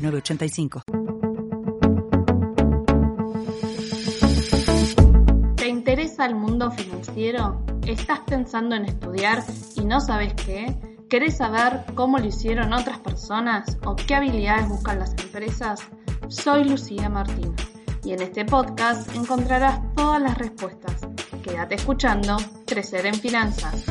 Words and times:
906985. 0.00 0.82
¿Te 5.56 5.68
interesa 5.68 6.26
el 6.26 6.34
mundo 6.34 6.70
financiero? 6.70 7.64
¿Estás 7.86 8.20
pensando 8.20 8.76
en 8.76 8.86
estudiar 8.86 9.42
y 9.76 9.84
no 9.84 10.00
sabes 10.00 10.34
qué? 10.34 10.76
¿Querés 11.08 11.38
saber 11.38 11.84
cómo 11.94 12.18
lo 12.18 12.26
hicieron 12.26 12.72
otras 12.72 13.00
personas 13.00 13.76
o 13.84 13.96
qué 13.96 14.14
habilidades 14.14 14.68
buscan 14.68 15.00
las 15.00 15.10
empresas? 15.18 15.80
Soy 16.28 16.64
Lucía 16.64 17.08
Martín 17.08 17.54
y 18.04 18.12
en 18.12 18.22
este 18.22 18.44
podcast 18.44 19.12
encontrarás 19.14 19.80
todas 19.96 20.22
las 20.22 20.38
respuestas. 20.38 21.00
Quédate 21.42 21.74
escuchando 21.74 22.36
Crecer 22.66 23.06
en 23.06 23.14
Finanzas. 23.14 23.84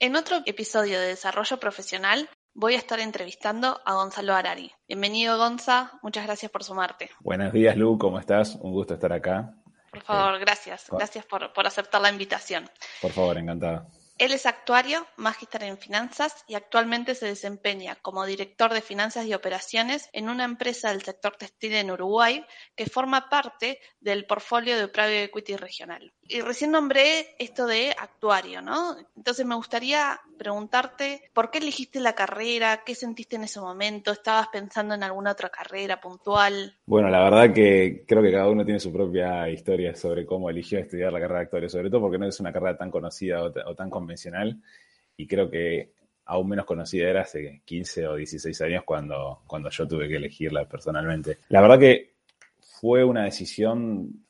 En 0.00 0.16
otro 0.16 0.42
episodio 0.46 1.00
de 1.00 1.08
Desarrollo 1.08 1.60
Profesional 1.60 2.28
voy 2.58 2.74
a 2.74 2.78
estar 2.78 2.98
entrevistando 2.98 3.80
a 3.84 3.94
Gonzalo 3.94 4.34
Arari. 4.34 4.72
Bienvenido 4.88 5.38
Gonza, 5.38 5.92
muchas 6.02 6.26
gracias 6.26 6.50
por 6.50 6.64
sumarte. 6.64 7.08
Buenos 7.20 7.52
días 7.52 7.76
Lu, 7.76 7.96
¿cómo 7.98 8.18
estás? 8.18 8.56
Un 8.56 8.72
gusto 8.72 8.94
estar 8.94 9.12
acá. 9.12 9.54
Por 9.92 10.02
favor, 10.02 10.40
gracias. 10.40 10.88
Gracias 10.90 11.24
por, 11.24 11.52
por 11.52 11.68
aceptar 11.68 12.00
la 12.00 12.10
invitación. 12.10 12.68
Por 13.00 13.12
favor, 13.12 13.38
encantado. 13.38 13.86
Él 14.18 14.32
es 14.32 14.46
actuario, 14.46 15.06
magíster 15.16 15.62
en 15.62 15.78
finanzas 15.78 16.44
y 16.48 16.54
actualmente 16.54 17.14
se 17.14 17.26
desempeña 17.26 17.96
como 18.02 18.26
director 18.26 18.72
de 18.72 18.80
finanzas 18.80 19.26
y 19.26 19.34
operaciones 19.34 20.10
en 20.12 20.28
una 20.28 20.44
empresa 20.44 20.90
del 20.90 21.02
sector 21.02 21.36
textil 21.36 21.74
en 21.74 21.90
Uruguay 21.90 22.44
que 22.74 22.86
forma 22.86 23.28
parte 23.28 23.78
del 24.00 24.26
portfolio 24.26 24.76
de 24.76 24.88
Private 24.88 25.24
Equity 25.24 25.56
Regional. 25.56 26.12
Y 26.22 26.40
recién 26.40 26.72
nombré 26.72 27.36
esto 27.38 27.66
de 27.66 27.94
actuario, 27.98 28.60
¿no? 28.60 28.96
Entonces 29.16 29.46
me 29.46 29.54
gustaría 29.54 30.20
preguntarte 30.36 31.22
por 31.32 31.50
qué 31.50 31.58
elegiste 31.58 32.00
la 32.00 32.14
carrera, 32.14 32.82
qué 32.84 32.94
sentiste 32.94 33.36
en 33.36 33.44
ese 33.44 33.60
momento, 33.60 34.12
estabas 34.12 34.48
pensando 34.48 34.94
en 34.94 35.02
alguna 35.02 35.32
otra 35.32 35.48
carrera 35.48 36.00
puntual. 36.00 36.76
Bueno, 36.86 37.08
la 37.08 37.22
verdad 37.24 37.54
que 37.54 38.04
creo 38.06 38.22
que 38.22 38.30
cada 38.30 38.48
uno 38.48 38.64
tiene 38.64 38.80
su 38.80 38.92
propia 38.92 39.48
historia 39.48 39.94
sobre 39.94 40.26
cómo 40.26 40.50
eligió 40.50 40.78
estudiar 40.78 41.12
la 41.12 41.20
carrera 41.20 41.40
de 41.40 41.44
actuario, 41.44 41.68
sobre 41.68 41.90
todo 41.90 42.02
porque 42.02 42.18
no 42.18 42.26
es 42.26 42.38
una 42.40 42.52
carrera 42.52 42.76
tan 42.76 42.90
conocida 42.90 43.42
o, 43.42 43.74
tan 43.74 43.90
convencional 44.08 44.60
y 45.16 45.26
creo 45.26 45.50
que 45.50 45.92
aún 46.24 46.48
menos 46.48 46.64
conocida 46.64 47.08
era 47.08 47.22
hace 47.22 47.62
15 47.64 48.08
o 48.08 48.16
16 48.16 48.60
años 48.62 48.84
cuando, 48.84 49.42
cuando 49.46 49.68
yo 49.70 49.86
tuve 49.86 50.08
que 50.08 50.16
elegirla 50.16 50.66
personalmente. 50.68 51.38
La 51.48 51.60
verdad 51.60 51.78
que 51.78 52.14
fue 52.80 53.04
una 53.04 53.24
decisión 53.24 54.24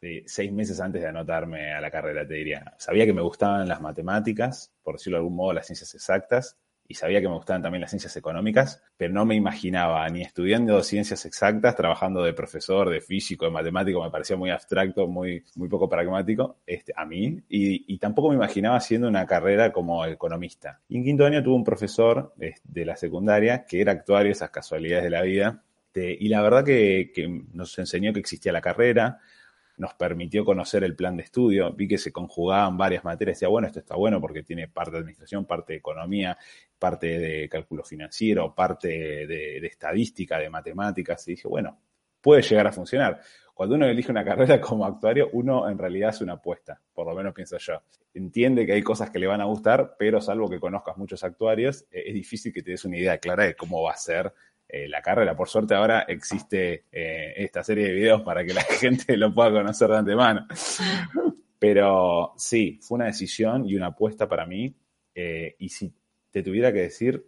de 0.00 0.24
seis 0.26 0.50
meses 0.52 0.80
antes 0.80 1.02
de 1.02 1.08
anotarme 1.08 1.72
a 1.72 1.80
la 1.80 1.90
carrera, 1.90 2.26
te 2.26 2.34
diría. 2.34 2.74
Sabía 2.78 3.04
que 3.04 3.12
me 3.12 3.20
gustaban 3.20 3.68
las 3.68 3.80
matemáticas, 3.80 4.72
por 4.82 4.94
decirlo 4.94 5.18
de 5.18 5.20
algún 5.20 5.36
modo, 5.36 5.52
las 5.52 5.66
ciencias 5.66 5.94
exactas, 5.94 6.56
y 6.90 6.94
sabía 6.94 7.20
que 7.20 7.28
me 7.28 7.34
gustaban 7.34 7.62
también 7.62 7.82
las 7.82 7.90
ciencias 7.90 8.16
económicas, 8.16 8.82
pero 8.96 9.14
no 9.14 9.24
me 9.24 9.36
imaginaba 9.36 10.08
ni 10.08 10.22
estudiando 10.22 10.82
ciencias 10.82 11.24
exactas, 11.24 11.76
trabajando 11.76 12.24
de 12.24 12.32
profesor, 12.32 12.90
de 12.90 13.00
físico, 13.00 13.44
de 13.44 13.52
matemático, 13.52 14.02
me 14.02 14.10
parecía 14.10 14.36
muy 14.36 14.50
abstracto, 14.50 15.06
muy, 15.06 15.44
muy 15.54 15.68
poco 15.68 15.88
pragmático 15.88 16.56
este, 16.66 16.92
a 16.96 17.06
mí, 17.06 17.40
y, 17.48 17.96
tampoco 17.98 18.30
me 18.30 18.34
imaginaba 18.34 18.76
haciendo 18.76 19.06
una 19.06 19.24
carrera 19.24 19.70
como 19.70 20.04
economista. 20.04 20.80
Y 20.88 20.96
en 20.96 21.04
quinto 21.04 21.24
año 21.24 21.44
tuve 21.44 21.54
un 21.54 21.62
profesor 21.62 22.34
de, 22.36 22.84
la 22.84 22.96
secundaria 22.96 23.64
que 23.66 23.80
era 23.80 23.92
actuario, 23.92 24.32
esas 24.32 24.50
casualidades 24.50 25.04
de 25.04 25.10
la 25.10 25.22
vida, 25.22 25.62
y 25.94 26.28
la 26.28 26.42
verdad 26.42 26.64
que 26.64 27.44
nos 27.52 27.78
enseñó 27.78 28.12
que 28.12 28.18
existía 28.18 28.50
la 28.50 28.60
carrera, 28.60 29.20
nos 29.80 29.94
permitió 29.94 30.44
conocer 30.44 30.84
el 30.84 30.94
plan 30.94 31.16
de 31.16 31.22
estudio, 31.22 31.72
vi 31.72 31.88
que 31.88 31.96
se 31.96 32.12
conjugaban 32.12 32.76
varias 32.76 33.02
materias, 33.02 33.38
decía, 33.38 33.48
bueno, 33.48 33.66
esto 33.66 33.78
está 33.78 33.96
bueno 33.96 34.20
porque 34.20 34.42
tiene 34.42 34.68
parte 34.68 34.92
de 34.92 34.98
administración, 34.98 35.46
parte 35.46 35.72
de 35.72 35.78
economía, 35.78 36.36
parte 36.78 37.18
de 37.18 37.48
cálculo 37.48 37.82
financiero, 37.82 38.54
parte 38.54 38.88
de, 39.26 39.56
estadística, 39.66 40.38
de 40.38 40.50
matemáticas, 40.50 41.26
y 41.26 41.30
dije, 41.30 41.48
bueno, 41.48 41.78
puede 42.20 42.42
llegar 42.42 42.66
a 42.66 42.72
funcionar. 42.72 43.22
Cuando 43.54 43.74
uno 43.74 43.86
elige 43.86 44.10
una 44.10 44.22
carrera 44.22 44.60
como 44.60 44.84
actuario, 44.84 45.30
uno 45.32 45.66
en 45.66 45.78
realidad 45.78 46.10
hace 46.10 46.24
una 46.24 46.34
apuesta, 46.34 46.78
por 46.92 47.06
lo 47.06 47.14
menos 47.14 47.32
pienso 47.32 47.56
yo. 47.56 47.80
Entiende 48.12 48.66
que 48.66 48.74
hay 48.74 48.82
cosas 48.82 49.08
que 49.08 49.18
le 49.18 49.28
van 49.28 49.40
a 49.40 49.46
gustar, 49.46 49.96
pero 49.98 50.20
salvo 50.20 50.50
que 50.50 50.60
conozcas 50.60 50.98
muchos 50.98 51.24
actuarios, 51.24 51.86
eh, 51.90 52.02
es 52.08 52.12
difícil 52.12 52.52
que 52.52 52.62
te 52.62 52.72
des 52.72 52.84
una 52.84 52.98
idea 52.98 53.16
clara 53.16 53.44
de 53.44 53.56
cómo 53.56 53.82
va 53.82 53.92
a 53.92 53.96
ser 53.96 54.30
eh, 54.72 54.88
la 54.88 55.02
carrera. 55.02 55.36
Por 55.36 55.48
suerte 55.48 55.74
ahora 55.74 56.04
existe 56.06 56.84
eh, 56.92 57.34
esta 57.36 57.64
serie 57.64 57.88
de 57.88 57.92
videos 57.92 58.22
para 58.22 58.44
que 58.44 58.54
la 58.54 58.62
gente 58.80 59.16
lo 59.16 59.34
pueda 59.34 59.50
conocer 59.50 59.88
de 59.88 59.96
antemano. 59.96 60.46
Pero 61.58 62.34
sí, 62.36 62.78
fue 62.80 62.96
una 62.96 63.06
decisión 63.06 63.68
y 63.68 63.74
una 63.74 63.88
apuesta 63.88 64.28
para 64.28 64.46
mí. 64.46 64.74
Eh, 65.14 65.56
y 65.58 65.68
si 65.68 65.92
te 66.30 66.42
tuviera 66.42 66.72
que 66.72 66.82
decir, 66.82 67.26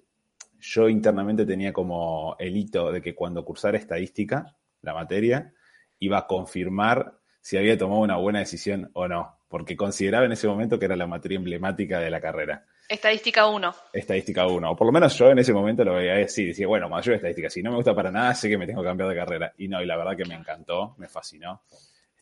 yo 0.60 0.88
internamente 0.88 1.44
tenía 1.44 1.72
como 1.72 2.36
el 2.38 2.56
hito 2.56 2.92
de 2.92 3.02
que 3.02 3.14
cuando 3.14 3.44
cursara 3.44 3.76
estadística, 3.76 4.56
la 4.80 4.94
materia, 4.94 5.52
iba 5.98 6.18
a 6.18 6.26
confirmar 6.26 7.18
si 7.40 7.56
había 7.56 7.76
tomado 7.76 8.00
una 8.00 8.16
buena 8.16 8.38
decisión 8.38 8.90
o 8.92 9.08
no, 9.08 9.36
porque 9.48 9.76
consideraba 9.76 10.26
en 10.26 10.32
ese 10.32 10.46
momento 10.46 10.78
que 10.78 10.84
era 10.84 10.96
la 10.96 11.08
materia 11.08 11.36
emblemática 11.36 11.98
de 11.98 12.10
la 12.10 12.20
carrera. 12.20 12.66
Estadística 12.88 13.46
1. 13.46 13.74
Estadística 13.92 14.46
1. 14.46 14.70
O 14.70 14.76
por 14.76 14.86
lo 14.86 14.92
menos 14.92 15.16
yo 15.16 15.30
en 15.30 15.38
ese 15.38 15.52
momento 15.52 15.84
lo 15.84 15.94
veía 15.94 16.24
así. 16.24 16.46
Decía, 16.46 16.66
bueno, 16.66 16.88
mayor 16.88 17.14
estadística. 17.14 17.48
Si 17.48 17.62
no 17.62 17.70
me 17.70 17.76
gusta 17.76 17.94
para 17.94 18.10
nada, 18.10 18.34
sé 18.34 18.48
que 18.48 18.58
me 18.58 18.66
tengo 18.66 18.82
que 18.82 18.88
cambiar 18.88 19.08
de 19.08 19.16
carrera. 19.16 19.52
Y 19.58 19.68
no, 19.68 19.80
y 19.80 19.86
la 19.86 19.96
verdad 19.96 20.16
que 20.16 20.24
me 20.24 20.34
encantó, 20.34 20.94
me 20.98 21.08
fascinó. 21.08 21.62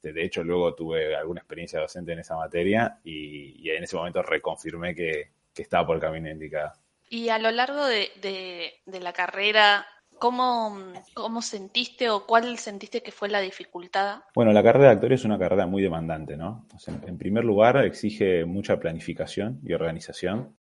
Este, 0.01 0.15
de 0.15 0.25
hecho, 0.25 0.43
luego 0.43 0.75
tuve 0.75 1.15
alguna 1.15 1.41
experiencia 1.41 1.79
docente 1.79 2.13
en 2.13 2.21
esa 2.21 2.35
materia 2.35 2.99
y, 3.05 3.69
en 3.69 3.85
ese 3.85 3.97
momento 3.97 4.23
reconfirmé 4.23 4.95
que, 4.95 5.29
estaba 5.55 5.87
por 5.87 5.97
el 5.97 6.01
camino 6.01 6.31
indicado. 6.31 6.73
Y 7.11 7.29
a 7.29 7.39
lo 7.39 7.51
largo 7.51 7.85
de, 7.85 8.73
la 8.87 9.13
carrera, 9.13 9.87
¿Cómo, 10.21 10.77
¿Cómo, 11.15 11.41
sentiste 11.41 12.11
o 12.11 12.27
cuál 12.27 12.59
sentiste 12.59 13.03
que 13.03 13.11
fue 13.11 13.31
la 13.31 13.41
dificultad? 13.41 14.21
Bueno, 14.35 14.53
la 14.53 14.63
carrera 14.63 14.89
de 14.89 14.93
actor 14.93 15.13
es 15.15 15.25
una 15.25 15.39
carrera 15.39 15.67
muy 15.67 15.83
demandante, 15.83 16.37
¿no? 16.37 16.67
en 16.87 17.17
primer 17.17 17.43
lugar, 17.43 17.83
exige 17.87 18.45
mucha 18.45 18.79
planificación 18.79 19.61
y 19.65 19.73
organización. 19.73 20.59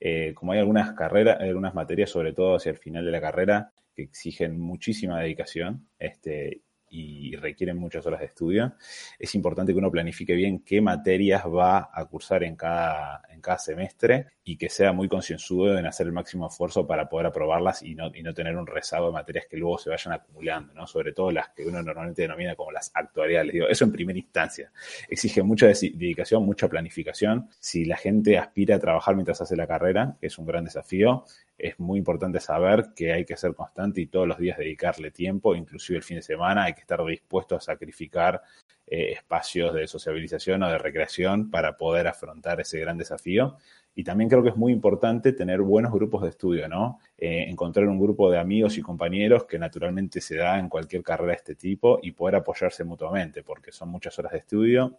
Eh, 0.00 0.32
como 0.34 0.52
hay 0.52 0.60
algunas 0.60 0.94
carreras, 0.94 1.38
algunas 1.38 1.74
materias, 1.74 2.08
sobre 2.08 2.32
todo 2.32 2.56
hacia 2.56 2.70
el 2.70 2.78
final 2.78 3.04
de 3.04 3.10
la 3.10 3.20
carrera, 3.20 3.72
que 3.94 4.02
exigen 4.04 4.58
muchísima 4.58 5.20
dedicación, 5.20 5.86
este, 5.98 6.62
y 6.94 7.36
requieren 7.36 7.76
muchas 7.76 8.06
horas 8.06 8.20
de 8.20 8.26
estudio, 8.26 8.74
es 9.18 9.34
importante 9.34 9.72
que 9.72 9.78
uno 9.78 9.90
planifique 9.90 10.34
bien 10.34 10.60
qué 10.60 10.80
materias 10.80 11.44
va 11.44 11.90
a 11.92 12.04
cursar 12.06 12.44
en 12.44 12.54
cada, 12.54 13.22
en 13.30 13.40
cada 13.40 13.58
semestre 13.58 14.26
y 14.44 14.56
que 14.56 14.68
sea 14.68 14.92
muy 14.92 15.08
concienzudo 15.08 15.76
en 15.78 15.86
hacer 15.86 16.06
el 16.06 16.12
máximo 16.12 16.46
esfuerzo 16.46 16.86
para 16.86 17.08
poder 17.08 17.26
aprobarlas 17.26 17.82
y 17.82 17.94
no, 17.94 18.14
y 18.14 18.22
no 18.22 18.32
tener 18.32 18.56
un 18.56 18.66
rezago 18.66 19.06
de 19.06 19.12
materias 19.12 19.46
que 19.50 19.56
luego 19.56 19.78
se 19.78 19.90
vayan 19.90 20.12
acumulando, 20.12 20.74
¿no? 20.74 20.86
Sobre 20.86 21.12
todo 21.12 21.30
las 21.30 21.48
que 21.48 21.66
uno 21.66 21.82
normalmente 21.82 22.22
denomina 22.22 22.54
como 22.54 22.70
las 22.70 22.90
actuariales. 22.94 23.54
Eso 23.68 23.84
en 23.84 23.92
primera 23.92 24.18
instancia. 24.18 24.70
Exige 25.08 25.42
mucha 25.42 25.66
dedicación, 25.66 26.44
mucha 26.44 26.68
planificación. 26.68 27.48
Si 27.58 27.84
la 27.84 27.96
gente 27.96 28.38
aspira 28.38 28.76
a 28.76 28.78
trabajar 28.78 29.14
mientras 29.14 29.40
hace 29.40 29.56
la 29.56 29.66
carrera, 29.66 30.16
que 30.20 30.26
es 30.26 30.38
un 30.38 30.46
gran 30.46 30.64
desafío, 30.64 31.24
es 31.58 31.78
muy 31.78 31.98
importante 31.98 32.40
saber 32.40 32.90
que 32.94 33.12
hay 33.12 33.24
que 33.24 33.36
ser 33.36 33.54
constante 33.54 34.00
y 34.00 34.06
todos 34.06 34.26
los 34.26 34.38
días 34.38 34.58
dedicarle 34.58 35.10
tiempo, 35.10 35.54
inclusive 35.54 35.98
el 35.98 36.02
fin 36.02 36.16
de 36.16 36.22
semana, 36.22 36.64
hay 36.64 36.74
que 36.74 36.80
estar 36.80 37.04
dispuesto 37.04 37.56
a 37.56 37.60
sacrificar 37.60 38.42
eh, 38.86 39.12
espacios 39.12 39.72
de 39.72 39.86
sociabilización 39.86 40.62
o 40.62 40.68
de 40.68 40.78
recreación 40.78 41.50
para 41.50 41.76
poder 41.76 42.06
afrontar 42.06 42.60
ese 42.60 42.80
gran 42.80 42.98
desafío. 42.98 43.56
Y 43.94 44.02
también 44.02 44.28
creo 44.28 44.42
que 44.42 44.48
es 44.48 44.56
muy 44.56 44.72
importante 44.72 45.32
tener 45.32 45.62
buenos 45.62 45.92
grupos 45.92 46.22
de 46.22 46.30
estudio, 46.30 46.68
¿no? 46.68 46.98
Eh, 47.16 47.46
encontrar 47.48 47.86
un 47.86 48.00
grupo 48.00 48.30
de 48.30 48.38
amigos 48.38 48.76
y 48.76 48.82
compañeros 48.82 49.44
que 49.44 49.58
naturalmente 49.58 50.20
se 50.20 50.36
da 50.36 50.58
en 50.58 50.68
cualquier 50.68 51.02
carrera 51.02 51.30
de 51.30 51.36
este 51.36 51.54
tipo 51.54 52.00
y 52.02 52.10
poder 52.10 52.36
apoyarse 52.36 52.82
mutuamente, 52.84 53.44
porque 53.44 53.70
son 53.70 53.90
muchas 53.90 54.18
horas 54.18 54.32
de 54.32 54.38
estudio, 54.38 54.98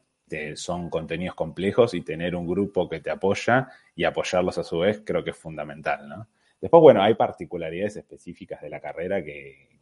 son 0.55 0.89
contenidos 0.89 1.35
complejos 1.35 1.93
y 1.93 2.01
tener 2.01 2.35
un 2.35 2.47
grupo 2.47 2.89
que 2.89 2.99
te 2.99 3.11
apoya 3.11 3.67
y 3.95 4.05
apoyarlos 4.05 4.57
a 4.57 4.63
su 4.63 4.79
vez 4.79 5.03
creo 5.05 5.23
que 5.23 5.29
es 5.29 5.37
fundamental, 5.37 6.09
¿no? 6.09 6.27
Después, 6.59 6.81
bueno, 6.81 7.01
hay 7.01 7.15
particularidades 7.15 7.97
específicas 7.97 8.61
de 8.61 8.69
la 8.69 8.79
carrera 8.79 9.23
que, 9.23 9.73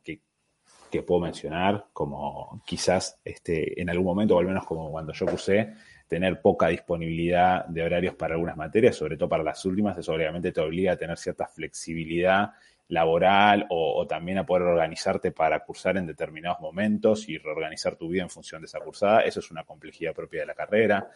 puedo 1.08 1.22
mencionar, 1.22 1.88
como 1.92 2.62
quizás 2.68 3.20
este, 3.26 3.82
en 3.82 3.90
algún 3.90 4.06
momento, 4.06 4.36
o 4.36 4.40
al 4.40 4.46
menos 4.46 4.64
como 4.64 4.92
cuando 4.92 5.12
yo 5.12 5.26
cursé, 5.26 5.74
tener 6.08 6.40
poca 6.40 6.68
disponibilidad 6.68 7.66
de 7.66 7.82
horarios 7.82 8.14
para 8.14 8.36
algunas 8.36 8.56
materias, 8.56 8.96
sobre 8.96 9.18
todo 9.18 9.28
para 9.28 9.44
las 9.44 9.66
últimas, 9.66 9.98
eso 9.98 10.14
obviamente 10.14 10.52
te 10.52 10.62
obliga 10.62 10.92
a 10.92 10.96
tener 10.96 11.18
cierta 11.18 11.48
flexibilidad 11.48 12.52
laboral 12.90 13.66
o, 13.70 14.06
también 14.08 14.38
a 14.38 14.46
poder 14.46 14.64
organizarte 14.64 15.32
para 15.32 15.64
cursar 15.64 15.98
en 15.98 16.06
determinados 16.06 16.60
momentos 16.60 17.28
y 17.28 17.38
reorganizar 17.38 17.96
tu 17.96 18.10
vida 18.10 18.24
en 18.24 18.30
función 18.30 18.62
de 18.62 18.68
esa 18.68 18.80
cursada. 18.80 19.22
Eso 19.22 19.40
es 19.40 19.50
una 19.52 19.64
complejidad 19.64 20.14
propia 20.14 20.42
de 20.42 20.48
la 20.48 20.54
carrera. 20.54 21.10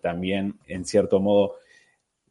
También, 0.00 0.58
en 0.66 0.84
cierto 0.84 1.20
modo, 1.20 1.56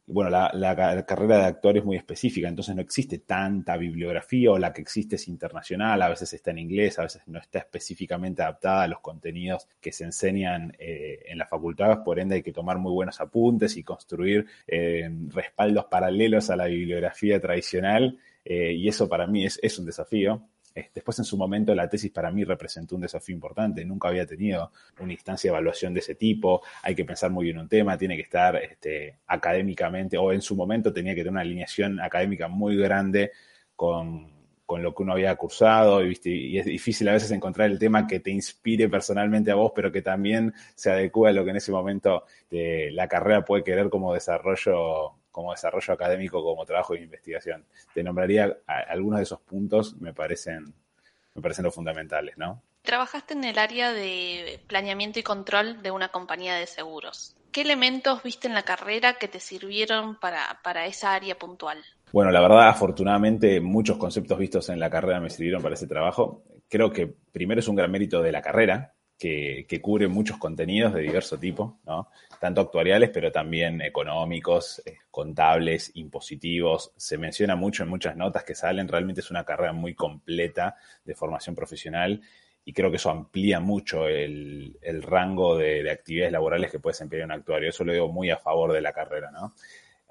bueno, 0.06 0.30
la, 0.30 1.04
carrera 1.06 1.38
de 1.38 1.44
actuario 1.44 1.80
es 1.80 1.86
muy 1.86 1.96
específica, 1.96 2.48
entonces 2.48 2.74
no 2.74 2.82
existe 2.82 3.18
tanta 3.18 3.76
bibliografía 3.76 4.50
o 4.50 4.58
la 4.58 4.72
que 4.72 4.82
existe 4.82 5.16
es 5.16 5.28
internacional, 5.28 6.02
a 6.02 6.08
veces 6.08 6.32
está 6.32 6.50
en 6.50 6.58
inglés, 6.58 6.98
a 6.98 7.02
veces 7.02 7.22
no 7.26 7.38
está 7.38 7.60
específicamente 7.60 8.42
adaptada 8.42 8.82
a 8.82 8.88
los 8.88 9.00
contenidos 9.00 9.68
que 9.80 9.92
se 9.92 10.04
enseñan 10.04 10.74
eh, 10.78 11.20
en 11.26 11.38
las 11.38 11.48
facultades, 11.48 11.98
por 12.04 12.18
ende 12.18 12.36
hay 12.36 12.42
que 12.42 12.52
tomar 12.52 12.78
muy 12.78 12.92
buenos 12.92 13.20
apuntes 13.20 13.76
y 13.76 13.84
construir 13.84 14.46
eh, 14.66 15.08
respaldos 15.28 15.86
paralelos 15.86 16.50
a 16.50 16.56
la 16.56 16.66
bibliografía 16.66 17.40
tradicional 17.40 18.18
eh, 18.44 18.72
y 18.72 18.88
eso 18.88 19.08
para 19.08 19.26
mí 19.26 19.44
es, 19.44 19.60
es 19.62 19.78
un 19.78 19.86
desafío. 19.86 20.42
Después, 20.74 21.18
en 21.18 21.24
su 21.24 21.36
momento, 21.36 21.74
la 21.74 21.88
tesis 21.88 22.10
para 22.10 22.30
mí 22.30 22.44
representó 22.44 22.94
un 22.94 23.02
desafío 23.02 23.34
importante. 23.34 23.84
Nunca 23.84 24.08
había 24.08 24.26
tenido 24.26 24.72
una 25.00 25.12
instancia 25.12 25.50
de 25.50 25.56
evaluación 25.56 25.92
de 25.92 26.00
ese 26.00 26.14
tipo. 26.14 26.62
Hay 26.82 26.94
que 26.94 27.04
pensar 27.04 27.30
muy 27.30 27.46
bien 27.46 27.58
un 27.58 27.68
tema, 27.68 27.98
tiene 27.98 28.16
que 28.16 28.22
estar 28.22 28.56
este, 28.56 29.18
académicamente, 29.26 30.16
o 30.16 30.32
en 30.32 30.40
su 30.40 30.56
momento 30.56 30.92
tenía 30.92 31.14
que 31.14 31.20
tener 31.20 31.32
una 31.32 31.40
alineación 31.42 32.00
académica 32.00 32.48
muy 32.48 32.76
grande 32.76 33.32
con, 33.76 34.30
lo 34.68 34.94
que 34.94 35.02
uno 35.02 35.12
había 35.12 35.36
cursado. 35.36 36.02
Y, 36.04 36.58
es 36.58 36.64
difícil 36.64 37.08
a 37.08 37.12
veces 37.12 37.30
encontrar 37.30 37.70
el 37.70 37.78
tema 37.78 38.06
que 38.06 38.20
te 38.20 38.30
inspire 38.30 38.88
personalmente 38.88 39.50
a 39.50 39.56
vos, 39.56 39.72
pero 39.74 39.92
que 39.92 40.00
también 40.00 40.54
se 40.74 40.90
adecue 40.90 41.28
a 41.28 41.32
lo 41.32 41.44
que 41.44 41.50
en 41.50 41.56
ese 41.56 41.72
momento 41.72 42.24
de, 42.50 42.90
la 42.92 43.08
carrera 43.08 43.44
puede 43.44 43.64
querer 43.64 43.90
como 43.90 44.14
desarrollo 44.14 45.21
como 45.32 45.50
desarrollo 45.50 45.94
académico, 45.94 46.42
como 46.42 46.64
trabajo 46.64 46.94
de 46.94 47.00
investigación. 47.00 47.64
Te 47.92 48.02
nombraría 48.02 48.58
algunos 48.66 49.18
de 49.18 49.24
esos 49.24 49.40
puntos, 49.40 49.96
me 49.96 50.12
parecen, 50.12 50.72
me 51.34 51.42
parecen 51.42 51.64
los 51.64 51.74
fundamentales, 51.74 52.36
¿no? 52.38 52.62
Trabajaste 52.82 53.34
en 53.34 53.44
el 53.44 53.58
área 53.58 53.92
de 53.92 54.60
planeamiento 54.66 55.18
y 55.18 55.22
control 55.22 55.82
de 55.82 55.90
una 55.90 56.08
compañía 56.08 56.54
de 56.56 56.66
seguros. 56.66 57.36
¿Qué 57.52 57.62
elementos 57.62 58.22
viste 58.22 58.48
en 58.48 58.54
la 58.54 58.62
carrera 58.62 59.14
que 59.14 59.28
te 59.28 59.38
sirvieron 59.38 60.18
para, 60.18 60.60
para 60.62 60.86
esa 60.86 61.14
área 61.14 61.38
puntual? 61.38 61.78
Bueno, 62.12 62.30
la 62.30 62.40
verdad, 62.40 62.68
afortunadamente, 62.68 63.60
muchos 63.60 63.98
conceptos 63.98 64.38
vistos 64.38 64.68
en 64.68 64.80
la 64.80 64.90
carrera 64.90 65.20
me 65.20 65.30
sirvieron 65.30 65.62
para 65.62 65.74
ese 65.74 65.86
trabajo. 65.86 66.42
Creo 66.68 66.90
que 66.90 67.06
primero 67.06 67.60
es 67.60 67.68
un 67.68 67.76
gran 67.76 67.90
mérito 67.90 68.20
de 68.22 68.32
la 68.32 68.42
carrera, 68.42 68.94
que, 69.22 69.80
cubre 69.80 70.08
muchos 70.08 70.36
contenidos 70.38 70.92
de 70.94 71.02
diverso 71.02 71.38
tipo, 71.38 71.78
¿no? 71.86 72.08
tanto 72.40 72.60
actuariales, 72.60 73.10
pero 73.10 73.30
también 73.30 73.80
económicos, 73.80 74.82
eh, 74.84 74.96
contables, 75.10 75.92
impositivos. 75.94 76.92
Se 76.96 77.18
menciona 77.18 77.54
mucho 77.54 77.84
en 77.84 77.88
muchas 77.88 78.16
notas 78.16 78.42
que 78.42 78.56
salen, 78.56 78.88
realmente 78.88 79.20
es 79.20 79.30
una 79.30 79.44
carrera 79.44 79.72
muy 79.72 79.94
completa 79.94 80.76
de 81.04 81.14
formación 81.14 81.54
profesional 81.54 82.20
y 82.64 82.72
creo 82.72 82.90
que 82.90 82.96
eso 82.96 83.10
amplía 83.10 83.60
mucho 83.60 84.08
el, 84.08 84.76
rango 85.02 85.56
de, 85.56 85.88
actividades 85.88 86.32
laborales 86.32 86.70
que 86.70 86.80
puede 86.80 86.94
desempeñar 86.94 87.26
un 87.26 87.32
actuario. 87.32 87.68
Eso 87.68 87.84
lo 87.84 87.92
digo 87.92 88.08
muy 88.08 88.30
a 88.30 88.38
favor 88.38 88.72
de 88.72 88.80
la 88.80 88.92
carrera. 88.92 89.30
¿no? 89.30 89.54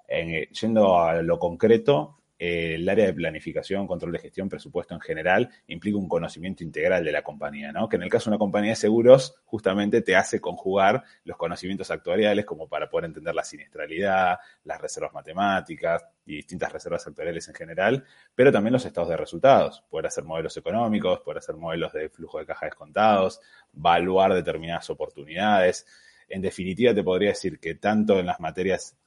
Yendo 0.07 0.99
a 1.01 1.21
lo 1.21 1.37
concreto, 1.37 2.20
eh, 2.43 2.73
el 2.73 2.89
área 2.89 3.05
de 3.05 3.13
planificación, 3.13 3.85
control 3.85 4.13
de 4.13 4.17
gestión, 4.17 4.49
presupuesto 4.49 4.95
en 4.95 4.99
general, 4.99 5.47
implica 5.67 5.99
un 5.99 6.09
conocimiento 6.09 6.63
integral 6.63 7.05
de 7.05 7.11
la 7.11 7.21
compañía, 7.21 7.71
¿no? 7.71 7.87
Que 7.87 7.97
en 7.97 8.01
el 8.01 8.09
caso 8.09 8.31
de 8.31 8.33
una 8.33 8.39
compañía 8.39 8.71
de 8.71 8.77
seguros, 8.77 9.35
justamente 9.45 10.01
te 10.01 10.15
hace 10.15 10.41
conjugar 10.41 11.03
los 11.23 11.37
conocimientos 11.37 11.91
actuariales 11.91 12.43
como 12.43 12.67
para 12.67 12.89
poder 12.89 13.05
entender 13.05 13.35
la 13.35 13.43
siniestralidad, 13.43 14.39
las 14.63 14.81
reservas 14.81 15.13
matemáticas 15.13 16.03
y 16.25 16.37
distintas 16.37 16.73
reservas 16.73 17.05
actuariales 17.05 17.47
en 17.47 17.53
general, 17.53 18.05
pero 18.33 18.51
también 18.51 18.73
los 18.73 18.87
estados 18.87 19.09
de 19.09 19.17
resultados, 19.17 19.83
poder 19.87 20.07
hacer 20.07 20.23
modelos 20.23 20.57
económicos, 20.57 21.19
poder 21.19 21.37
hacer 21.37 21.57
modelos 21.57 21.93
de 21.93 22.09
flujo 22.09 22.39
de 22.39 22.47
caja 22.47 22.65
descontados, 22.65 23.39
evaluar 23.71 24.33
determinadas 24.33 24.89
oportunidades. 24.89 25.85
En 26.27 26.41
definitiva, 26.41 26.91
te 26.91 27.03
podría 27.03 27.29
decir 27.29 27.59
que 27.59 27.75
tanto 27.75 28.17
en 28.17 28.25
las 28.25 28.39
materias 28.39 28.97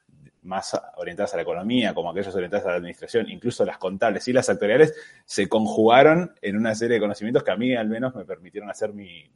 más 0.44 0.78
orientadas 0.96 1.32
a 1.34 1.36
la 1.36 1.42
economía, 1.42 1.94
como 1.94 2.10
aquellas 2.10 2.34
orientadas 2.34 2.66
a 2.66 2.70
la 2.70 2.76
administración, 2.76 3.28
incluso 3.28 3.64
las 3.64 3.78
contables 3.78 4.26
y 4.28 4.32
las 4.32 4.48
actuariales, 4.48 4.94
se 5.24 5.48
conjugaron 5.48 6.34
en 6.40 6.56
una 6.56 6.74
serie 6.74 6.94
de 6.94 7.00
conocimientos 7.00 7.42
que 7.42 7.50
a 7.50 7.56
mí 7.56 7.74
al 7.74 7.88
menos 7.88 8.14
me 8.14 8.24
permitieron 8.24 8.70
hacer 8.70 8.92
mi, 8.92 9.30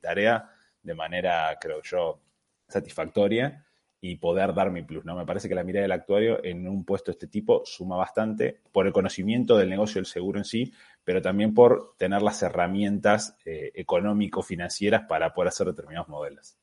tarea 0.00 0.50
de 0.82 0.94
manera, 0.94 1.56
creo 1.58 1.80
yo, 1.82 2.20
satisfactoria 2.68 3.64
y 4.02 4.16
poder 4.16 4.52
dar 4.52 4.70
mi 4.70 4.82
plus. 4.82 5.02
¿no? 5.06 5.16
Me 5.16 5.24
parece 5.24 5.48
que 5.48 5.54
la 5.54 5.64
mirada 5.64 5.84
del 5.84 5.92
actuario 5.92 6.44
en 6.44 6.68
un 6.68 6.84
puesto 6.84 7.10
de 7.10 7.12
este 7.12 7.26
tipo 7.26 7.62
suma 7.64 7.96
bastante 7.96 8.60
por 8.70 8.86
el 8.86 8.92
conocimiento 8.92 9.56
del 9.56 9.70
negocio 9.70 9.94
del 9.94 10.04
seguro 10.04 10.38
en 10.38 10.44
sí, 10.44 10.74
pero 11.04 11.22
también 11.22 11.54
por 11.54 11.94
tener 11.96 12.20
las 12.20 12.42
herramientas 12.42 13.38
eh, 13.46 13.72
económico-financieras 13.74 15.06
para 15.08 15.32
poder 15.32 15.48
hacer 15.48 15.68
determinados 15.68 16.08
modelos. 16.08 16.58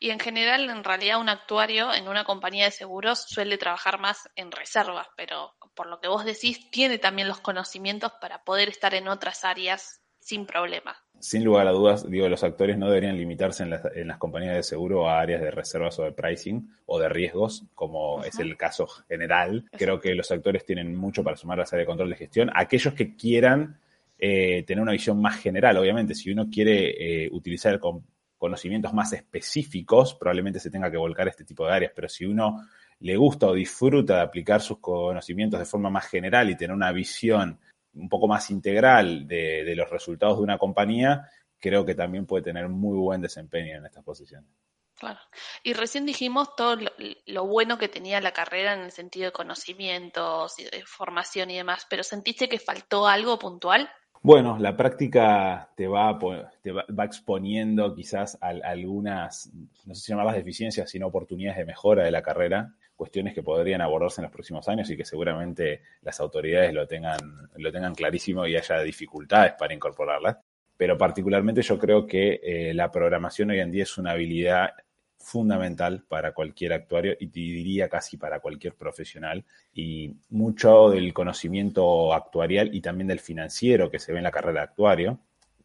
Y 0.00 0.10
en 0.10 0.18
general, 0.18 0.68
en 0.68 0.84
realidad, 0.84 1.20
un 1.20 1.28
actuario 1.28 1.92
en 1.94 2.08
una 2.08 2.24
compañía 2.24 2.64
de 2.64 2.70
seguros 2.70 3.24
suele 3.28 3.58
trabajar 3.58 4.00
más 4.00 4.28
en 4.36 4.50
reservas, 4.50 5.06
pero 5.16 5.54
por 5.74 5.86
lo 5.86 6.00
que 6.00 6.08
vos 6.08 6.24
decís, 6.24 6.70
tiene 6.70 6.98
también 6.98 7.28
los 7.28 7.40
conocimientos 7.40 8.12
para 8.20 8.44
poder 8.44 8.68
estar 8.68 8.94
en 8.94 9.08
otras 9.08 9.44
áreas 9.44 10.00
sin 10.20 10.46
problema. 10.46 10.96
Sin 11.20 11.44
lugar 11.44 11.66
a 11.68 11.72
dudas, 11.72 12.10
digo, 12.10 12.28
los 12.28 12.42
actores 12.44 12.78
no 12.78 12.88
deberían 12.88 13.16
limitarse 13.16 13.62
en 13.62 13.70
las, 13.70 14.18
compañías 14.18 14.56
de 14.56 14.62
seguro 14.62 15.08
a 15.08 15.20
áreas 15.20 15.40
de 15.40 15.50
reservas 15.50 15.98
o 15.98 16.04
de 16.04 16.12
pricing 16.12 16.68
o 16.86 16.98
de 16.98 17.08
riesgos, 17.08 17.64
como 17.74 18.24
es 18.24 18.38
el 18.38 18.56
caso 18.56 18.86
general. 18.86 19.64
Creo 19.72 20.00
que 20.00 20.14
los 20.14 20.30
actores 20.30 20.64
tienen 20.64 20.96
mucho 20.96 21.22
para 21.22 21.36
sumar 21.36 21.60
a 21.60 21.62
la 21.62 21.68
área 21.68 21.80
de 21.80 21.86
control 21.86 22.10
de 22.10 22.16
gestión. 22.16 22.50
Aquellos 22.54 22.94
que 22.94 23.16
quieran 23.16 23.78
eh, 24.18 24.64
tener 24.66 24.82
una 24.82 24.92
visión 24.92 25.20
más 25.20 25.40
general, 25.40 25.76
obviamente, 25.76 26.14
si 26.14 26.30
uno 26.30 26.48
quiere 26.50 27.24
eh, 27.24 27.28
utilizar 27.30 27.74
el, 27.74 27.80
conocimientos 28.44 28.92
más 28.92 29.10
específicos, 29.14 30.14
probablemente 30.16 30.60
se 30.60 30.70
tenga 30.70 30.90
que 30.90 30.98
volcar 30.98 31.26
este 31.28 31.44
tipo 31.44 31.64
de 31.66 31.72
áreas, 31.72 31.92
pero 31.94 32.10
si 32.10 32.26
uno 32.26 32.68
le 33.00 33.16
gusta 33.16 33.46
o 33.46 33.54
disfruta 33.54 34.16
de 34.16 34.20
aplicar 34.20 34.60
sus 34.60 34.80
conocimientos 34.80 35.58
de 35.58 35.64
forma 35.64 35.88
más 35.88 36.06
general 36.08 36.50
y 36.50 36.56
tener 36.56 36.76
una 36.76 36.92
visión 36.92 37.58
un 37.94 38.08
poco 38.10 38.28
más 38.28 38.50
integral 38.50 39.26
de, 39.26 39.72
los 39.74 39.88
resultados 39.88 40.36
de 40.36 40.42
una 40.42 40.58
compañía, 40.58 41.26
creo 41.58 41.86
que 41.86 41.94
también 41.94 42.26
puede 42.26 42.44
tener 42.44 42.68
muy 42.68 42.98
buen 42.98 43.22
desempeño 43.22 43.78
en 43.78 43.86
estas 43.86 44.04
posiciones. 44.04 44.50
Claro. 44.94 45.20
Y 45.62 45.72
recién 45.72 46.04
dijimos 46.04 46.54
todo 46.54 46.76
lo, 47.24 47.46
bueno 47.46 47.78
que 47.78 47.88
tenía 47.88 48.20
la 48.20 48.32
carrera 48.32 48.74
en 48.74 48.80
el 48.80 48.92
sentido 48.92 49.26
de 49.26 49.32
conocimientos, 49.32 50.56
de 50.56 50.84
formación 50.84 51.50
y 51.50 51.56
demás, 51.56 51.86
pero 51.88 52.02
¿sentiste 52.02 52.46
que 52.46 52.58
faltó 52.58 53.06
algo 53.06 53.38
puntual? 53.38 53.88
Bueno, 54.24 54.56
la 54.58 54.74
práctica 54.74 55.68
te 55.76 55.86
va, 55.86 56.18
te 56.62 56.72
va, 56.72 57.04
exponiendo 57.04 57.94
quizás 57.94 58.38
a, 58.40 58.54
algunas, 58.64 59.52
no 59.84 59.94
sé 59.94 60.00
si 60.00 60.12
llamarlas 60.12 60.36
deficiencias, 60.36 60.88
sino 60.88 61.08
oportunidades 61.08 61.58
de 61.58 61.66
mejora 61.66 62.04
de 62.04 62.10
la 62.10 62.22
carrera, 62.22 62.72
cuestiones 62.96 63.34
que 63.34 63.42
podrían 63.42 63.82
abordarse 63.82 64.22
en 64.22 64.24
los 64.24 64.32
próximos 64.32 64.66
años 64.66 64.88
y 64.88 64.96
que 64.96 65.04
seguramente 65.04 65.82
las 66.00 66.20
autoridades 66.20 66.72
lo 66.72 66.86
tengan, 66.86 67.18
lo 67.54 67.70
tengan 67.70 67.94
clarísimo 67.94 68.46
y 68.46 68.56
haya 68.56 68.80
dificultades 68.80 69.52
para 69.58 69.74
incorporarlas. 69.74 70.38
Pero 70.74 70.96
particularmente 70.96 71.60
yo 71.60 71.78
creo 71.78 72.06
que 72.06 72.40
eh, 72.42 72.72
la 72.72 72.90
programación 72.90 73.50
hoy 73.50 73.60
en 73.60 73.70
día 73.70 73.82
es 73.82 73.98
una 73.98 74.12
habilidad 74.12 74.70
fundamental 75.24 76.04
para 76.06 76.32
cualquier 76.32 76.74
actuario 76.74 77.16
y 77.18 77.28
te 77.28 77.40
diría 77.40 77.88
casi 77.88 78.16
para 78.16 78.40
cualquier 78.40 78.74
profesional. 78.74 79.44
Y 79.74 80.14
mucho 80.30 80.90
del 80.90 81.12
conocimiento 81.12 82.12
actuarial 82.12 82.74
y 82.74 82.80
también 82.80 83.08
del 83.08 83.20
financiero 83.20 83.90
que 83.90 83.98
se 83.98 84.12
ve 84.12 84.18
en 84.18 84.24
la 84.24 84.30
carrera 84.30 84.60
de 84.60 84.64
actuario 84.64 85.20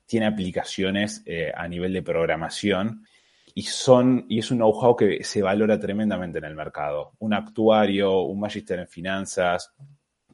tiene 0.05 0.25
aplicaciones 0.25 1.21
eh, 1.25 1.51
a 1.55 1.67
nivel 1.67 1.93
de 1.93 2.01
programación 2.01 3.05
y 3.53 3.63
son 3.63 4.25
y 4.27 4.39
es 4.39 4.49
un 4.49 4.57
know-how 4.57 4.95
que 4.95 5.23
se 5.23 5.41
valora 5.41 5.79
tremendamente 5.79 6.39
en 6.39 6.45
el 6.45 6.55
mercado. 6.55 7.11
Un 7.19 7.33
actuario, 7.33 8.21
un 8.21 8.39
magister 8.39 8.79
en 8.79 8.87
finanzas 8.87 9.71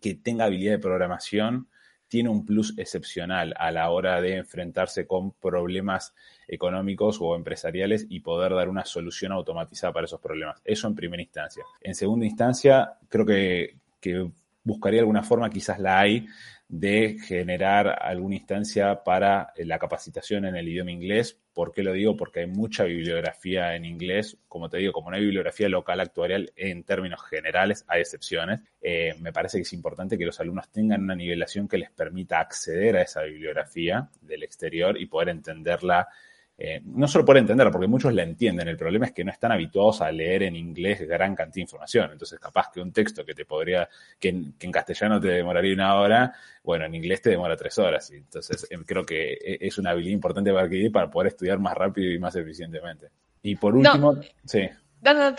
que 0.02 0.16
tenga 0.16 0.46
habilidad 0.46 0.74
de 0.74 0.80
programación 0.80 1.68
tiene 2.16 2.30
un 2.30 2.46
plus 2.46 2.74
excepcional 2.78 3.54
a 3.58 3.72
la 3.72 3.90
hora 3.90 4.22
de 4.22 4.38
enfrentarse 4.38 5.06
con 5.06 5.32
problemas 5.32 6.16
económicos 6.48 7.18
o 7.20 7.36
empresariales 7.36 8.06
y 8.08 8.22
poder 8.22 8.54
dar 8.54 8.70
una 8.70 8.86
solución 8.86 9.34
automatizada 9.34 9.92
para 9.92 10.06
esos 10.06 10.22
problemas. 10.22 10.62
Eso 10.64 10.88
en 10.88 10.96
primera 10.96 11.22
instancia. 11.22 11.66
En 11.82 11.94
segunda 11.94 12.26
instancia, 12.26 12.94
creo 13.10 13.26
que, 13.26 13.76
que 14.00 14.32
buscaría 14.66 15.00
alguna 15.00 15.24
forma, 15.24 15.50
quizás 15.50 15.80
la 15.80 16.00
hay, 16.00 16.28
de 16.68 17.18
generar 17.20 18.00
alguna 18.02 18.36
instancia 18.36 19.04
para 19.04 19.54
la 19.58 19.78
capacitación 19.78 20.46
en 20.46 20.56
el 20.56 20.68
idioma 20.68 20.92
inglés. 20.92 21.40
¿Por 21.54 21.72
qué 21.72 21.84
lo 21.84 21.94
digo? 21.94 22.18
Porque 22.18 22.42
hay 22.42 22.48
mucha 22.48 22.84
bibliografía 22.84 23.76
en 23.76 23.86
inglés. 23.86 24.38
Como 24.48 24.68
te 24.68 24.78
digo, 24.78 24.92
como 24.92 25.12
no 25.12 25.16
hay 25.16 25.22
bibliografía 25.22 25.70
local 25.70 26.00
actuarial 26.00 26.52
en 26.56 26.84
términos 26.84 27.22
generales, 27.30 27.86
hay 27.88 28.02
excepciones. 28.02 28.62
Eh, 28.82 29.14
me 29.22 29.32
parece 29.32 29.60
que 29.60 29.62
es 29.62 29.74
importante 29.74 30.18
que 30.18 30.26
los 30.26 30.40
alumnos 30.40 30.70
tengan 30.70 31.04
una 31.04 31.16
nivelación 31.16 31.68
que 31.68 31.78
les 31.78 31.92
permita 31.92 32.40
acceder 32.40 32.98
a 32.98 33.04
esa 33.04 33.22
bibliografía 33.22 34.10
del 34.22 34.44
exterior 34.44 35.00
y 35.00 35.06
poder 35.06 35.30
entenderla 35.30 36.10
eh, 36.58 36.82
no 36.86 37.08
solo 37.08 37.26
por 37.26 37.38
entender, 37.38 37.70
porque 37.70 37.88
muchos 37.88 38.14
la 38.14 38.24
entienden, 38.24 38.70
el 38.70 38.78
problema 38.78 39.08
es 39.08 39.12
que 39.12 39.26
no 39.26 39.32
están 39.32 39.52
habituados 39.52 40.02
a 40.02 40.10
leer 40.10 40.44
en 40.44 40.56
inglés 40.56 41.02
gran 41.02 41.36
cantidad 41.36 41.56
de 41.56 41.62
información. 41.62 42.12
Entonces, 42.14 42.40
capaz 42.40 42.70
que 42.74 42.80
un 42.80 42.94
texto 42.94 43.26
que 43.26 43.34
te 43.34 43.46
podría, 43.46 43.90
que 44.18 44.30
en, 44.30 44.72
castellano 44.72 45.20
te 45.20 45.28
demoraría 45.28 45.74
una 45.74 45.96
hora, 45.96 46.34
bueno, 46.64 46.86
en 46.86 46.96
inglés 46.96 47.22
te 47.22 47.30
demora 47.30 47.58
tres 47.58 47.78
horas. 47.78 48.10
Entonces, 48.12 48.68
em, 48.70 48.86
creo 48.86 49.06
que 49.06 49.34
e, 49.34 49.58
es 49.62 49.78
una 49.78 49.92
habilidad 49.92 50.14
importante 50.14 50.52
para 50.52 50.64
adquirir 50.66 50.92
para 50.92 51.10
poder 51.10 51.28
estudiar 51.28 51.60
más 51.60 51.76
rápido 51.76 52.12
y 52.12 52.20
más 52.20 52.36
eficientemente. 52.38 53.10
Y 53.42 53.56
por 53.56 53.76
último, 53.76 54.16
sí. 54.46 54.70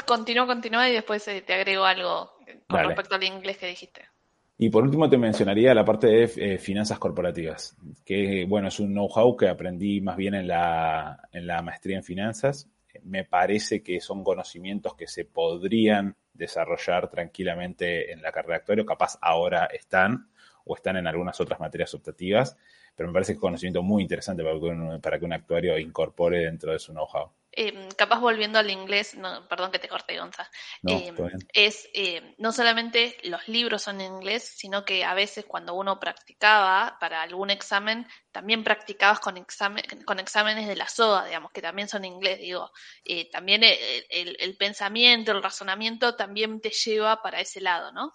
continúa, 0.06 0.46
continúa 0.46 0.88
y 0.90 0.92
después 0.92 1.26
eh, 1.28 1.42
te 1.46 1.54
agrego 1.54 1.84
algo 1.84 2.36
con 2.68 2.84
respecto 2.84 3.14
al 3.14 3.24
inglés 3.24 3.56
que 3.56 3.66
dijiste. 3.68 4.02
Y 4.58 4.70
por 4.70 4.84
último 4.84 5.08
te 5.10 5.18
mencionaría 5.18 5.74
la 5.74 5.84
parte 5.84 6.06
de 6.06 6.24
eh, 6.36 6.58
finanzas 6.58 6.98
corporativas, 6.98 7.76
que 8.04 8.46
bueno, 8.48 8.68
es 8.68 8.80
un 8.80 8.92
know-how 8.92 9.36
que 9.36 9.48
aprendí 9.48 10.00
más 10.00 10.16
bien 10.16 10.34
en 10.34 10.48
la, 10.48 11.28
en 11.30 11.46
la 11.46 11.60
maestría 11.60 11.98
en 11.98 12.04
finanzas. 12.04 12.70
Me 13.02 13.24
parece 13.24 13.82
que 13.82 14.00
son 14.00 14.24
conocimientos 14.24 14.94
que 14.94 15.06
se 15.06 15.26
podrían 15.26 16.16
desarrollar 16.32 17.10
tranquilamente 17.10 18.12
en 18.12 18.22
la 18.22 18.32
carrera 18.32 18.54
de 18.54 18.60
actuario, 18.60 18.86
capaz 18.86 19.18
ahora 19.20 19.66
están 19.66 20.30
o 20.64 20.74
están 20.74 20.96
en 20.96 21.06
algunas 21.06 21.38
otras 21.38 21.60
materias 21.60 21.92
optativas, 21.94 22.56
pero 22.96 23.08
me 23.08 23.12
parece 23.12 23.32
que 23.32 23.36
es 23.36 23.40
conocimiento 23.40 23.82
muy 23.82 24.02
interesante 24.02 24.42
para 24.42 24.58
que 24.58 24.66
un, 24.66 25.00
para 25.00 25.18
que 25.18 25.24
un 25.24 25.32
actuario 25.34 25.78
incorpore 25.78 26.40
dentro 26.40 26.72
de 26.72 26.78
su 26.78 26.92
know-how. 26.92 27.30
Em, 27.58 27.88
capaz 27.96 28.20
volviendo 28.20 28.58
al 28.58 28.70
inglés, 28.70 29.16
no, 29.16 29.48
perdón 29.48 29.72
que 29.72 29.78
te 29.78 29.88
corté, 29.88 30.18
Gonza, 30.18 30.46
em, 30.86 31.14
es 31.54 31.88
em, 31.94 32.34
no 32.36 32.52
solamente 32.52 33.16
los 33.24 33.48
libros 33.48 33.80
son 33.80 34.02
en 34.02 34.12
inglés, 34.12 34.42
sino 34.58 34.84
que 34.84 35.06
a 35.06 35.14
veces 35.14 35.46
cuando 35.46 35.72
uno 35.72 35.98
practicaba 35.98 36.98
para 37.00 37.22
algún 37.22 37.48
examen, 37.48 38.06
también 38.30 38.62
practicabas 38.62 39.20
con, 39.20 39.38
examen, 39.38 39.82
con 40.04 40.20
exámenes 40.20 40.68
de 40.68 40.76
la 40.76 40.86
SOA, 40.86 41.24
digamos, 41.24 41.50
que 41.50 41.62
también 41.62 41.88
son 41.88 42.04
en 42.04 42.12
inglés, 42.12 42.40
digo, 42.40 42.70
eh, 43.06 43.30
también 43.30 43.62
el, 43.64 44.56
pensamiento, 44.58 45.32
el 45.32 45.42
razonamiento 45.42 46.14
también 46.14 46.60
te 46.60 46.68
lleva 46.68 47.22
para 47.22 47.40
ese 47.40 47.62
lado, 47.62 47.90
¿no? 47.90 48.12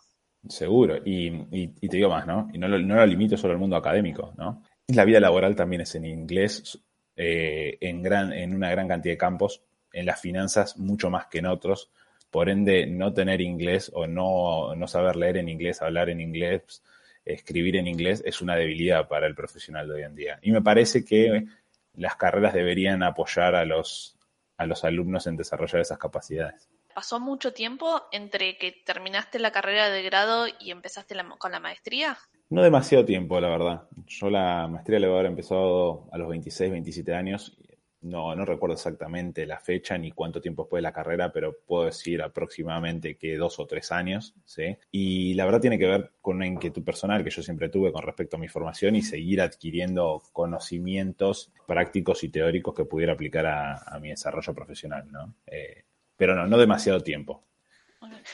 Seguro, 0.50 0.98
y, 1.04 1.68
te 1.88 1.98
digo 1.98 2.10
más, 2.10 2.28
¿no? 2.28 2.48
Y 2.54 2.60
no 2.60 2.68
lo, 2.68 2.78
no 2.78 2.96
lo 2.96 3.06
limito 3.08 3.38
solo 3.38 3.54
al 3.54 3.60
mundo 3.60 3.76
académico, 3.76 4.34
¿no? 4.38 4.62
La 4.94 5.06
vida 5.06 5.20
laboral 5.20 5.56
también 5.56 5.82
es 5.82 5.96
en 5.96 6.06
inglés, 6.06 6.80
eh, 7.16 7.78
en, 7.82 8.02
gran, 8.02 8.34
en 8.34 8.56
una 8.56 8.70
gran 8.72 8.88
cantidad 8.88 9.14
de 9.14 9.18
campos, 9.18 9.62
en 9.94 10.06
las 10.06 10.20
finanzas 10.20 10.78
mucho 10.78 11.10
más 11.10 11.28
que 11.28 11.40
en 11.40 11.46
otros. 11.46 11.92
Por 12.30 12.50
ende, 12.50 12.88
no 12.88 13.14
tener 13.14 13.42
inglés 13.42 13.92
o 13.94 14.08
no, 14.08 14.76
no 14.76 14.88
saber 14.88 15.16
leer 15.16 15.38
en 15.38 15.50
inglés, 15.50 15.82
hablar 15.82 16.10
en 16.10 16.22
inglés, 16.22 16.82
escribir 17.26 17.76
en 17.76 17.88
inglés, 17.88 18.24
es 18.26 18.42
una 18.42 18.56
debilidad 18.56 19.08
para 19.08 19.28
el 19.28 19.36
profesional 19.36 19.88
de 19.88 19.94
hoy 19.94 20.04
en 20.04 20.16
día. 20.16 20.40
Y 20.42 20.52
me 20.52 20.62
parece 20.62 21.06
que 21.06 21.46
las 21.94 22.16
carreras 22.16 22.54
deberían 22.54 23.04
apoyar 23.04 23.56
a 23.56 23.66
los, 23.66 24.18
a 24.58 24.66
los 24.66 24.84
alumnos 24.84 25.28
en 25.28 25.38
desarrollar 25.38 25.82
esas 25.82 25.98
capacidades. 25.98 26.70
¿Pasó 26.94 27.20
mucho 27.20 27.54
tiempo 27.54 28.04
entre 28.12 28.58
que 28.58 28.72
terminaste 28.86 29.40
la 29.40 29.52
carrera 29.52 29.90
de 29.90 30.04
grado 30.04 30.48
y 30.60 30.72
empezaste 30.72 31.16
con 31.38 31.52
la 31.52 31.60
maestría? 31.60 32.18
No 32.52 32.62
demasiado 32.62 33.06
tiempo, 33.06 33.40
la 33.40 33.48
verdad. 33.48 33.84
Yo 34.08 34.30
la 34.30 34.68
maestría 34.68 35.00
la 35.00 35.08
a 35.08 35.12
haber 35.12 35.28
empezado 35.28 36.10
a 36.12 36.18
los 36.18 36.28
26, 36.28 36.70
27 36.70 37.14
años. 37.14 37.58
No, 38.02 38.36
no 38.36 38.44
recuerdo 38.44 38.74
exactamente 38.74 39.46
la 39.46 39.58
fecha 39.58 39.98
ni 39.98 40.12
cuánto 40.12 40.42
tiempo 40.42 40.64
después 40.64 40.80
de 40.80 40.84
la 40.84 40.92
carrera, 40.92 41.32
pero 41.32 41.60
puedo 41.66 41.86
decir 41.86 42.22
aproximadamente 42.22 43.16
que 43.16 43.38
dos 43.38 43.58
o 43.60 43.68
tres 43.68 43.94
años, 43.94 44.36
¿sí? 44.44 44.76
Y 44.92 45.34
la 45.36 45.46
verdad 45.46 45.62
tiene 45.62 45.80
que 45.80 45.88
ver 45.88 46.12
con 46.20 46.36
una 46.38 46.48
inquietud 46.48 46.84
personal 46.84 47.24
que 47.24 47.30
yo 47.30 47.42
siempre 47.42 47.70
tuve 47.70 47.94
con 47.94 48.04
respecto 48.04 48.36
a 48.36 48.40
mi 48.40 48.50
formación 48.50 48.98
y 48.98 49.02
seguir 49.02 49.40
adquiriendo 49.40 50.22
conocimientos 50.34 51.54
prácticos 51.66 52.22
y 52.26 52.30
teóricos 52.30 52.76
que 52.76 52.84
pudiera 52.84 53.14
aplicar 53.14 53.46
a, 53.46 53.98
mi 54.02 54.10
desarrollo 54.10 54.54
profesional, 54.54 55.10
¿no? 55.10 55.36
Eh, 55.48 55.86
pero 56.18 56.36
no, 56.36 56.48
no 56.48 56.58
demasiado 56.58 57.00
tiempo. 57.00 57.46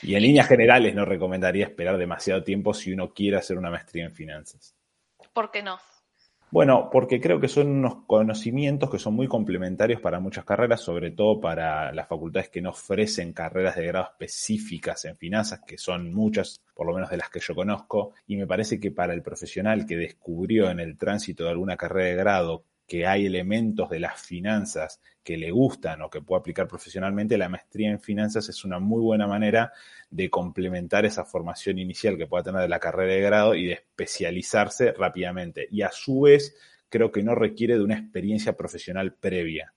Y 0.02 0.14
en 0.14 0.22
líneas 0.22 0.48
generales 0.48 0.94
no 0.94 1.04
recomendaría 1.04 1.66
esperar 1.66 1.98
demasiado 1.98 2.42
tiempo 2.42 2.72
si 2.72 2.92
uno 2.92 3.12
quiere 3.12 3.36
hacer 3.36 3.58
una 3.58 3.70
maestría 3.70 4.04
en 4.04 4.12
finanzas. 4.12 4.74
¿Por 5.32 5.50
qué 5.50 5.62
no? 5.62 5.78
Bueno, 6.50 6.88
porque 6.90 7.20
creo 7.20 7.38
que 7.38 7.48
son 7.48 7.68
unos 7.68 8.06
conocimientos 8.06 8.90
que 8.90 8.98
son 8.98 9.14
muy 9.14 9.28
complementarios 9.28 10.00
para 10.00 10.18
muchas 10.18 10.46
carreras, 10.46 10.80
sobre 10.80 11.10
todo 11.10 11.38
para 11.38 11.92
las 11.92 12.08
facultades 12.08 12.48
que 12.48 12.62
no 12.62 12.70
ofrecen 12.70 13.34
carreras 13.34 13.76
de 13.76 13.86
grado 13.86 14.06
específicas 14.12 15.04
en 15.04 15.18
finanzas, 15.18 15.60
que 15.66 15.76
son 15.76 16.10
muchas, 16.14 16.62
por 16.74 16.86
lo 16.86 16.94
menos 16.94 17.10
de 17.10 17.18
las 17.18 17.28
que 17.28 17.40
yo 17.40 17.54
conozco, 17.54 18.14
y 18.26 18.36
me 18.36 18.46
parece 18.46 18.80
que 18.80 18.90
para 18.90 19.12
el 19.12 19.20
profesional 19.20 19.84
que 19.84 19.96
descubrió 19.96 20.70
en 20.70 20.80
el 20.80 20.96
tránsito 20.96 21.44
de 21.44 21.50
alguna 21.50 21.76
carrera 21.76 22.08
de 22.08 22.16
grado 22.16 22.64
que 22.88 23.06
hay 23.06 23.26
elementos 23.26 23.90
de 23.90 24.00
las 24.00 24.20
finanzas 24.20 25.00
que 25.22 25.36
le 25.36 25.50
gustan 25.50 26.00
o 26.00 26.08
que 26.08 26.22
puede 26.22 26.40
aplicar 26.40 26.66
profesionalmente, 26.66 27.36
la 27.36 27.50
maestría 27.50 27.90
en 27.90 28.00
finanzas 28.00 28.48
es 28.48 28.64
una 28.64 28.78
muy 28.78 29.02
buena 29.02 29.26
manera 29.26 29.72
de 30.10 30.30
complementar 30.30 31.04
esa 31.04 31.26
formación 31.26 31.78
inicial 31.78 32.16
que 32.16 32.26
pueda 32.26 32.44
tener 32.44 32.62
de 32.62 32.68
la 32.68 32.80
carrera 32.80 33.12
de 33.12 33.20
grado 33.20 33.54
y 33.54 33.66
de 33.66 33.74
especializarse 33.74 34.92
rápidamente. 34.92 35.68
Y 35.70 35.82
a 35.82 35.92
su 35.92 36.22
vez, 36.22 36.56
creo 36.88 37.12
que 37.12 37.22
no 37.22 37.34
requiere 37.34 37.74
de 37.74 37.84
una 37.84 37.98
experiencia 37.98 38.56
profesional 38.56 39.12
previa, 39.12 39.74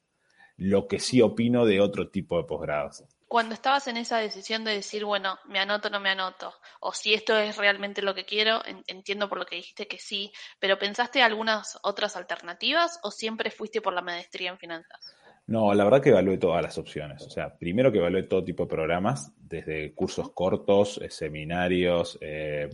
lo 0.55 0.87
que 0.87 0.99
sí 0.99 1.21
opino 1.21 1.65
de 1.65 1.81
otro 1.81 2.09
tipo 2.09 2.37
de 2.37 2.45
posgrados 2.45 3.03
cuando 3.31 3.53
estabas 3.53 3.87
en 3.87 3.95
esa 3.95 4.17
decisión 4.17 4.65
de 4.65 4.73
decir, 4.73 5.05
bueno, 5.05 5.39
me 5.45 5.59
anoto 5.59 5.87
o 5.87 5.91
no 5.91 6.01
me 6.01 6.09
anoto, 6.09 6.53
o 6.81 6.91
si 6.91 7.13
esto 7.13 7.37
es 7.37 7.55
realmente 7.55 8.01
lo 8.01 8.13
que 8.13 8.25
quiero, 8.25 8.59
entiendo 8.87 9.29
por 9.29 9.37
lo 9.37 9.45
que 9.45 9.55
dijiste 9.55 9.87
que 9.87 9.99
sí, 9.99 10.33
pero 10.59 10.77
¿pensaste 10.77 11.23
algunas 11.23 11.79
otras 11.83 12.17
alternativas 12.17 12.99
o 13.03 13.09
siempre 13.09 13.49
fuiste 13.49 13.79
por 13.79 13.93
la 13.93 14.01
maestría 14.01 14.49
en 14.49 14.57
finanzas? 14.57 15.15
No, 15.47 15.73
la 15.73 15.85
verdad 15.85 16.01
que 16.01 16.09
evalué 16.09 16.39
todas 16.39 16.61
las 16.61 16.77
opciones. 16.77 17.25
O 17.25 17.29
sea, 17.29 17.57
primero 17.57 17.89
que 17.89 17.99
evalué 17.99 18.23
todo 18.23 18.43
tipo 18.43 18.63
de 18.63 18.69
programas, 18.69 19.31
desde 19.37 19.93
cursos 19.93 20.33
cortos, 20.33 20.97
eh, 20.97 21.09
seminarios, 21.09 22.17
eh, 22.19 22.67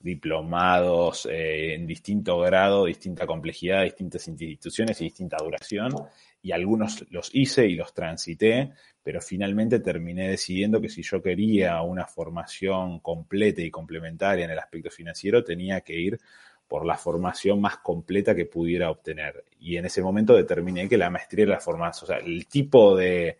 diplomados 0.00 1.26
eh, 1.30 1.74
en 1.74 1.86
distinto 1.86 2.40
grado, 2.40 2.84
distinta 2.84 3.26
complejidad, 3.26 3.84
distintas 3.84 4.28
instituciones 4.28 5.00
y 5.00 5.04
distinta 5.04 5.36
duración. 5.42 5.94
Y 6.42 6.52
algunos 6.52 7.04
los 7.10 7.30
hice 7.34 7.66
y 7.66 7.74
los 7.74 7.92
transité, 7.92 8.72
pero 9.02 9.20
finalmente 9.20 9.80
terminé 9.80 10.28
decidiendo 10.28 10.80
que 10.80 10.88
si 10.88 11.02
yo 11.02 11.22
quería 11.22 11.80
una 11.82 12.06
formación 12.06 13.00
completa 13.00 13.62
y 13.62 13.70
complementaria 13.70 14.44
en 14.44 14.50
el 14.50 14.58
aspecto 14.58 14.90
financiero, 14.90 15.44
tenía 15.44 15.80
que 15.82 15.98
ir 15.98 16.18
por 16.66 16.86
la 16.86 16.96
formación 16.96 17.60
más 17.60 17.78
completa 17.78 18.34
que 18.34 18.46
pudiera 18.46 18.90
obtener. 18.90 19.44
Y 19.58 19.76
en 19.76 19.86
ese 19.86 20.02
momento 20.02 20.34
determiné 20.34 20.88
que 20.88 20.96
la 20.96 21.10
maestría 21.10 21.42
era 21.42 21.54
la 21.54 21.60
formación, 21.60 22.04
o 22.04 22.06
sea, 22.06 22.18
el 22.24 22.46
tipo 22.46 22.96
de, 22.96 23.38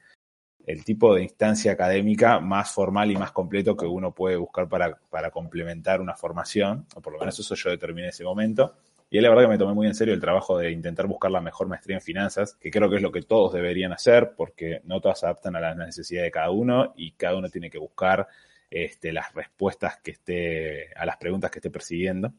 el 0.67 0.85
tipo 0.85 1.15
de 1.15 1.23
instancia 1.23 1.73
académica 1.73 2.41
más 2.41 2.73
formal 2.73 3.11
y 3.11 3.17
más 3.17 3.33
completo 3.33 3.77
que 3.77 3.87
uno 3.87 4.13
puede 4.13 4.37
buscar 4.37 4.69
para, 4.69 4.99
para 5.11 5.31
complementar 5.31 6.01
una 6.01 6.17
formación, 6.17 6.87
o 6.95 7.01
por 7.01 7.13
lo 7.13 7.19
menos 7.21 7.39
eso 7.39 7.55
yo 7.55 7.71
determiné 7.71 8.09
en 8.09 8.11
ese 8.11 8.25
momento. 8.25 8.75
Y 9.13 9.21
la 9.21 9.29
verdad 9.29 9.43
que 9.45 9.49
me 9.49 9.59
tomé 9.59 9.75
muy 9.75 9.89
en 9.89 9.95
serio 9.95 10.15
el 10.15 10.21
trabajo 10.21 10.57
de 10.57 10.71
intentar 10.71 11.09
buscar 11.09 11.33
la 11.33 11.41
mejor 11.41 11.67
maestría 11.67 11.97
en 11.97 12.01
finanzas, 12.03 12.55
que 12.55 12.71
creo 12.71 12.89
que 12.89 12.97
es 12.97 13.03
lo 13.03 13.11
que 13.11 13.23
todos 13.23 13.53
deberían 13.53 13.93
hacer, 13.93 14.35
porque 14.37 14.81
no 14.85 15.01
todas 15.01 15.19
se 15.19 15.27
adaptan 15.27 15.57
a 15.57 15.61
las 15.61 15.77
necesidades 15.77 16.29
de 16.29 16.31
cada 16.31 16.51
uno 16.51 16.95
y 16.97 17.11
cada 17.13 17.37
uno 17.37 17.49
tiene 17.49 17.71
que 17.71 17.79
buscar 17.79 18.29
este, 18.71 19.13
las 19.13 19.35
respuestas 19.35 19.99
que 19.99 20.13
esté, 20.13 20.95
a 20.95 21.05
las 21.05 21.17
preguntas 21.17 21.51
que 21.51 21.59
esté 21.59 21.71
persiguiendo. 21.71 22.33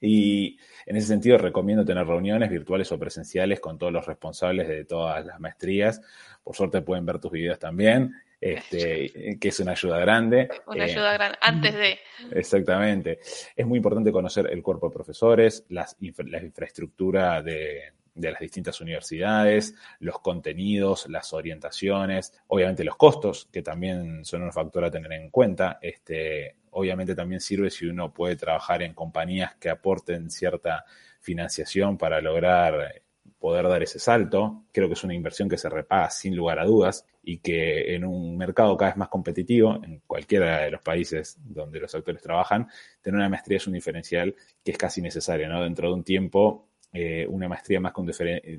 Y 0.00 0.56
en 0.84 0.96
ese 0.96 1.08
sentido 1.08 1.36
recomiendo 1.36 1.84
tener 1.84 2.06
reuniones 2.06 2.48
virtuales 2.48 2.92
o 2.92 2.98
presenciales 2.98 3.58
con 3.58 3.76
todos 3.76 3.92
los 3.92 4.06
responsables 4.06 4.68
de 4.68 4.84
todas 4.84 5.26
las 5.26 5.40
maestrías. 5.40 6.00
Por 6.44 6.54
suerte 6.54 6.80
pueden 6.80 7.04
ver 7.06 7.18
tus 7.18 7.32
videos 7.32 7.58
también 7.58 8.14
este, 8.40 9.38
que 9.40 9.48
es 9.48 9.60
una 9.60 9.72
ayuda 9.72 9.98
grande. 9.98 10.48
Una 10.66 10.86
eh, 10.86 10.90
ayuda 10.90 11.12
grande, 11.14 11.38
antes 11.40 11.74
de. 11.74 11.98
Exactamente. 12.32 13.18
Es 13.54 13.66
muy 13.66 13.78
importante 13.78 14.12
conocer 14.12 14.48
el 14.50 14.62
cuerpo 14.62 14.88
de 14.88 14.94
profesores, 14.94 15.64
las, 15.68 15.96
la 16.00 16.42
infraestructura 16.42 17.42
de, 17.42 17.92
de 18.16 18.30
las 18.30 18.40
distintas 18.40 18.80
universidades, 18.80 19.74
los 20.00 20.18
contenidos, 20.20 21.06
las 21.08 21.32
orientaciones, 21.32 22.32
obviamente 22.48 22.82
los 22.82 22.96
costos, 22.96 23.48
que 23.52 23.62
también 23.62 24.24
son 24.24 24.42
un 24.42 24.52
factor 24.52 24.84
a 24.84 24.90
tener 24.90 25.12
en 25.12 25.30
cuenta. 25.30 25.78
Este, 25.80 26.56
obviamente 26.70 27.14
también 27.14 27.40
sirve 27.40 27.70
si 27.70 27.86
uno 27.86 28.12
puede 28.12 28.36
trabajar 28.36 28.82
en 28.82 28.94
compañías 28.94 29.54
que 29.56 29.68
aporten 29.68 30.30
cierta 30.30 30.84
financiación 31.20 31.98
para 31.98 32.20
lograr 32.20 33.02
poder 33.38 33.68
dar 33.68 33.82
ese 33.82 33.98
salto. 33.98 34.64
Creo 34.72 34.88
que 34.88 34.94
es 34.94 35.04
una 35.04 35.14
inversión 35.14 35.48
que 35.48 35.58
se 35.58 35.68
repaga 35.68 36.10
sin 36.10 36.34
lugar 36.34 36.58
a 36.58 36.64
dudas 36.64 37.06
y 37.22 37.38
que 37.38 37.94
en 37.94 38.04
un 38.04 38.36
mercado 38.36 38.76
cada 38.76 38.92
vez 38.92 38.96
más 38.96 39.08
competitivo, 39.08 39.80
en 39.82 40.00
cualquiera 40.06 40.62
de 40.62 40.70
los 40.70 40.82
países 40.82 41.36
donde 41.42 41.80
los 41.80 41.94
actores 41.94 42.22
trabajan, 42.22 42.68
tener 43.02 43.18
una 43.18 43.28
maestría 43.28 43.58
es 43.58 43.66
un 43.66 43.74
diferencial 43.74 44.34
que 44.64 44.72
es 44.72 44.78
casi 44.78 45.02
necesario, 45.02 45.48
¿no? 45.48 45.62
Dentro 45.62 45.88
de 45.88 45.94
un 45.94 46.04
tiempo, 46.04 46.68
eh, 46.92 47.26
una 47.28 47.48
maestría 47.48 47.80
más 47.80 47.92
con, 47.92 48.10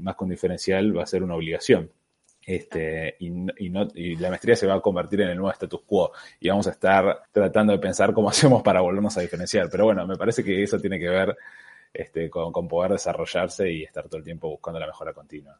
más 0.01 0.15
con 0.15 0.29
diferencial 0.29 0.96
va 0.98 1.03
a 1.03 1.07
ser 1.07 1.24
una 1.24 1.36
obligación. 1.36 1.91
Este, 2.46 3.17
y, 3.19 3.29
no, 3.29 3.88
y 3.93 4.15
la 4.15 4.29
maestría 4.29 4.55
se 4.55 4.65
va 4.65 4.75
a 4.75 4.79
convertir 4.79 5.19
en 5.19 5.29
el 5.29 5.36
nuevo 5.36 5.51
status 5.51 5.81
quo 5.86 6.13
y 6.39 6.48
vamos 6.48 6.65
a 6.67 6.72
estar 6.72 7.24
tratando 7.29 7.74
de 7.74 7.79
pensar 7.79 8.13
cómo 8.13 8.29
hacemos 8.29 8.63
para 8.63 8.79
volvernos 8.79 9.17
a 9.17 9.22
diferenciar. 9.22 9.69
Pero 9.69 9.86
bueno, 9.86 10.07
me 10.07 10.15
parece 10.15 10.43
que 10.43 10.63
eso 10.63 10.79
tiene 10.79 10.98
que 10.98 11.10
ver 11.10 11.38
este, 11.94 12.29
con, 12.29 12.67
poder 12.67 12.91
desarrollarse 12.94 13.72
y 13.72 13.84
estar 13.84 14.08
todo 14.08 14.17
el 14.17 14.24
tiempo 14.24 14.50
buscando 14.50 14.79
la 14.79 14.88
mejora 14.88 15.13
continua. 15.13 15.60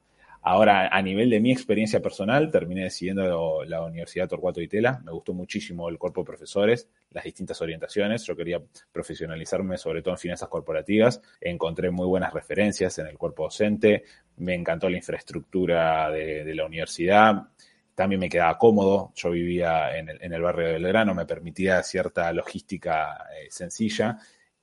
Ahora, 0.50 0.88
a 0.88 1.02
nivel 1.02 1.30
de 1.30 1.42
mi 1.42 1.52
experiencia 1.52 2.02
personal, 2.02 2.50
terminé 2.50 2.84
decidiendo 2.84 3.66
la 3.66 3.84
Universidad 3.84 4.30
Torcuato 4.30 4.62
y 4.62 4.68
Tela. 4.70 5.02
Me 5.04 5.12
gustó 5.12 5.34
muchísimo 5.34 5.90
el 5.90 5.98
cuerpo 5.98 6.22
de 6.22 6.26
profesores, 6.28 6.88
las 7.12 7.26
distintas 7.26 7.62
orientaciones. 7.62 8.24
Yo 8.26 8.34
quería 8.34 8.62
profesionalizarme 8.92 9.78
sobre 9.78 10.02
todo 10.02 10.14
en 10.14 10.20
finanzas 10.20 10.48
corporativas. 10.48 11.22
Encontré 11.42 11.92
muy 11.92 12.08
buenas 12.08 12.34
referencias 12.34 12.98
en 13.00 13.08
el 13.08 13.18
cuerpo 13.18 13.44
docente. 13.44 14.04
Me 14.38 14.54
encantó 14.54 14.90
la 14.90 14.96
infraestructura 14.96 16.10
de, 16.12 16.56
la 16.56 16.66
universidad. 16.66 17.50
También 17.94 18.22
me 18.22 18.30
quedaba 18.30 18.58
cómodo. 18.58 19.12
Yo 19.16 19.32
vivía 19.32 19.98
en 19.98 20.08
el, 20.08 20.42
barrio 20.42 20.68
de 20.68 20.74
Belgrano, 20.74 21.14
me 21.14 21.26
permitía 21.26 21.84
cierta 21.84 22.32
logística 22.32 23.28
eh, 23.38 23.48
sencilla 23.50 24.18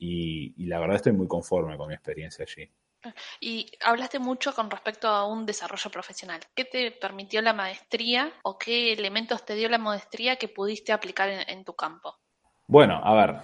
y, 0.04 0.54
y 0.56 0.66
la 0.66 0.78
verdad 0.78 0.96
estoy 0.96 1.12
muy 1.12 1.26
conforme 1.26 1.76
con 1.76 1.88
mi 1.88 1.94
experiencia 1.94 2.44
allí. 2.44 2.70
Y 3.40 3.70
hablaste 3.82 4.18
mucho 4.18 4.54
con 4.54 4.70
respecto 4.70 5.08
a 5.08 5.26
un 5.26 5.44
desarrollo 5.44 5.90
profesional. 5.90 6.40
¿Qué 6.54 6.64
te 6.64 6.90
permitió 6.90 7.42
la 7.42 7.52
maestría 7.52 8.32
o 8.42 8.58
qué 8.58 8.92
elementos 8.92 9.44
te 9.44 9.54
dio 9.54 9.68
la 9.68 9.78
maestría 9.78 10.36
que 10.36 10.48
pudiste 10.48 10.92
aplicar 10.92 11.28
en, 11.28 11.64
tu 11.64 11.74
campo? 11.74 12.16
Bueno, 12.66 13.00
a 13.02 13.14
ver, 13.14 13.36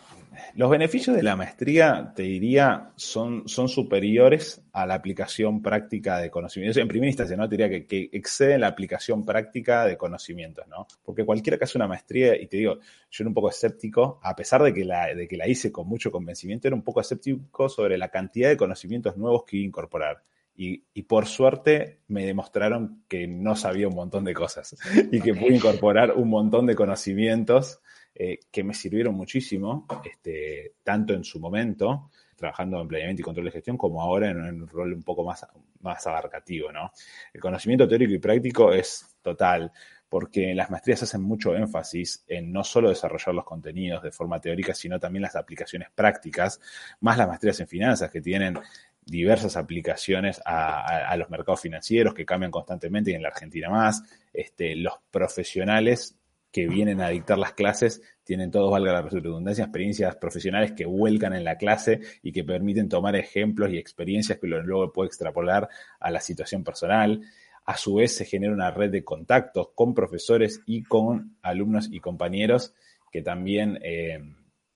los 0.54 0.70
beneficios 0.70 1.16
de 1.16 1.22
la 1.22 1.36
maestría, 1.36 2.12
te 2.14 2.22
diría, 2.22 2.92
son, 2.96 3.48
son 3.48 3.68
superiores 3.68 4.62
a 4.72 4.86
la 4.86 4.94
aplicación 4.94 5.62
práctica 5.62 6.18
de 6.18 6.30
conocimientos. 6.30 6.76
En 6.76 6.88
primera 6.88 7.08
instancia, 7.08 7.36
¿no? 7.36 7.48
Te 7.48 7.56
diría 7.56 7.68
que, 7.68 7.86
que 7.86 8.08
exceden 8.12 8.60
la 8.60 8.68
aplicación 8.68 9.24
práctica 9.24 9.84
de 9.84 9.96
conocimientos, 9.96 10.66
¿no? 10.68 10.86
Porque 11.04 11.24
cualquiera 11.24 11.58
que 11.58 11.64
hace 11.64 11.78
una 11.78 11.88
maestría, 11.88 12.40
y 12.40 12.46
te 12.46 12.58
digo, 12.58 12.78
yo 13.10 13.22
era 13.22 13.28
un 13.28 13.34
poco 13.34 13.50
escéptico, 13.50 14.20
a 14.22 14.36
pesar 14.36 14.62
de 14.62 14.72
que 14.72 14.84
la, 14.84 15.14
de 15.14 15.26
que 15.26 15.36
la 15.36 15.48
hice 15.48 15.72
con 15.72 15.88
mucho 15.88 16.10
convencimiento, 16.10 16.68
era 16.68 16.76
un 16.76 16.82
poco 16.82 17.00
escéptico 17.00 17.68
sobre 17.68 17.98
la 17.98 18.08
cantidad 18.08 18.48
de 18.48 18.56
conocimientos 18.56 19.16
nuevos 19.16 19.44
que 19.44 19.56
iba 19.56 19.64
a 19.64 19.68
incorporar. 19.68 20.22
Y, 20.56 20.84
y, 20.92 21.02
por 21.04 21.26
suerte 21.26 22.00
me 22.08 22.26
demostraron 22.26 23.04
que 23.08 23.26
no 23.26 23.56
sabía 23.56 23.88
un 23.88 23.94
montón 23.94 24.24
de 24.24 24.34
cosas 24.34 24.76
y 25.10 25.20
que 25.20 25.32
pude 25.32 25.54
incorporar 25.54 26.12
un 26.12 26.28
montón 26.28 26.66
de 26.66 26.74
conocimientos 26.74 27.80
eh, 28.22 28.38
que 28.50 28.62
me 28.62 28.74
sirvieron 28.74 29.14
muchísimo, 29.14 29.86
este, 30.04 30.74
tanto 30.84 31.14
en 31.14 31.24
su 31.24 31.40
momento, 31.40 32.10
trabajando 32.36 32.78
en 32.78 32.86
planeamiento 32.86 33.22
y 33.22 33.24
control 33.24 33.46
de 33.46 33.52
gestión, 33.52 33.78
como 33.78 34.02
ahora 34.02 34.28
en, 34.28 34.38
un 34.42 34.68
rol 34.68 34.92
un 34.92 35.02
poco 35.02 35.24
más, 35.24 35.46
más 35.80 36.06
abarcativo. 36.06 36.70
¿no? 36.70 36.92
El 37.32 37.40
conocimiento 37.40 37.88
teórico 37.88 38.12
y 38.12 38.18
práctico 38.18 38.74
es 38.74 39.16
total, 39.22 39.72
porque 40.06 40.54
las 40.54 40.68
maestrías 40.68 41.02
hacen 41.04 41.22
mucho 41.22 41.56
énfasis 41.56 42.22
en 42.28 42.52
no 42.52 42.62
solo 42.62 42.90
desarrollar 42.90 43.34
los 43.34 43.44
contenidos 43.46 44.02
de 44.02 44.10
forma 44.10 44.38
teórica, 44.38 44.74
sino 44.74 45.00
también 45.00 45.22
las 45.22 45.36
aplicaciones 45.36 45.88
prácticas, 45.94 46.60
más 47.00 47.16
las 47.16 47.26
maestrías 47.26 47.58
en 47.60 47.68
finanzas 47.68 48.10
que 48.10 48.20
tienen 48.20 48.58
diversas 49.02 49.56
aplicaciones 49.56 50.42
a, 50.44 51.16
los 51.16 51.30
mercados 51.30 51.62
financieros 51.62 52.12
que 52.12 52.26
cambian 52.26 52.50
constantemente 52.50 53.12
y 53.12 53.14
en 53.14 53.22
la 53.22 53.28
Argentina 53.28 53.70
más. 53.70 54.02
Este, 54.30 54.76
los 54.76 54.92
profesionales 55.10 56.19
que 56.52 56.66
vienen 56.66 57.00
a 57.00 57.08
dictar 57.08 57.38
las 57.38 57.52
clases 57.52 58.02
tienen 58.24 58.50
todos, 58.50 58.70
valga 58.70 58.92
la 58.92 59.02
redundancia, 59.02 59.64
experiencias 59.64 60.16
profesionales 60.16 60.72
que 60.72 60.86
vuelcan 60.86 61.32
en 61.32 61.44
la 61.44 61.56
clase 61.56 62.00
y 62.22 62.32
que 62.32 62.44
permiten 62.44 62.88
tomar 62.88 63.16
ejemplos 63.16 63.72
y 63.72 63.78
experiencias 63.78 64.38
que 64.38 64.46
luego 64.46 64.92
puede 64.92 65.08
extrapolar 65.08 65.68
a 65.98 66.10
la 66.10 66.20
situación 66.20 66.62
personal. 66.62 67.22
A 67.64 67.76
su 67.76 67.94
vez 67.94 68.14
se 68.16 68.24
genera 68.24 68.52
una 68.52 68.70
red 68.70 68.90
de 68.90 69.04
contactos 69.04 69.70
con 69.74 69.94
profesores 69.94 70.62
y 70.66 70.82
con 70.82 71.36
alumnos 71.42 71.88
y 71.90 72.00
compañeros 72.00 72.74
que 73.10 73.22
también 73.22 73.78
eh, 73.82 74.20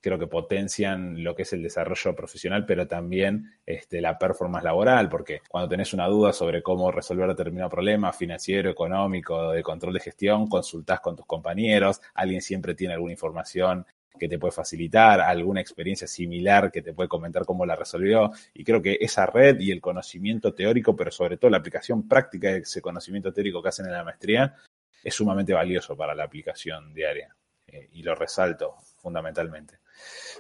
creo 0.05 0.19
que 0.19 0.27
potencian 0.27 1.25
lo 1.25 1.35
que 1.35 1.45
es 1.45 1.53
el 1.55 1.63
desarrollo 1.63 2.15
profesional, 2.15 2.67
pero 2.67 2.87
también 2.87 3.55
este, 3.65 4.03
la 4.03 4.19
performance 4.19 4.63
laboral, 4.63 5.09
porque 5.09 5.41
cuando 5.49 5.67
tenés 5.67 5.95
una 5.95 6.07
duda 6.09 6.35
sobre 6.35 6.63
cómo 6.63 6.93
resolver 6.93 7.27
determinado 7.27 7.71
problema 7.71 8.13
financiero, 8.13 8.69
económico, 8.69 9.53
de 9.53 9.63
control 9.63 9.95
de 9.95 10.01
gestión, 10.01 10.47
consultás 10.47 11.01
con 11.01 11.17
tus 11.17 11.25
compañeros, 11.25 12.03
alguien 12.13 12.43
siempre 12.43 12.75
tiene 12.75 12.93
alguna 12.93 13.13
información 13.13 13.87
que 14.19 14.29
te 14.29 14.39
puede 14.39 14.53
facilitar, 14.53 15.23
alguna 15.23 15.63
experiencia 15.63 16.07
similar 16.07 16.71
que 16.71 16.83
te 16.83 16.93
puede 16.93 17.09
comentar 17.09 17.47
cómo 17.47 17.65
la 17.65 17.75
resolvió. 17.75 18.31
Y 18.53 18.63
creo 18.63 18.83
que 18.83 18.99
esa 19.01 19.25
red 19.25 19.59
y 19.59 19.71
el 19.71 19.81
conocimiento 19.81 20.53
teórico, 20.53 20.95
pero 20.95 21.11
sobre 21.11 21.39
todo 21.39 21.51
la 21.51 21.57
aplicación 21.57 22.07
práctica 22.07 22.49
de 22.49 22.59
ese 22.59 22.83
conocimiento 22.83 23.33
teórico 23.33 23.63
que 23.63 23.71
hacen 23.71 23.87
en 23.87 23.93
la 23.93 24.05
maestría, 24.05 24.55
es 25.03 25.15
sumamente 25.15 25.55
valioso 25.55 25.97
para 25.97 26.15
la 26.15 26.25
aplicación 26.25 26.93
diaria. 26.93 27.35
Eh, 27.67 27.89
y 27.93 28.03
lo 28.03 28.15
resalto 28.15 28.75
fundamentalmente. 28.99 29.79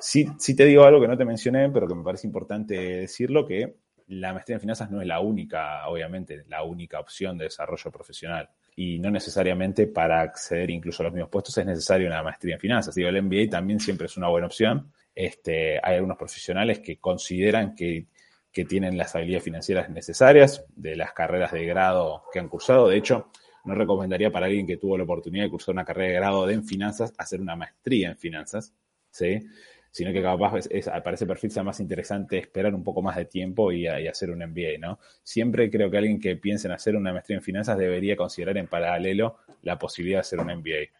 Sí, 0.01 0.27
te 0.55 0.65
digo 0.65 0.85
algo 0.85 1.01
que 1.01 1.09
no 1.09 1.17
te 1.17 1.25
mencioné, 1.25 1.71
pero 1.71 1.89
que 1.89 1.95
me 1.95 2.03
parece 2.03 2.27
importante 2.27 2.75
decirlo, 2.75 3.47
que 3.47 3.77
la 4.09 4.33
maestría 4.33 4.57
en 4.57 4.61
finanzas 4.61 4.91
no 4.91 5.01
es 5.01 5.07
la 5.07 5.21
única, 5.21 5.89
obviamente, 5.89 6.45
la 6.49 6.63
única 6.63 7.01
opción 7.01 7.39
de 7.39 7.45
desarrollo 7.45 7.91
profesional. 7.91 8.51
Y 8.77 8.99
no 8.99 9.11
necesariamente 9.11 9.87
para 9.87 10.21
acceder 10.21 10.71
incluso 10.71 11.03
a 11.03 11.05
los 11.05 11.13
mismos 11.13 11.31
puestos 11.31 11.57
es 11.57 11.65
necesaria 11.65 12.09
una 12.09 12.23
maestría 12.23 12.55
en 12.55 12.61
finanzas. 12.61 12.95
Digo, 12.95 13.09
el 13.09 13.23
MBA 13.23 13.49
también 13.51 13.81
siempre 13.81 14.07
es 14.07 14.17
una 14.17 14.29
buena 14.29 14.47
opción. 14.47 14.93
Este, 15.15 15.79
hay 15.83 15.97
algunos 15.97 16.19
profesionales 16.19 16.81
que 16.81 16.99
consideran 16.99 17.75
que, 17.75 18.09
que 18.53 18.65
tienen 18.65 18.97
las 18.97 19.15
habilidades 19.15 19.45
financieras 19.45 19.89
necesarias 19.91 20.65
de 20.75 20.97
las 20.97 21.13
carreras 21.13 21.53
de 21.53 21.65
grado 21.65 22.25
que 22.33 22.41
han 22.41 22.49
cursado. 22.49 22.89
De 22.89 22.97
hecho, 22.97 23.31
no 23.65 23.75
recomendaría 23.75 24.31
para 24.31 24.47
alguien 24.47 24.67
que 24.67 24.77
tuvo 24.77 24.99
la 24.99 25.05
oportunidad 25.05 25.45
de 25.45 25.51
cursar 25.51 25.73
una 25.73 25.85
carrera 25.85 26.09
de 26.09 26.15
grado 26.15 26.51
en 26.51 26.65
finanzas 26.65 27.13
hacer 27.17 27.41
una 27.41 27.57
maestría 27.57 28.11
en 28.11 28.17
finanzas, 28.17 28.75
¿sí? 29.15 29.47
Sino 29.91 30.13
que 30.13 30.21
capaz 30.21 30.67
es, 30.71 30.89
para 30.89 31.13
ese 31.13 31.25
perfil 31.25 31.53
sea 31.53 31.63
más 31.63 31.79
interesante 31.79 32.37
esperar 32.37 32.75
un 32.75 32.83
poco 32.83 33.01
más 33.01 33.15
de 33.15 33.27
tiempo 33.27 33.71
y, 33.71 33.87
hacer 33.87 34.31
un 34.31 34.41
MBA, 34.41 34.79
¿no? 34.81 34.99
Siempre 35.23 35.71
creo 35.71 35.89
que 35.89 35.99
alguien 35.99 36.21
que 36.21 36.37
piense 36.37 36.67
en 36.67 36.73
hacer 36.73 36.97
una 36.97 37.13
maestría 37.13 37.39
en 37.39 37.45
finanzas 37.45 37.79
debería 37.79 38.17
considerar 38.17 38.59
en 38.59 38.67
paralelo 38.67 39.37
la 39.63 39.79
posibilidad 39.79 40.19
de 40.19 40.23
hacer 40.23 40.41
un 40.41 40.47
MBA. 40.47 40.91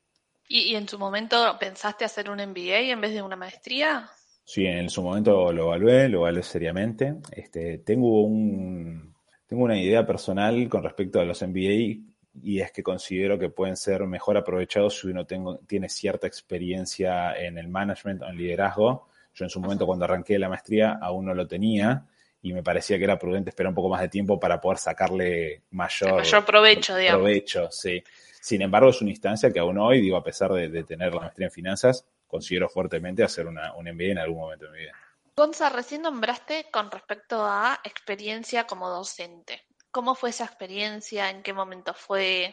¿Y, 0.49 0.77
en 0.77 0.89
su 0.89 0.97
momento 0.97 1.57
pensaste 1.59 2.05
hacer 2.05 2.31
un 2.31 2.37
MBA 2.37 2.93
en 2.93 3.01
vez 3.01 3.13
de 3.13 3.23
una 3.23 3.35
maestría? 3.35 4.09
Sí, 4.45 4.65
en 4.65 4.89
su 4.89 5.03
momento 5.03 5.53
lo 5.53 5.65
evalué, 5.65 6.09
lo 6.09 6.19
evalué 6.19 6.43
seriamente. 6.45 7.17
Este, 7.33 7.79
tengo 7.79 8.23
un, 8.23 9.13
tengo 9.49 9.65
una 9.65 9.81
idea 9.81 10.07
personal 10.07 10.69
con 10.69 10.85
respecto 10.85 11.19
a 11.19 11.25
los 11.25 11.43
MBA 11.43 12.14
y 12.43 12.61
es 12.61 12.73
que 12.73 12.83
considero 12.83 13.39
que 13.39 13.49
pueden 13.49 13.77
ser 13.77 14.05
mejor 14.07 14.37
aprovechados 14.37 14.99
si 15.01 15.09
uno 15.09 15.27
tengo, 15.27 15.59
tiene 15.67 15.89
cierta 15.89 16.27
experiencia 16.27 17.35
en 17.37 17.59
el 17.59 17.69
management 17.69 18.23
o 18.23 18.29
en 18.29 18.37
liderazgo. 18.37 19.09
Yo 19.35 19.45
en 19.45 19.51
su 19.51 19.61
momento 19.61 19.87
cuando 19.87 20.05
arranqué 20.05 20.39
la 20.39 20.49
maestría 20.49 20.99
aún 21.01 21.27
no 21.27 21.35
lo 21.35 21.47
tenía 21.47 22.07
y 22.43 22.53
me 22.53 22.63
parecía 22.63 22.99
que 22.99 23.05
era 23.05 23.19
prudente 23.19 23.51
esperar 23.51 23.71
un 23.71 23.75
poco 23.75 23.89
más 23.89 24.01
de 24.01 24.09
tiempo 24.09 24.39
para 24.39 24.61
poder 24.61 24.79
sacarle 24.79 25.63
mayor, 25.71 26.17
mayor 26.17 26.45
provecho, 26.45 26.97
digamos. 26.97 27.23
Provecho, 27.23 27.71
sí. 27.71 28.03
Sin 28.41 28.61
embargo, 28.61 28.91
es 28.91 29.01
una 29.01 29.11
instancia 29.11 29.51
que 29.51 29.59
aún 29.59 29.79
hoy, 29.79 30.03
digo, 30.03 30.19
a 30.19 30.23
pesar 30.23 30.53
de, 30.53 30.85
tener 30.85 31.15
la 31.15 31.23
maestría 31.23 31.47
en 31.47 31.53
finanzas, 31.53 32.07
considero 32.27 32.69
fuertemente 32.69 33.25
hacer 33.25 33.47
una, 33.47 33.75
un 33.75 33.87
MBA 33.87 34.05
en 34.05 34.19
algún 34.19 34.41
momento 34.41 34.67
de 34.67 34.73
mi 34.73 34.79
vida. 34.81 34.93
Gonza, 35.35 35.71
recién 35.71 36.03
nombraste 36.03 36.67
con 36.71 36.91
respecto 36.91 37.43
a 37.43 37.81
experiencia 37.83 38.67
como 38.67 38.91
docente. 38.91 39.63
¿Cómo 39.95 40.17
fue 40.17 40.31
esa 40.31 40.45
experiencia? 40.45 41.31
¿En 41.31 41.45
qué 41.45 41.53
momento 41.53 41.95
fue? 41.95 42.53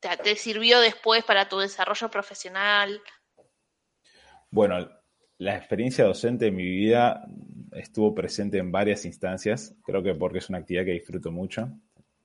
¿Te, 0.00 0.34
sirvió 0.34 0.80
después 0.80 1.22
para 1.22 1.48
tu 1.48 1.60
desarrollo 1.60 2.10
profesional? 2.10 3.00
Bueno, 4.50 4.90
la 5.38 5.56
experiencia 5.56 6.04
docente 6.04 6.48
en 6.48 6.56
mi 6.56 6.66
vida 6.66 7.24
estuvo 7.70 8.12
presente 8.12 8.58
en 8.58 8.72
varias 8.72 9.04
instancias, 9.04 9.76
creo 9.84 10.02
que 10.02 10.16
porque 10.16 10.38
es 10.38 10.48
una 10.48 10.58
actividad 10.58 10.84
que 10.84 10.90
disfruto 10.90 11.30
mucho. 11.30 11.70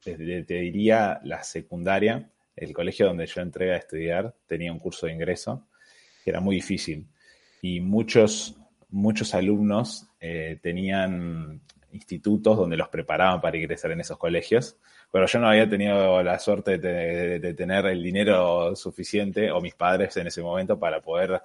Desde, 0.04 0.43
te 0.43 0.56
diría 0.56 1.20
la 1.24 1.43
secundaria, 1.43 2.28
el 2.56 2.74
colegio 2.74 3.06
donde 3.06 3.28
yo 3.28 3.41
entré 3.41 3.76
a 3.76 3.78
estudiar 3.78 4.34
tenía 4.48 4.74
un 4.74 4.80
curso 4.80 5.06
de 5.06 5.13
ingreso 5.13 5.67
que 6.24 6.32
era 6.32 6.39
muy 6.39 6.56
difícil 6.56 7.08
y 7.62 7.80
muchos, 7.80 8.56
muchos 8.89 9.36
alumnos 9.36 10.08
eh, 10.20 10.58
tenían 10.63 11.62
institutos 11.91 12.58
donde 12.58 12.78
los 12.78 12.89
preparaban 12.89 13.41
para 13.41 13.58
ingresar 13.58 13.91
en 13.91 14.02
esos 14.02 14.17
colegios. 14.17 14.78
Pero 15.12 15.26
yo 15.26 15.39
no 15.39 15.47
había 15.47 15.69
tenido 15.69 16.21
la 16.23 16.39
suerte 16.39 16.78
de, 16.78 17.54
tener 17.54 17.86
el 17.86 18.04
dinero 18.04 18.76
suficiente, 18.76 19.52
o 19.52 19.62
mis 19.62 19.76
padres 19.76 20.17
en 20.17 20.28
ese 20.28 20.41
momento, 20.41 20.78
para 20.80 21.02
poder 21.02 21.41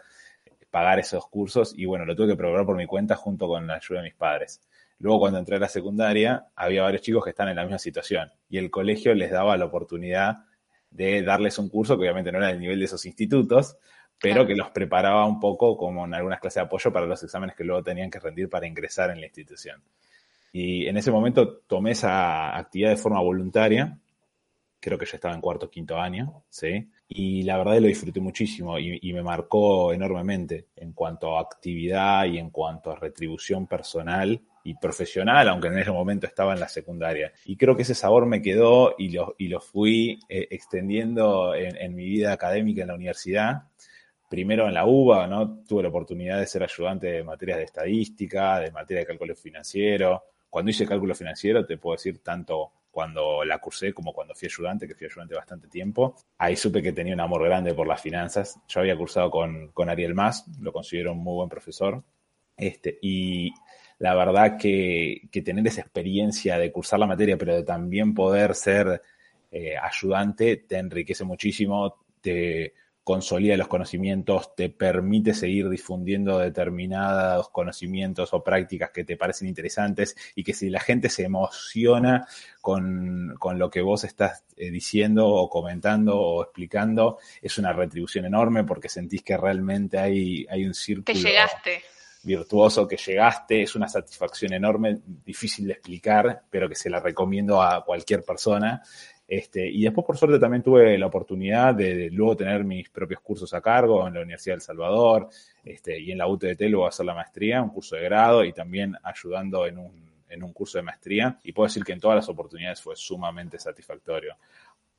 pagar 0.70 0.98
esos 0.98 1.26
cursos. 1.28 1.74
Y 1.76 1.85
bueno, 1.87 2.05
lo 2.05 2.16
tuve 2.16 2.28
que 2.28 2.37
probar 2.37 2.66
por 2.66 2.76
mi 2.76 2.87
cuenta 2.87 3.14
junto 3.16 3.46
con 3.46 3.66
la 3.66 3.74
ayuda 3.74 4.00
de 4.00 4.05
mis 4.05 4.14
padres. 4.14 4.61
Luego, 4.98 5.20
cuando 5.20 5.38
entré 5.38 5.57
a 5.57 5.59
la 5.59 5.68
secundaria, 5.68 6.46
había 6.55 6.83
varios 6.83 7.02
chicos 7.02 7.24
que 7.24 7.31
están 7.31 7.48
en 7.48 7.57
la 7.57 7.62
misma 7.62 7.78
situación. 7.78 8.31
Y 8.48 8.59
el 8.59 8.70
colegio 8.70 9.14
les 9.14 9.31
daba 9.31 9.57
la 9.57 9.64
oportunidad 9.64 10.44
de 10.90 11.22
darles 11.22 11.59
un 11.59 11.68
curso 11.68 11.96
que 11.96 12.02
obviamente 12.02 12.31
no 12.31 12.38
era 12.38 12.48
del 12.48 12.61
nivel 12.61 12.78
de 12.78 12.85
esos 12.85 13.05
institutos, 13.07 13.76
pero 14.20 14.46
que 14.46 14.55
los 14.55 14.70
preparaba 14.70 15.26
un 15.26 15.40
poco 15.40 15.76
como 15.76 16.05
en 16.05 16.14
algunas 16.14 16.38
clases 16.38 16.57
de 16.57 16.66
apoyo 16.66 16.92
para 16.92 17.07
los 17.07 17.22
exámenes 17.22 17.57
que 17.57 17.64
luego 17.64 17.83
tenían 17.83 18.09
que 18.09 18.20
rendir 18.20 18.48
para 18.48 18.66
ingresar 18.66 19.11
en 19.11 19.20
la 19.20 19.26
institución. 19.26 19.83
Y 20.53 20.87
en 20.87 20.99
ese 20.99 21.11
momento 21.11 21.61
tomé 21.67 21.93
esa 21.93 22.57
actividad 22.57 22.91
de 22.91 22.97
forma 22.97 23.21
voluntaria, 23.21 23.99
creo 24.83 24.99
que 24.99 25.07
ya 25.07 25.15
estaba 25.15 25.35
en 25.35 25.41
cuarto 25.41 25.71
quinto 25.71 25.97
año, 25.97 26.45
¿sí? 26.51 26.91
Y 27.07 27.45
la 27.45 27.57
verdad 27.57 27.79
lo 27.79 27.87
disfruté 27.87 28.21
muchísimo 28.21 28.79
y, 28.79 29.12
me 29.12 29.23
marcó 29.23 29.93
enormemente 29.93 30.67
en 30.77 30.93
cuanto 30.93 31.37
a 31.37 31.41
actividad 31.41 32.25
y 32.25 32.38
en 32.38 32.51
cuanto 32.51 32.91
a 32.91 32.97
retribución 32.97 33.67
personal. 33.67 34.41
y 34.65 34.75
profesional, 34.75 35.49
aunque 35.49 35.67
en 35.67 35.79
ese 35.79 35.91
momento 35.91 36.25
estaba 36.25 36.53
en 36.55 36.61
la 36.61 36.69
secundaria. 36.69 37.33
Y 37.47 37.57
creo 37.57 37.75
que 37.75 37.83
ese 37.83 37.97
sabor 37.97 38.27
me 38.27 38.41
quedó 38.41 38.95
y 38.97 39.09
lo, 39.09 39.35
y 39.37 39.49
lo 39.49 39.61
fui 39.61 40.21
eh, 40.29 40.47
extendiendo 40.53 41.53
en, 41.57 41.77
en, 41.77 41.97
mi 41.97 42.05
vida 42.05 42.33
académica 42.33 42.83
en 42.83 42.88
la 42.88 42.95
universidad. 42.95 43.65
Primero 44.31 44.69
en 44.69 44.75
la 44.75 44.87
UBA, 44.87 45.27
¿no? 45.27 45.65
Tuve 45.67 45.83
la 45.83 45.88
oportunidad 45.88 46.38
de 46.38 46.47
ser 46.47 46.62
ayudante 46.62 47.09
de 47.09 47.25
materias 47.25 47.59
de 47.59 47.65
estadística, 47.65 48.61
de 48.61 48.71
materia 48.71 49.01
de 49.01 49.07
cálculo 49.07 49.35
financiero. 49.35 50.23
Cuando 50.53 50.71
hice 50.71 50.85
cálculo 50.85 51.15
financiero, 51.15 51.65
te 51.65 51.79
puedo 51.79 51.97
decir 51.97 52.19
tanto 52.23 52.73
cuando 52.91 53.43
la 53.43 53.59
cursé 53.59 53.95
como 53.95 54.12
cuando 54.12 54.35
fui 54.35 54.49
ayudante, 54.49 54.87
que 54.87 54.95
fui 54.95 55.07
ayudante 55.07 55.35
bastante 55.35 55.67
tiempo. 55.67 56.15
Ahí 56.37 56.57
supe 56.57 56.83
que 56.83 56.93
tenía 56.93 57.15
un 57.15 57.21
amor 57.21 57.43
grande 57.45 57.73
por 57.73 57.87
las 57.87 58.03
finanzas. 58.03 58.61
Yo 58.69 58.81
había 58.81 58.95
cursado 58.95 59.31
con, 59.31 59.69
con 59.69 59.88
Ariel 59.88 60.12
Más, 60.12 60.45
lo 60.61 60.71
considero 60.71 61.12
un 61.12 61.21
muy 61.21 61.37
buen 61.37 61.49
profesor. 61.49 62.05
Este, 62.55 62.99
y 63.01 63.55
la 63.97 64.15
verdad 64.15 64.59
que, 64.59 65.23
que, 65.31 65.41
tener 65.41 65.67
esa 65.67 65.81
experiencia 65.81 66.59
de 66.59 66.71
cursar 66.71 67.01
la 67.01 67.07
materia, 67.07 67.38
pero 67.38 67.55
de 67.55 67.62
también 67.62 68.12
poder 68.12 68.55
ser 68.55 69.01
eh, 69.51 69.75
ayudante, 69.79 70.59
te 70.59 70.77
enriquece 70.77 71.25
muchísimo, 71.25 71.97
consolida 73.05 73.57
los 73.57 73.69
conocimientos, 73.69 74.55
te 74.55 74.69
permite 74.69 75.35
seguir 75.35 75.69
difundiendo 75.69 76.38
determinados 76.38 77.49
conocimientos 77.49 78.33
o 78.33 78.45
prácticas 78.45 78.91
que 78.91 79.05
te 79.05 79.17
parecen 79.17 79.49
interesantes 79.49 80.17
y 80.35 80.45
que 80.45 80.55
si 80.55 80.71
la 80.71 80.81
gente 80.81 81.09
se 81.09 81.25
emociona 81.25 82.27
con, 82.61 83.35
con 83.38 83.59
lo 83.59 83.71
que 83.71 83.83
vos 83.83 84.05
estás 84.05 84.45
eh, 84.57 84.71
diciendo 84.71 85.29
o 85.29 85.49
comentando 85.51 86.21
o 86.21 86.43
explicando, 86.43 87.19
es 87.41 87.59
una 87.59 87.73
retribución 87.73 88.25
enorme 88.25 88.65
porque 88.65 88.88
sentís 88.88 89.23
que 89.23 89.37
realmente 89.37 89.99
hay, 89.99 90.47
hay 90.49 90.65
un 90.65 90.75
círculo. 90.75 91.19
Llegaste 91.19 91.83
virtuoso 92.23 92.87
que 92.87 92.97
llegaste, 92.97 93.62
es 93.62 93.75
una 93.75 93.88
satisfacción 93.88 94.53
enorme, 94.53 95.01
difícil 95.05 95.67
de 95.67 95.73
explicar, 95.73 96.43
pero 96.49 96.69
que 96.69 96.75
se 96.75 96.88
la 96.88 97.01
recomiendo 97.01 97.61
a 97.61 97.85
cualquier 97.85 98.25
persona. 98.25 98.83
Este, 99.27 99.67
y 99.67 99.83
después, 99.83 100.07
por 100.07 100.17
suerte, 100.17 100.39
también 100.39 100.63
tuve 100.63 100.99
la 100.99 101.07
oportunidad 101.07 101.75
de, 101.75 102.11
luego 102.11 102.37
tener 102.37 102.65
mis 102.65 102.91
propios 102.91 103.21
cursos 103.21 103.55
a 103.55 103.61
cargo 103.61 104.07
en 104.07 104.15
la 104.15 104.21
Universidad 104.21 104.57
del 104.57 104.61
Salvador 104.61 105.29
este, 105.65 105.99
y 105.99 106.13
en 106.13 106.19
la 106.19 106.27
UTT 106.27 106.61
luego 106.63 106.87
hacer 106.87 107.07
la 107.07 107.15
maestría, 107.15 107.63
un 107.63 107.71
curso 107.71 107.97
de 107.97 108.03
grado 108.03 108.45
y 108.45 108.53
también 108.53 108.95
ayudando 109.03 109.67
en 109.67 109.79
un, 109.79 110.13
en 110.29 110.43
un 110.43 110.53
curso 110.53 110.79
de 110.79 110.83
maestría. 110.83 111.39
Y 111.45 111.53
puedo 111.53 111.67
decir 111.67 111.85
que 111.85 111.93
en 111.93 112.01
todas 112.01 112.17
las 112.17 112.29
oportunidades 112.29 112.83
fue 112.83 112.97
sumamente 112.97 113.59
satisfactorio 113.59 114.37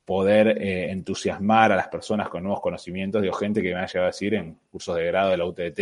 poder 0.04 0.48
eh, 0.60 0.90
entusiasmar 0.90 1.72
a 1.72 1.76
las 1.76 1.88
personas 1.88 2.28
con 2.28 2.42
nuevos 2.42 2.60
conocimientos. 2.60 3.22
Digo, 3.22 3.34
gente 3.34 3.62
que 3.62 3.72
me 3.72 3.80
ha 3.80 3.86
llegado 3.86 4.04
a 4.04 4.10
decir 4.12 4.34
en 4.34 4.58
cursos 4.70 4.96
de 4.96 5.06
grado 5.06 5.30
de 5.30 5.36
la 5.36 5.46
UTT 5.46 5.80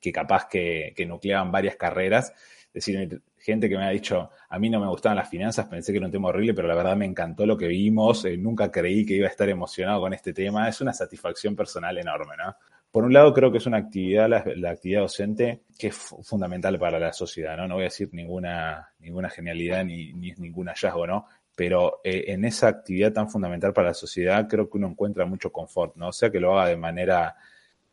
que 0.00 0.12
capaz 0.12 0.46
que, 0.46 0.92
que 0.94 1.06
nucleaban 1.06 1.50
varias 1.50 1.76
carreras. 1.76 2.32
Decir, 2.72 3.22
gente 3.44 3.68
que 3.68 3.76
me 3.76 3.84
ha 3.84 3.90
dicho, 3.90 4.30
a 4.48 4.58
mí 4.58 4.70
no 4.70 4.80
me 4.80 4.88
gustaban 4.88 5.16
las 5.16 5.28
finanzas, 5.28 5.66
pensé 5.66 5.92
que 5.92 5.98
era 5.98 6.06
un 6.06 6.12
tema 6.12 6.28
horrible, 6.28 6.54
pero 6.54 6.66
la 6.66 6.74
verdad 6.74 6.96
me 6.96 7.04
encantó 7.04 7.44
lo 7.44 7.58
que 7.58 7.66
vimos, 7.68 8.24
eh, 8.24 8.38
nunca 8.38 8.70
creí 8.70 9.04
que 9.04 9.14
iba 9.14 9.26
a 9.26 9.30
estar 9.30 9.48
emocionado 9.50 10.00
con 10.00 10.14
este 10.14 10.32
tema. 10.32 10.66
Es 10.66 10.80
una 10.80 10.94
satisfacción 10.94 11.54
personal 11.54 11.98
enorme, 11.98 12.36
¿no? 12.38 12.56
Por 12.90 13.04
un 13.04 13.12
lado, 13.12 13.34
creo 13.34 13.52
que 13.52 13.58
es 13.58 13.66
una 13.66 13.76
actividad, 13.76 14.28
la, 14.28 14.70
actividad 14.70 15.02
docente, 15.02 15.64
que 15.78 15.88
es 15.88 15.94
fundamental 15.94 16.78
para 16.78 16.98
la 16.98 17.12
sociedad, 17.12 17.56
¿no? 17.56 17.68
No 17.68 17.74
voy 17.74 17.82
a 17.82 17.92
decir 17.92 18.08
ninguna, 18.12 18.88
ninguna 19.00 19.28
genialidad 19.28 19.84
ni, 19.84 20.14
ni 20.14 20.32
ningún 20.38 20.68
hallazgo, 20.68 21.06
¿no? 21.06 21.26
Pero 21.54 22.00
eh, 22.02 22.24
en 22.28 22.46
esa 22.46 22.68
actividad 22.68 23.12
tan 23.12 23.28
fundamental 23.28 23.74
para 23.74 23.88
la 23.88 23.94
sociedad, 23.94 24.48
creo 24.48 24.70
que 24.70 24.78
uno 24.78 24.88
encuentra 24.88 25.26
mucho 25.26 25.52
confort, 25.52 25.96
¿no? 25.96 26.12
Sea 26.12 26.30
que 26.30 26.40
lo 26.40 26.58
haga 26.58 26.70
de 26.70 26.76
manera 26.76 27.36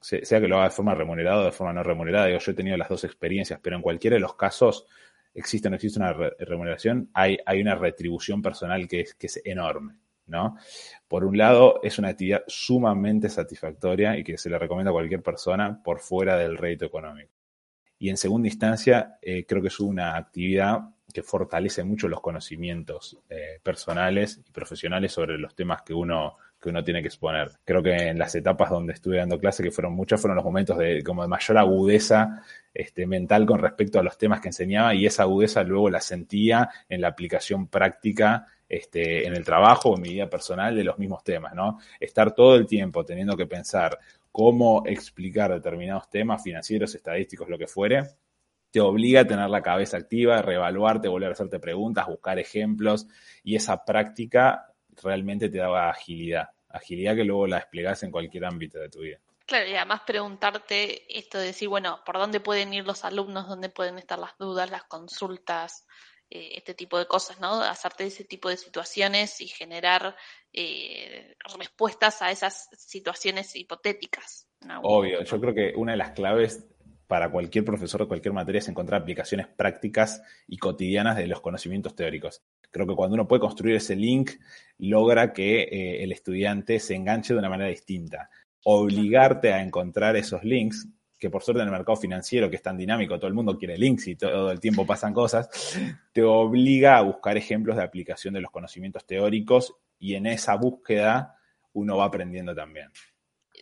sea 0.02 0.42
que 0.42 0.48
lo 0.48 0.56
haga 0.56 0.66
de 0.66 0.72
forma 0.72 0.96
remunerada 0.96 1.42
o 1.42 1.46
de 1.46 1.52
forma 1.52 1.74
no 1.74 1.84
remunerada. 1.84 2.30
Yo 2.30 2.38
he 2.52 2.56
tenido 2.56 2.76
las 2.76 2.90
dos 2.90 3.04
experiencias, 3.04 3.60
pero 3.62 3.76
en 3.76 3.82
cualquiera 3.82 4.16
de 4.16 4.20
los 4.20 4.36
casos, 4.36 4.88
existe 5.34 5.67
o 5.67 5.72
no 5.72 5.76
existe 5.76 6.00
una 6.00 6.13
remuneración, 6.13 7.10
hay, 7.13 7.38
hay 7.46 7.62
una 7.62 7.76
retribución 7.76 8.41
personal 8.41 8.88
que 8.88 9.02
es, 9.02 9.13
que 9.15 9.28
es 9.28 9.41
enorme. 9.46 9.96
¿no? 10.28 10.56
Por 11.08 11.26
un 11.26 11.38
lado, 11.38 11.82
es 11.84 12.00
una 12.00 12.10
actividad 12.10 12.44
sumamente 12.48 13.30
satisfactoria 13.30 14.17
y 14.17 14.24
que 14.24 14.38
se 14.38 14.50
le 14.50 14.58
recomienda 14.58 14.91
a 14.91 14.94
cualquier 14.94 15.22
persona 15.22 15.82
por 15.84 16.00
fuera 16.00 16.38
del 16.38 16.58
rédito 16.58 16.86
económico. 16.86 17.32
Y 18.00 18.10
en 18.10 18.17
segunda 18.17 18.48
instancia, 18.48 19.20
eh, 19.22 19.46
creo 19.46 19.62
que 19.62 19.67
es 19.67 19.80
una 19.80 20.15
actividad 20.15 20.80
que 21.13 21.22
fortalece 21.22 21.84
mucho 21.84 22.08
los 22.08 22.22
conocimientos 22.22 23.20
eh, 23.30 23.60
personales 23.62 24.39
y 24.48 24.52
profesionales 24.52 25.12
sobre 25.12 25.38
los 25.38 25.54
temas 25.54 25.82
que 25.84 25.94
uno, 25.94 26.38
que 26.62 26.69
uno 26.69 26.84
tiene 26.84 27.02
que 27.02 27.08
exponer. 27.08 27.52
Creo 27.65 27.82
que 27.82 27.95
en 27.95 28.19
las 28.19 28.36
etapas 28.36 28.69
donde 28.69 28.93
estuve 28.93 29.17
dando 29.17 29.39
clase, 29.39 29.63
que 29.63 29.71
fueron 29.71 29.93
muchas, 29.93 30.21
fueron 30.21 30.36
los 30.36 30.45
momentos 30.45 30.78
de 30.78 31.04
como 31.04 31.28
mayor 31.28 31.58
agudeza 31.58 32.43
este, 32.74 33.08
mental 33.08 33.45
con 33.45 33.60
respecto 33.60 34.00
a 34.00 34.04
los 34.04 34.17
temas 34.17 34.41
que 34.41 34.50
enseñaba 34.50 34.93
y 34.93 35.06
esa 35.06 35.24
agudeza 35.24 35.63
luego 35.63 35.89
la 35.89 36.02
sentía 36.02 36.69
en 36.88 37.02
la 37.02 37.08
aplicación 37.08 37.67
práctica 37.67 38.45
este, 38.69 39.26
en 39.28 39.36
el 39.36 39.43
trabajo 39.43 39.89
o 39.89 39.95
en 39.95 40.04
mi 40.04 40.10
vida 40.10 40.30
personal 40.30 40.76
de 40.76 40.84
los 40.84 41.00
mismos 41.00 41.24
temas, 41.24 41.54
¿no? 41.56 41.80
Estar 42.00 42.34
todo 42.34 42.56
el 42.56 42.67
tiempo 42.67 43.04
teniendo 43.04 43.36
que 43.36 43.47
pensar 43.47 43.97
cómo 44.32 44.84
explicar 44.86 45.52
determinados 45.52 46.10
temas 46.10 46.43
financieros, 46.43 46.93
estadísticos, 46.95 47.50
lo 47.50 47.58
que 47.58 47.67
fuere, 47.67 48.04
te 48.71 48.80
obliga 48.80 49.21
a 49.21 49.28
tener 49.28 49.50
la 49.50 49.62
cabeza 49.62 49.97
activa, 49.97 50.41
reevaluarte, 50.41 51.10
volver 51.10 51.30
a 51.30 51.34
hacerte 51.34 51.60
preguntas, 51.60 52.08
buscar 52.08 52.39
ejemplos 52.39 53.08
y 53.43 53.56
esa 53.56 53.84
práctica 53.84 54.70
realmente 55.01 55.49
te 55.49 55.58
daba 55.58 55.89
agilidad, 55.89 56.49
agilidad 56.69 57.15
que 57.15 57.23
luego 57.23 57.47
la 57.47 57.58
desplegás 57.58 58.04
en 58.04 58.12
cualquier 58.12 58.45
ámbito 58.45 58.80
de 58.80 58.89
tu 58.89 58.99
vida. 59.01 59.19
Claro, 59.45 59.67
y 59.67 59.75
además 59.75 60.01
preguntarte 60.06 61.17
esto 61.17 61.38
de 61.38 61.47
decir, 61.47 61.67
bueno, 61.67 61.99
¿por 62.06 62.17
dónde 62.17 62.39
pueden 62.39 62.73
ir 62.73 62.86
los 62.86 63.04
alumnos? 63.04 63.47
¿Dónde 63.47 63.69
pueden 63.69 63.97
estar 63.97 64.17
las 64.17 64.38
dudas, 64.38 64.71
las 64.71 64.84
consultas? 64.86 65.86
Eh, 66.30 66.54
este 66.56 66.73
tipo 66.73 66.97
de 66.97 67.08
cosas, 67.08 67.41
¿no? 67.41 67.62
Hacerte 67.62 68.06
ese 68.06 68.23
tipo 68.23 68.47
de 68.47 68.56
situaciones 68.56 69.41
y 69.41 69.47
generar 69.47 70.15
eh, 70.54 71.36
respuestas 71.60 72.21
a 72.21 72.32
esas 72.32 72.69
situaciones 72.77 73.54
hipotéticas. 73.58 74.47
¿no? 74.62 74.80
Obvio, 74.84 75.21
yo 75.23 75.41
creo 75.41 75.54
que 75.54 75.73
una 75.75 75.91
de 75.91 75.97
las 75.97 76.12
claves 76.12 76.65
para 77.08 77.30
cualquier 77.30 77.65
profesor 77.65 77.99
de 77.99 78.08
cualquier 78.08 78.34
materia 78.34 78.60
es 78.60 78.69
encontrar 78.69 79.01
aplicaciones 79.01 79.47
prácticas 79.47 80.23
y 80.47 80.58
cotidianas 80.58 81.17
de 81.17 81.27
los 81.27 81.41
conocimientos 81.41 81.93
teóricos. 81.93 82.41
Creo 82.71 82.88
que 82.88 82.95
cuando 82.95 83.15
uno 83.15 83.27
puede 83.27 83.41
construir 83.41 83.75
ese 83.75 83.95
link, 83.95 84.31
logra 84.79 85.34
que 85.34 85.63
eh, 85.63 86.03
el 86.03 86.12
estudiante 86.12 86.79
se 86.79 86.95
enganche 86.95 87.34
de 87.34 87.39
una 87.39 87.49
manera 87.49 87.69
distinta. 87.69 88.29
Obligarte 88.63 89.53
a 89.53 89.62
encontrar 89.62 90.15
esos 90.15 90.43
links, 90.43 90.88
que 91.19 91.29
por 91.29 91.43
suerte 91.43 91.62
en 91.62 91.67
el 91.67 91.73
mercado 91.73 91.97
financiero, 91.97 92.49
que 92.49 92.55
es 92.55 92.62
tan 92.62 92.77
dinámico, 92.77 93.17
todo 93.17 93.27
el 93.27 93.34
mundo 93.34 93.57
quiere 93.57 93.77
links 93.77 94.07
y 94.07 94.15
todo 94.15 94.51
el 94.51 94.60
tiempo 94.60 94.86
pasan 94.86 95.13
cosas, 95.13 95.77
te 96.13 96.23
obliga 96.23 96.97
a 96.97 97.01
buscar 97.01 97.38
ejemplos 97.38 97.75
de 97.75 97.84
aplicación 97.84 98.34
de 98.34 98.41
los 98.41 98.51
conocimientos 98.51 99.05
teóricos 99.05 99.75
y 99.99 100.15
en 100.15 100.25
esa 100.25 100.55
búsqueda 100.55 101.36
uno 101.73 101.97
va 101.97 102.05
aprendiendo 102.05 102.55
también 102.55 102.89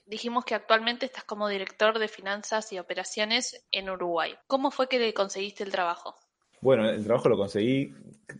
dijimos 0.10 0.44
que 0.44 0.56
actualmente 0.56 1.06
estás 1.06 1.24
como 1.24 1.48
director 1.48 2.00
de 2.00 2.08
finanzas 2.08 2.74
y 2.74 2.80
operaciones 2.80 3.64
en 3.72 3.90
Uruguay. 3.92 4.36
¿Cómo 4.48 4.72
fue 4.72 4.90
que 4.90 5.14
conseguiste 5.14 5.64
el 5.64 5.72
trabajo? 5.72 6.16
Bueno, 6.62 6.90
el 6.90 7.04
trabajo 7.04 7.30
lo 7.30 7.38
conseguí 7.38 7.94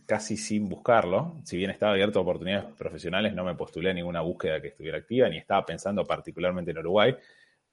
casi 0.06 0.36
sin 0.36 0.68
buscarlo. 0.68 1.40
Si 1.44 1.56
bien 1.56 1.70
estaba 1.70 1.92
abierto 1.92 2.18
a 2.18 2.22
oportunidades 2.22 2.66
profesionales, 2.76 3.34
no 3.34 3.44
me 3.44 3.54
postulé 3.54 3.90
a 3.90 3.94
ninguna 3.94 4.20
búsqueda 4.20 4.60
que 4.60 4.68
estuviera 4.68 4.98
activa, 4.98 5.28
ni 5.28 5.38
estaba 5.38 5.64
pensando 5.64 6.04
particularmente 6.04 6.70
en 6.70 6.78
Uruguay. 6.78 7.16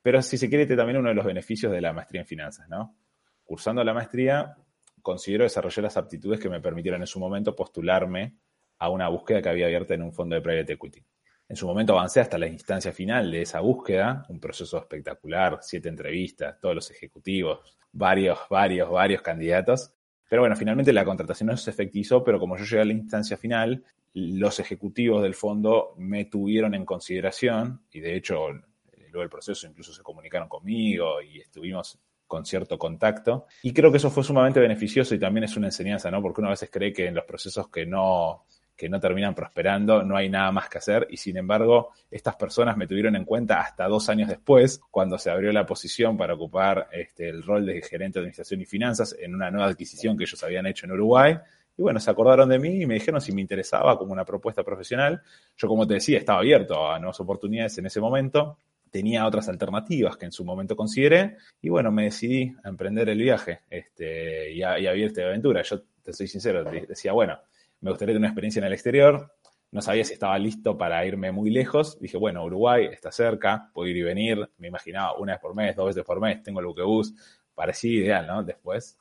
Pero 0.01 0.21
si 0.21 0.38
se 0.38 0.47
quiere, 0.47 0.63
este 0.63 0.75
también 0.75 0.99
uno 0.99 1.10
de 1.10 1.15
los 1.15 1.25
beneficios 1.25 1.71
de 1.71 1.81
la 1.81 1.91
maestría 1.91 2.21
en 2.21 2.27
finanzas, 2.27 2.69
¿no? 2.69 2.95
Cursando 3.43 3.83
la 3.83 3.93
maestría, 3.93 4.55
considero 5.01 5.43
desarrollar 5.43 5.83
las 5.83 5.97
aptitudes 5.97 6.39
que 6.39 6.49
me 6.49 6.62
permitieron 6.62 7.01
en 7.01 7.07
su 7.07 7.19
momento 7.19 7.55
postularme 7.55 8.38
a 8.79 8.89
una 8.89 9.10
búsqueda 9.10 9.41
que 9.41 9.49
había 9.49 9.65
abierta 9.65 9.93
en 9.95 10.03
un 10.03 10.13
fondo 10.13 10.36
de 10.36 10.41
private 10.41 10.73
equity. 10.73 11.03
En 11.49 11.55
su 11.55 11.65
momento 11.65 11.93
avancé 11.93 12.19
hasta 12.19 12.38
la 12.38 12.47
instancia 12.47 12.91
final 12.91 13.31
de 13.31 13.41
esa 13.41 13.62
búsqueda, 13.62 14.25
un 14.29 14.39
proceso 14.39 14.77
espectacular, 14.77 15.60
siete 15.62 15.88
entrevistas, 15.88 16.60
todos 16.60 16.75
los 16.75 16.91
ejecutivos, 16.91 17.77
varios, 17.91 18.39
varios, 18.49 18.89
varios 18.89 19.21
candidatos. 19.21 19.93
Pero 20.30 20.42
bueno, 20.42 20.56
finalmente 20.56 20.92
la 20.94 21.06
contratación 21.06 21.48
no 21.48 21.58
se 21.58 21.70
efectizó, 21.70 22.24
pero 22.24 22.40
como 22.40 22.58
yo 22.58 22.66
llegué 22.66 22.82
a 22.82 22.86
la 22.86 22.94
instancia 22.94 23.38
final, 23.38 23.84
los 24.13 24.60
ejecutivos 24.60 25.24
del 25.24 25.36
fondo 25.36 25.94
me 25.98 26.26
tuvieron 26.26 26.74
en 26.74 26.86
consideración 26.86 27.82
y 27.92 28.00
de 28.00 28.16
hecho 28.16 28.50
luego 28.52 29.20
del 29.20 29.30
proceso 29.30 29.68
incluso 29.68 29.94
se 29.94 30.04
comunicaron 30.04 30.50
conmigo 30.50 31.22
y 31.22 31.40
estuvimos 31.40 32.00
con 32.28 32.46
cierto 32.46 32.78
contacto. 32.78 33.46
Y 33.63 33.74
creo 33.74 33.90
que 33.90 33.98
eso 33.98 34.12
fue 34.12 34.24
sumamente 34.24 34.60
beneficioso 34.60 35.16
y 35.16 35.20
también 35.20 35.46
es 35.46 35.56
una 35.56 35.68
enseñanza, 35.68 36.12
¿no? 36.12 36.22
Porque 36.22 36.42
uno 36.42 36.50
a 36.50 36.52
veces 36.52 36.70
cree 36.72 36.92
que 36.92 37.08
en 37.08 37.16
los 37.16 37.26
procesos 37.26 37.70
que 37.70 37.86
no 37.86 38.44
que 38.78 38.88
no 38.88 39.00
terminan 39.00 39.34
prosperando, 39.34 40.04
no 40.04 40.16
hay 40.16 40.30
nada 40.30 40.52
más 40.52 40.70
que 40.70 40.78
hacer 40.78 41.08
y 41.10 41.18
sin 41.18 41.36
embargo 41.36 41.90
estas 42.12 42.36
personas 42.36 42.78
me 42.78 42.86
tuvieron 42.86 43.16
en 43.16 43.26
cuenta 43.26 43.60
hasta 43.60 43.88
dos 43.88 44.08
años 44.08 44.30
después, 44.30 44.80
cuando 44.92 45.18
se 45.18 45.32
abrió 45.32 45.52
la 45.52 45.66
posición 45.66 46.16
para 46.16 46.36
ocupar 46.36 46.88
este, 46.92 47.28
el 47.28 47.44
rol 47.44 47.66
de 47.66 47.82
gerente 47.82 48.20
de 48.20 48.22
administración 48.22 48.62
y 48.62 48.66
finanzas 48.66 49.16
en 49.20 49.34
una 49.34 49.50
nueva 49.50 49.68
adquisición 49.68 50.16
que 50.16 50.26
ellos 50.26 50.42
habían 50.44 50.68
hecho 50.68 50.86
en 50.86 50.92
Uruguay. 50.92 51.38
Y 51.76 51.82
bueno, 51.82 52.00
se 52.00 52.10
acordaron 52.10 52.50
de 52.50 52.60
mí 52.60 52.82
y 52.82 52.86
me 52.86 52.96
dijeron 52.96 53.20
si 53.20 53.32
me 53.32 53.42
interesaba 53.42 53.98
como 53.98 54.12
una 54.12 54.26
propuesta 54.26 54.63
profesional. 54.63 55.22
Yo, 55.56 55.68
como 55.68 55.86
te 55.86 55.96
decía, 55.96 56.18
estaba 56.18 56.40
abierto 56.40 56.90
a 56.90 56.98
nuevas 56.98 57.20
oportunidades 57.20 57.78
en 57.78 57.86
ese 57.88 58.00
momento. 58.00 58.58
tenía 58.90 59.28
otras 59.28 59.50
alternativas 59.50 60.18
que 60.18 60.26
en 60.26 60.32
su 60.32 60.44
momento 60.46 60.76
consideré 60.76 61.38
y 61.62 61.70
bueno, 61.70 61.92
me 61.92 62.06
decidí 62.06 62.56
a 62.63 62.70
emprender 62.70 63.10
el 63.10 63.20
viaje 63.20 63.62
este, 63.70 64.52
y, 64.52 64.63
a, 64.63 64.80
y 64.80 64.88
aventura. 64.88 65.62
Yo 65.62 65.82
te 66.02 66.13
soy 66.13 66.28
sincero, 66.28 66.63
decía, 66.63 67.12
bueno, 67.12 67.40
me 67.82 67.92
gustaría 67.92 68.13
tener 68.13 68.20
una 68.20 68.28
experiencia 68.28 68.60
en 68.60 68.66
el 68.66 68.74
exterior, 68.74 69.32
no 69.72 69.82
sabía 69.82 70.06
si 70.06 70.13
estaba 70.13 70.38
listo 70.40 70.78
para 70.78 71.06
irme 71.06 71.32
muy 71.32 71.50
lejos. 71.50 72.00
Dije, 72.00 72.18
bueno, 72.18 72.44
Uruguay 72.46 72.88
está 72.92 73.12
cerca, 73.12 73.70
puedo 73.74 73.88
ir 73.88 73.98
y 73.98 74.02
venir. 74.02 74.50
Me 74.58 74.70
imaginaba 74.70 75.18
una 75.18 75.34
vez 75.34 75.42
por 75.42 75.54
mes, 75.54 75.76
dos 75.76 75.88
veces 75.88 76.04
por 76.04 76.22
mes, 76.22 76.42
tengo 76.42 76.62
el 76.62 76.68
buquebús. 76.68 77.13
Parecía 77.54 77.92
ideal, 77.92 78.28
¿no? 78.28 78.44
Después. 78.44 78.98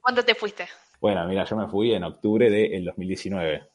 ¿Cuándo 0.00 0.24
te 0.24 0.34
fuiste? 0.34 0.66
Bueno, 1.00 1.26
mira, 1.26 1.44
yo 1.44 1.56
me 1.56 1.68
fui 1.68 1.92
en 1.92 2.04
octubre 2.04 2.50
del 2.50 2.84
2019. 2.84 3.68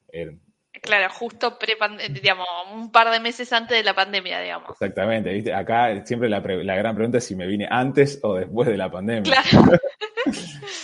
Claro, 0.81 1.13
justo 1.13 1.57
pre 1.59 1.75
digamos, 2.09 2.47
un 2.73 2.91
par 2.91 3.11
de 3.11 3.19
meses 3.19 3.53
antes 3.53 3.77
de 3.77 3.83
la 3.83 3.93
pandemia, 3.93 4.41
digamos. 4.41 4.71
Exactamente, 4.71 5.31
¿viste? 5.31 5.53
Acá 5.53 6.03
siempre 6.03 6.29
la, 6.29 6.39
la, 6.39 6.75
gran 6.75 6.95
pregunta 6.95 7.19
es 7.19 7.25
si 7.25 7.35
me 7.35 7.45
vine 7.45 7.67
antes 7.69 8.19
o 8.23 8.35
después 8.35 8.67
de 8.67 8.77
la 8.77 8.89
pandemia. 8.89 9.31
Claro. 9.31 9.77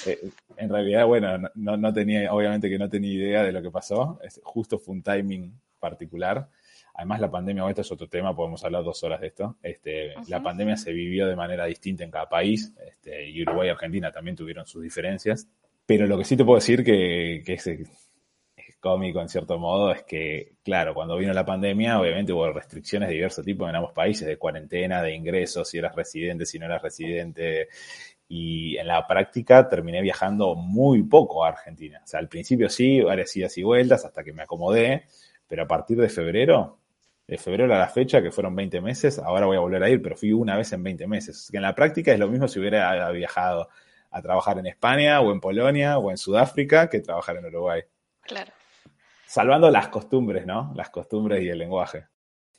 Eh, 0.06 0.30
en 0.56 0.70
realidad, 0.70 1.06
bueno, 1.06 1.38
no, 1.56 1.78
no, 1.78 1.94
tenía, 1.94 2.34
obviamente 2.34 2.70
que 2.70 2.78
no 2.78 2.90
tenía 2.90 3.14
idea 3.14 3.44
de 3.44 3.52
lo 3.52 3.62
que 3.62 3.70
pasó. 3.70 4.20
Justo 4.44 4.80
fue 4.80 4.96
un 4.96 5.04
timing 5.04 5.54
particular. 5.78 6.48
Además, 6.94 7.22
la 7.22 7.32
pandemia, 7.32 7.68
esto 7.70 7.82
es 7.82 7.92
otro 7.92 8.08
tema, 8.08 8.36
podemos 8.36 8.64
hablar 8.64 8.84
dos 8.84 9.04
horas 9.04 9.22
de 9.22 9.28
esto. 9.28 9.58
Este, 9.64 10.14
La 10.28 10.42
pandemia 10.42 10.76
se 10.76 10.92
vivió 10.92 11.28
de 11.28 11.36
manera 11.36 11.66
distinta 11.66 12.04
en 12.04 12.12
cada 12.12 12.28
país, 12.28 12.74
este, 12.86 13.30
y 13.30 13.42
Uruguay 13.42 13.68
y 13.68 13.72
Argentina 13.72 14.12
también 14.12 14.36
tuvieron 14.36 14.66
sus 14.66 14.84
diferencias. 14.84 15.48
Pero 15.86 16.08
lo 16.08 16.18
que 16.18 16.26
sí 16.26 16.36
te 16.36 16.44
puedo 16.44 16.60
decir 16.60 16.84
que, 16.84 17.42
que 17.46 17.54
es, 17.54 17.68
es, 17.68 17.90
cómico 18.80 19.22
en 19.22 19.30
cierto 19.30 19.58
modo 19.58 19.92
es 19.92 20.04
que, 20.04 20.54
claro, 20.64 20.94
cuando 20.94 21.18
vino 21.18 21.34
la 21.34 21.46
pandemia, 21.46 22.00
obviamente 22.00 22.32
hubo 22.32 22.52
restricciones 22.52 23.10
de 23.10 23.16
diversos 23.16 23.44
tipos 23.44 23.70
en 23.70 23.76
ambos 23.76 23.92
países, 23.92 24.28
de 24.28 24.38
cuarentena, 24.38 25.02
de 25.02 25.14
ingresos, 25.14 25.70
si 25.70 25.78
eras 25.78 25.96
residente, 25.96 26.46
si 26.46 26.60
no 26.60 26.66
eras 26.66 26.82
residente, 26.82 27.68
y 28.32 28.78
en 28.78 28.88
la 28.88 29.08
práctica 29.08 29.68
terminé 29.68 30.04
viajando 30.04 30.54
muy 30.54 31.02
poco 31.02 31.44
a 31.44 31.50
Argentina. 31.50 32.00
O 32.04 32.08
sea, 32.08 32.20
al 32.20 32.30
principio 32.30 32.70
sí, 32.70 33.02
varias 33.02 33.36
idas 33.36 33.58
y 33.58 33.64
vueltas 33.64 34.06
hasta 34.06 34.24
que 34.24 34.34
me 34.34 34.44
acomodé, 34.44 35.08
pero 35.48 35.64
a 35.64 35.68
partir 35.68 35.98
de 35.98 36.10
febrero, 36.10 36.78
de 37.28 37.40
febrero 37.40 37.74
a 37.74 37.80
la 37.80 37.88
fecha, 37.88 38.22
que 38.22 38.32
fueron 38.32 38.56
20 38.56 38.82
meses, 38.82 39.18
ahora 39.18 39.48
voy 39.48 39.58
a 39.58 39.62
volver 39.62 39.82
a 39.82 39.90
ir, 39.90 40.00
pero 40.02 40.16
fui 40.16 40.32
una 40.32 40.56
vez 40.56 40.72
en 40.74 40.84
20 40.84 41.08
meses. 41.08 41.48
Que 41.50 41.58
en 41.58 41.64
la 41.64 41.74
práctica 41.74 42.14
es 42.14 42.20
lo 42.20 42.28
mismo 42.28 42.48
si 42.48 42.60
hubiera 42.60 43.10
viajado 43.12 43.68
a 44.12 44.22
trabajar 44.22 44.60
en 44.60 44.68
España 44.68 45.20
o 45.22 45.32
en 45.32 45.40
Polonia 45.40 45.98
o 45.98 46.12
en 46.12 46.18
Sudáfrica 46.18 46.88
que 46.88 47.02
trabajar 47.02 47.38
en 47.38 47.48
Uruguay. 47.48 47.82
Claro. 48.22 48.52
Salvando 49.26 49.72
las 49.72 49.88
costumbres, 49.88 50.46
¿no? 50.46 50.72
Las 50.76 50.92
costumbres 50.92 51.44
y 51.44 51.50
el 51.50 51.58
lenguaje. 51.58 52.06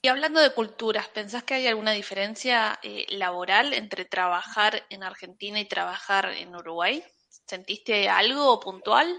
Y 0.02 0.08
hablando 0.08 0.40
de 0.40 0.54
culturas, 0.54 1.08
¿pensás 1.08 1.44
que 1.44 1.52
hay 1.52 1.66
alguna 1.66 1.92
diferencia 1.92 2.78
eh, 2.82 3.04
laboral 3.10 3.74
entre 3.74 4.06
trabajar 4.06 4.84
en 4.88 5.02
Argentina 5.02 5.60
y 5.60 5.66
trabajar 5.66 6.30
en 6.38 6.54
Uruguay? 6.56 7.02
¿Sentiste 7.28 8.08
algo 8.08 8.58
puntual 8.60 9.14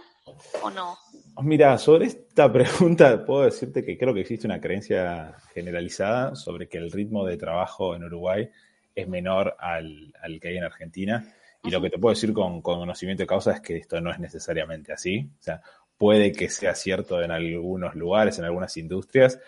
o 0.63 0.71
no? 0.71 0.97
Mira, 1.43 1.77
sobre 1.77 2.07
esta 2.07 2.51
pregunta 2.51 3.23
puedo 3.23 3.43
decirte 3.43 3.85
que 3.85 3.95
creo 3.95 4.11
que 4.11 4.21
existe 4.21 4.47
una 4.47 4.59
creencia 4.59 5.35
generalizada 5.53 6.35
sobre 6.35 6.67
que 6.67 6.79
el 6.79 6.91
ritmo 6.91 7.27
de 7.27 7.37
trabajo 7.37 7.95
en 7.95 8.05
Uruguay 8.05 8.49
es 8.95 9.07
menor 9.07 9.55
al, 9.59 10.15
que 10.41 10.47
hay 10.47 10.57
en 10.57 10.63
Argentina. 10.63 11.31
Y 11.63 11.69
lo 11.69 11.79
que 11.79 11.91
te 11.91 11.99
puedo 11.99 12.15
decir 12.15 12.33
con, 12.33 12.63
con, 12.63 12.79
conocimiento 12.79 13.21
de 13.21 13.27
causa 13.27 13.51
es 13.51 13.61
que 13.61 13.77
esto 13.77 14.01
no 14.01 14.11
es 14.11 14.17
necesariamente 14.17 14.91
así. 14.91 15.29
O 15.39 15.43
sea, 15.43 15.61
puede 15.95 16.31
que 16.31 16.49
sea 16.49 16.73
cierto 16.73 17.21
en 17.21 17.29
algunos 17.29 17.93
lugares, 17.93 18.39
en 18.39 18.45
algunas 18.45 18.75
industrias, 18.77 19.39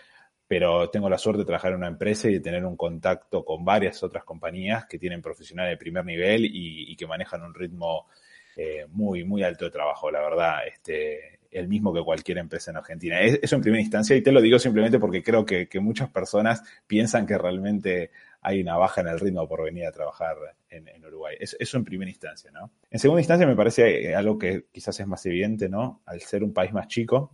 pero 0.54 0.88
tengo 0.88 1.10
la 1.10 1.18
suerte 1.18 1.40
de 1.40 1.46
trabajar 1.46 1.72
en 1.72 1.78
una 1.78 1.88
empresa 1.88 2.30
y 2.30 2.34
de 2.34 2.38
tener 2.38 2.64
un 2.64 2.76
contacto 2.76 3.44
con 3.44 3.64
varias 3.64 4.00
otras 4.04 4.22
compañías 4.22 4.86
que 4.86 5.00
tienen 5.00 5.20
profesionales 5.20 5.72
de 5.72 5.76
primer 5.76 6.04
nivel 6.04 6.44
y, 6.44 6.94
que 6.94 7.08
manejan 7.08 7.42
un 7.42 7.52
ritmo 7.52 8.06
eh, 8.54 8.86
muy, 8.90 9.24
muy 9.24 9.42
alto 9.42 9.64
de 9.64 9.72
trabajo, 9.72 10.12
la 10.12 10.20
verdad, 10.20 10.58
este, 10.64 11.40
el 11.50 11.66
mismo 11.66 11.92
que 11.92 12.04
cualquier 12.04 12.38
empresa 12.38 12.70
en 12.70 12.76
Argentina. 12.76 13.20
eso 13.20 13.56
en 13.56 13.62
primera 13.62 13.82
instancia, 13.82 14.14
y 14.14 14.22
te 14.22 14.30
lo 14.30 14.40
digo 14.40 14.60
simplemente 14.60 15.00
porque 15.00 15.24
creo 15.24 15.44
que, 15.44 15.68
muchas 15.80 16.08
personas 16.10 16.62
piensan 16.86 17.26
que 17.26 17.36
realmente 17.36 18.12
hay 18.40 18.60
una 18.60 18.76
baja 18.76 19.00
en 19.00 19.08
el 19.08 19.18
ritmo 19.18 19.48
por 19.48 19.64
venir 19.64 19.86
a 19.86 19.90
trabajar 19.90 20.36
en, 20.70 21.04
Uruguay. 21.04 21.34
eso 21.40 21.76
en 21.76 21.84
primera 21.84 22.12
instancia, 22.12 22.52
¿no? 22.52 22.70
En 22.92 23.00
segunda 23.00 23.22
instancia 23.22 23.44
me 23.44 23.56
parece 23.56 24.10
eh, 24.10 24.14
algo 24.14 24.38
que 24.38 24.66
quizás 24.70 25.00
es 25.00 25.06
más 25.08 25.26
evidente, 25.26 25.68
¿no? 25.68 26.02
Al 26.06 26.20
ser 26.20 26.44
un 26.44 26.52
país 26.52 26.72
más 26.72 26.86
chico, 26.86 27.32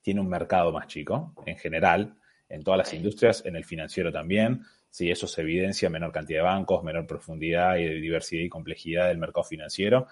tiene 0.00 0.22
un 0.22 0.28
mercado 0.30 0.72
más 0.72 0.86
chico, 0.86 1.34
en 1.44 1.58
general, 1.58 2.16
en 2.48 2.62
todas 2.62 2.78
las 2.78 2.94
industrias, 2.94 3.44
en 3.44 3.56
el 3.56 3.64
financiero 3.64 4.12
también. 4.12 4.62
Sí, 4.90 5.10
eso 5.10 5.26
se 5.26 5.42
evidencia, 5.42 5.90
menor 5.90 6.12
cantidad 6.12 6.40
de 6.40 6.44
bancos, 6.44 6.82
menor 6.82 7.06
profundidad 7.06 7.76
y 7.76 8.00
diversidad 8.00 8.42
y 8.42 8.48
complejidad 8.48 9.08
del 9.08 9.18
mercado 9.18 9.44
financiero. 9.44 10.06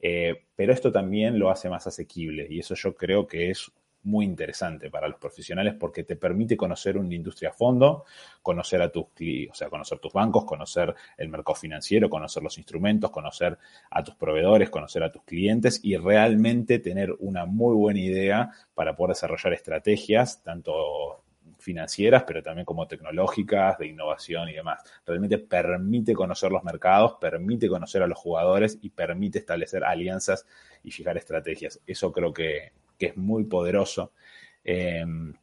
Eh, 0.00 0.44
pero 0.56 0.72
esto 0.72 0.90
también 0.90 1.38
lo 1.38 1.50
hace 1.50 1.68
más 1.68 1.86
asequible 1.86 2.46
y 2.50 2.58
eso 2.60 2.74
yo 2.74 2.94
creo 2.94 3.26
que 3.26 3.50
es 3.50 3.70
muy 4.04 4.24
interesante 4.24 4.90
para 4.90 5.08
los 5.08 5.18
profesionales 5.18 5.74
porque 5.78 6.04
te 6.04 6.16
permite 6.16 6.56
conocer 6.56 6.98
una 6.98 7.14
industria 7.14 7.50
a 7.50 7.52
fondo, 7.52 8.04
conocer 8.42 8.82
a 8.82 8.90
tus 8.90 9.04
o 9.04 9.54
sea, 9.54 9.68
conocer 9.68 9.98
tus 9.98 10.12
bancos, 10.12 10.44
conocer 10.44 10.94
el 11.16 11.28
mercado 11.28 11.54
financiero, 11.54 12.10
conocer 12.10 12.42
los 12.42 12.58
instrumentos, 12.58 13.10
conocer 13.10 13.58
a 13.90 14.02
tus 14.02 14.14
proveedores, 14.16 14.70
conocer 14.70 15.02
a 15.04 15.12
tus 15.12 15.22
clientes 15.22 15.80
y 15.82 15.96
realmente 15.96 16.78
tener 16.78 17.14
una 17.20 17.46
muy 17.46 17.74
buena 17.74 18.00
idea 18.00 18.50
para 18.74 18.96
poder 18.96 19.14
desarrollar 19.14 19.52
estrategias, 19.52 20.42
tanto 20.42 21.21
financieras, 21.62 22.24
pero 22.26 22.42
también 22.42 22.64
como 22.64 22.86
tecnológicas, 22.86 23.78
de 23.78 23.86
innovación 23.86 24.48
y 24.48 24.52
demás. 24.54 24.82
Realmente 25.06 25.38
permite 25.38 26.12
conocer 26.14 26.50
los 26.50 26.64
mercados, 26.64 27.14
permite 27.20 27.68
conocer 27.68 28.02
a 28.02 28.06
los 28.06 28.18
jugadores 28.18 28.78
y 28.82 28.90
permite 28.90 29.38
establecer 29.38 29.84
alianzas 29.84 30.46
y 30.82 30.90
fijar 30.90 31.16
estrategias. 31.16 31.80
Eso 31.86 32.12
creo 32.12 32.32
que, 32.32 32.72
es 32.98 33.16
muy 33.16 33.44
poderoso. 33.44 34.12
Em, 34.62 35.34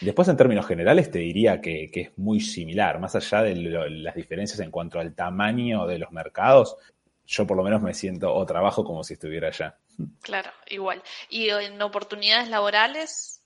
después, 0.00 0.26
en 0.28 0.38
términos 0.38 0.66
generales, 0.66 1.10
te 1.10 1.18
diría 1.18 1.60
que, 1.60 1.90
es 1.92 2.16
muy 2.16 2.40
similar, 2.40 2.98
más 2.98 3.14
allá 3.14 3.42
de 3.42 3.54
las 3.56 4.14
diferencias 4.14 4.60
en 4.60 4.70
cuanto 4.70 4.98
al 4.98 5.14
tamaño 5.14 5.86
de 5.86 5.98
los 5.98 6.12
mercados. 6.12 6.76
Yo 7.26 7.46
por 7.46 7.58
lo 7.58 7.62
menos 7.62 7.82
me 7.82 7.92
siento 7.92 8.34
o 8.34 8.46
trabajo 8.46 8.84
como 8.84 9.04
si 9.04 9.14
estuviera 9.14 9.48
allá. 9.48 9.76
Claro, 10.22 10.50
igual. 10.68 11.02
¿Y 11.28 11.50
en 11.50 11.82
oportunidades 11.82 12.48
laborales? 12.48 13.37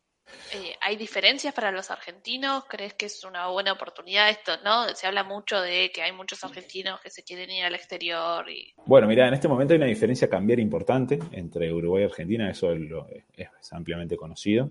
Eh, 0.55 0.75
¿Hay 0.83 0.97
diferencias 0.97 1.55
para 1.55 1.73
los 1.73 1.91
argentinos? 1.91 2.65
¿Crees 2.69 2.95
que 2.95 3.07
es 3.07 3.25
una 3.25 3.49
buena 3.49 3.73
oportunidad 3.73 4.29
esto? 4.29 4.53
¿no? 4.63 4.89
Se 4.95 5.07
habla 5.07 5.25
mucho 5.25 5.61
de 5.61 5.91
que 5.95 6.03
hay 6.03 6.13
muchos 6.13 6.45
argentinos 6.45 7.01
que 7.01 7.09
se 7.09 7.23
quieren 7.23 7.51
ir 7.51 7.65
al 7.65 7.75
exterior. 7.75 8.49
Y... 8.51 8.75
Bueno, 8.85 9.07
mira, 9.07 9.27
en 9.29 9.35
este 9.35 9.49
momento 9.49 9.73
hay 9.73 9.79
una 9.79 9.87
diferencia 9.87 10.29
cambiar 10.29 10.61
importante 10.61 11.19
entre 11.33 11.73
Uruguay 11.73 12.03
y 12.03 12.07
Argentina, 12.07 12.51
eso 12.51 12.73
es, 12.73 13.73
ampliamente 13.73 14.17
conocido. 14.17 14.71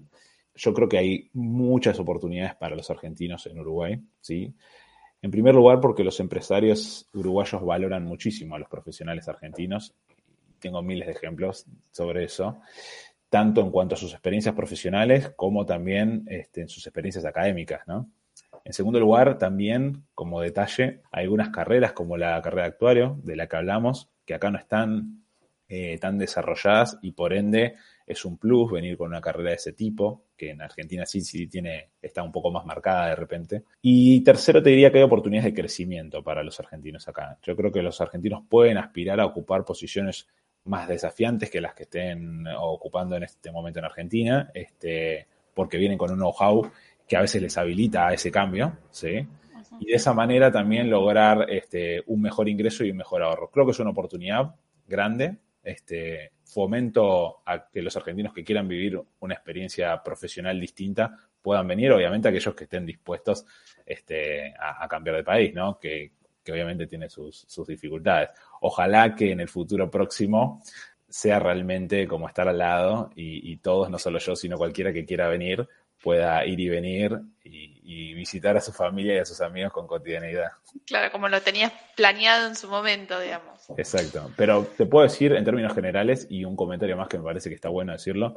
Yo 0.54 0.74
creo 0.74 0.88
que 0.88 0.98
hay 0.98 1.30
muchas 1.34 2.00
oportunidades 2.00 2.56
para 2.56 2.76
los 2.76 2.90
argentinos 2.92 3.48
en 3.48 3.60
Uruguay, 3.60 4.00
¿sí? 4.20 4.54
En 5.24 5.32
primer 5.32 5.56
lugar, 5.56 5.80
porque 5.80 6.04
los 6.04 6.20
empresarios 6.20 7.08
uruguayos 7.14 7.64
valoran 7.64 8.04
muchísimo 8.04 8.56
a 8.56 8.60
los 8.60 8.68
profesionales 8.68 9.28
argentinos. 9.28 9.94
Tengo 10.60 10.82
miles 10.82 11.08
de 11.08 11.14
ejemplos 11.14 11.66
sobre 11.92 12.26
eso 12.26 12.60
tanto 13.32 13.62
en 13.62 13.72
cuanto 13.72 13.96
a 13.96 13.98
sus 13.98 14.12
experiencias 14.12 14.54
profesionales 14.54 15.32
como 15.38 15.66
también 15.66 16.26
este, 16.28 16.60
en 16.64 16.68
sus 16.68 16.86
experiencias 16.86 17.24
académicas, 17.24 17.88
¿no? 17.88 18.10
En 18.66 18.74
segundo 18.74 19.00
lugar, 19.00 19.38
también, 19.38 20.04
como 20.14 20.42
detalle, 20.42 21.02
hay 21.14 21.24
algunas 21.24 21.50
carreras 21.50 21.94
como 21.94 22.18
la 22.18 22.42
carrera 22.42 22.64
de 22.64 22.68
actuario, 22.68 23.20
de 23.24 23.38
la 23.38 23.48
que 23.48 23.56
hablamos, 23.56 24.10
que 24.26 24.34
acá 24.34 24.52
no 24.52 24.58
están 24.58 25.24
eh, 25.70 25.98
tan 25.98 26.18
desarrolladas 26.18 27.00
y 27.02 27.14
por 27.14 27.32
ende 27.32 27.76
es 28.06 28.26
un 28.26 28.38
plus 28.38 28.70
venir 28.70 28.98
con 28.98 29.08
una 29.08 29.22
carrera 29.22 29.52
de 29.52 29.56
ese 29.56 29.72
tipo, 29.72 30.26
que 30.36 30.50
en 30.50 30.62
Argentina 30.62 31.06
sí, 31.06 31.22
sí 31.22 31.48
tiene, 31.48 31.92
está 32.02 32.22
un 32.24 32.34
poco 32.34 32.52
más 32.52 32.66
marcada 32.66 33.08
de 33.08 33.16
repente. 33.16 33.64
Y 33.82 34.22
tercero, 34.26 34.62
te 34.62 34.72
diría 34.72 34.92
que 34.92 34.98
hay 34.98 35.06
oportunidades 35.06 35.54
de 35.54 35.62
crecimiento 35.62 36.22
para 36.22 36.44
los 36.44 36.60
argentinos 36.60 37.08
acá. 37.08 37.38
Yo 37.42 37.56
creo 37.56 37.72
que 37.72 37.82
los 37.82 38.02
argentinos 38.02 38.44
pueden 38.50 38.78
aspirar 38.78 39.22
a 39.22 39.26
ocupar 39.26 39.64
posiciones 39.64 40.28
más 40.66 40.88
desafiantes 40.88 41.50
que 41.50 41.62
las 41.62 41.74
que 41.74 41.84
estén 41.84 42.46
ocupando 42.48 43.16
en 43.16 43.24
este 43.24 43.52
momento 43.52 43.80
en 43.80 43.86
Argentina, 43.86 44.52
este, 44.54 45.28
porque 45.54 45.78
vienen 45.78 45.98
con 45.98 46.12
un 46.12 46.18
know-how 46.18 46.72
que 47.08 47.18
a 47.18 47.22
veces 47.22 47.42
les 47.42 47.58
habilita 47.58 48.08
a 48.08 48.14
ese 48.14 48.32
cambio, 48.32 48.78
¿sí? 48.90 49.28
Y 49.80 49.86
de 49.86 49.96
esa 49.96 50.14
manera 50.14 50.52
también 50.52 50.90
lograr 50.90 51.50
este, 51.50 52.04
un 52.08 52.22
mejor 52.22 52.48
ingreso 52.48 52.84
y 52.84 52.92
un 52.92 52.98
mejor 52.98 53.24
ahorro. 53.24 53.50
Creo 53.50 53.66
que 53.66 53.72
es 53.72 53.80
una 53.80 53.90
oportunidad 53.90 54.56
grande. 54.88 55.38
Este, 55.64 56.32
fomento 56.44 57.42
a 57.46 57.68
que 57.70 57.82
los 57.82 57.96
argentinos 57.96 58.34
que 58.34 58.44
quieran 58.44 58.68
vivir 58.68 59.02
una 59.20 59.34
experiencia 59.34 60.02
profesional 60.04 60.60
distinta 60.60 61.16
puedan 61.42 61.68
venir, 61.68 61.92
obviamente 61.92 62.28
aquellos 62.28 62.54
que 62.54 62.66
estén 62.66 62.86
dispuestos 62.86 63.46
este, 63.86 64.54
a, 64.54 64.84
a 64.84 64.88
cambiar 64.88 65.18
de 65.18 65.24
país, 65.24 65.54
¿no? 65.54 65.80
Que, 65.80 66.12
que 66.52 66.54
obviamente 66.54 66.88
tiene 66.88 67.10
sus, 67.10 67.46
dificultades. 67.68 68.30
Ojalá 68.62 69.16
que 69.16 69.32
en 69.32 69.40
el 69.40 69.48
futuro 69.48 69.90
próximo 69.90 70.62
sea 71.10 71.40
realmente 71.40 72.08
como 72.08 72.28
estar 72.28 72.48
al 72.48 72.58
lado 72.58 73.12
y, 73.16 73.58
todos, 73.58 73.90
no 73.90 73.98
solo 73.98 74.20
yo, 74.20 74.36
sino 74.36 74.58
cualquiera 74.58 74.94
que 74.94 75.06
quiera 75.06 75.28
venir, 75.28 75.68
pueda 76.02 76.46
ir 76.46 76.60
y 76.60 76.70
venir 76.70 77.20
y, 77.44 78.14
visitar 78.14 78.56
a 78.56 78.62
su 78.62 78.72
familia 78.72 79.16
y 79.16 79.18
a 79.18 79.26
sus 79.26 79.42
amigos 79.42 79.74
con 79.74 79.88
cotidianidad. 79.88 80.52
Claro, 80.86 81.12
como 81.12 81.28
lo 81.28 81.42
tenías 81.42 81.74
planeado 81.96 82.48
en 82.48 82.56
su 82.56 82.70
momento, 82.70 83.20
digamos. 83.20 83.68
Exacto, 83.78 84.32
pero 84.38 84.64
te 84.78 84.86
puedo 84.86 85.04
decir 85.04 85.34
en 85.34 85.44
términos 85.44 85.74
generales 85.74 86.28
y 86.30 86.46
un 86.46 86.56
comentario 86.56 86.96
más 86.96 87.08
que 87.08 87.18
me 87.18 87.24
parece 87.24 87.50
que 87.50 87.56
está 87.56 87.70
bueno 87.70 87.94
decirlo, 87.94 88.36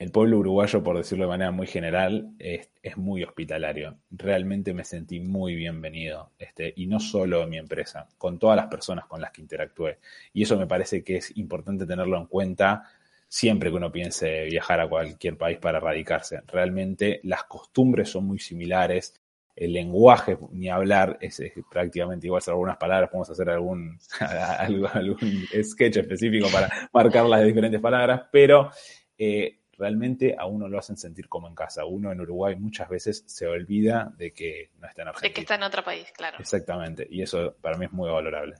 el 0.00 0.10
pueblo 0.12 0.38
uruguayo, 0.38 0.82
por 0.82 0.96
decirlo 0.96 1.24
de 1.26 1.28
manera 1.28 1.50
muy 1.50 1.66
general, 1.66 2.32
es, 2.38 2.70
muy 2.96 3.22
hospitalario. 3.22 3.98
Realmente 4.10 4.72
me 4.72 4.82
sentí 4.82 5.20
muy 5.20 5.54
bienvenido, 5.54 6.30
este, 6.38 6.72
y 6.74 6.86
no 6.86 6.98
solo 6.98 7.42
en 7.42 7.50
mi 7.50 7.58
empresa, 7.58 8.08
con 8.16 8.38
todas 8.38 8.56
las 8.56 8.68
personas 8.68 9.04
con 9.04 9.20
las 9.20 9.30
que 9.30 9.42
interactué. 9.42 9.98
Y 10.32 10.44
eso 10.44 10.56
me 10.56 10.66
parece 10.66 11.04
que 11.04 11.16
es 11.16 11.36
importante 11.36 11.84
tenerlo 11.84 12.16
en 12.16 12.24
cuenta 12.24 12.84
siempre 13.28 13.68
que 13.68 13.76
uno 13.76 13.92
piense 13.92 14.44
viajar 14.44 14.80
a 14.80 14.88
cualquier 14.88 15.36
país 15.36 15.58
para 15.58 15.80
radicarse. 15.80 16.40
Realmente 16.46 17.20
las 17.24 17.44
costumbres 17.44 18.08
son 18.08 18.24
muy 18.24 18.38
similares, 18.38 19.20
el 19.54 19.74
lenguaje, 19.74 20.38
ni 20.52 20.70
hablar, 20.70 21.18
es, 21.20 21.42
prácticamente 21.70 22.26
igual, 22.26 22.40
son 22.40 22.52
algunas 22.52 22.78
palabras, 22.78 23.10
podemos 23.10 23.28
hacer 23.28 23.50
algún, 23.50 23.98
algún, 24.94 25.46
sketch 25.62 25.98
específico 25.98 26.48
para 26.50 26.88
marcar 26.90 27.26
las 27.26 27.44
diferentes 27.44 27.82
palabras, 27.82 28.22
pero 28.32 28.70
eh, 29.18 29.59
realmente 29.80 30.36
a 30.38 30.44
uno 30.44 30.68
lo 30.68 30.78
hacen 30.78 30.98
sentir 30.98 31.28
como 31.28 31.48
en 31.48 31.54
casa. 31.54 31.86
Uno 31.86 32.12
en 32.12 32.20
Uruguay 32.20 32.54
muchas 32.54 32.88
veces 32.88 33.24
se 33.26 33.46
olvida 33.46 34.12
de 34.16 34.32
que 34.32 34.70
no 34.78 34.86
está 34.86 35.02
en 35.02 35.08
Argentina. 35.08 35.28
De 35.28 35.34
que 35.34 35.40
está 35.40 35.54
en 35.54 35.62
otro 35.62 35.82
país, 35.82 36.12
claro. 36.12 36.36
Exactamente, 36.38 37.06
y 37.10 37.22
eso 37.22 37.56
para 37.60 37.78
mí 37.78 37.86
es 37.86 37.92
muy 37.92 38.10
valorable. 38.10 38.56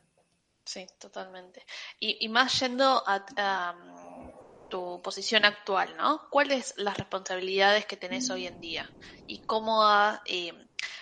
Sí, 0.65 0.87
totalmente. 0.99 1.65
Y, 1.99 2.29
más 2.29 2.59
yendo 2.61 3.03
a, 3.07 3.75
tu 4.69 5.03
posición 5.03 5.45
actual, 5.45 5.97
¿no? 5.97 6.29
¿Cuáles 6.31 6.75
las 6.77 6.97
responsabilidades 6.97 7.87
que 7.87 7.97
tenés 7.97 8.31
hoy 8.31 8.47
en 8.47 8.61
día? 8.61 8.89
¿Y 9.27 9.41
cómo 9.41 9.83
eh, 10.27 10.53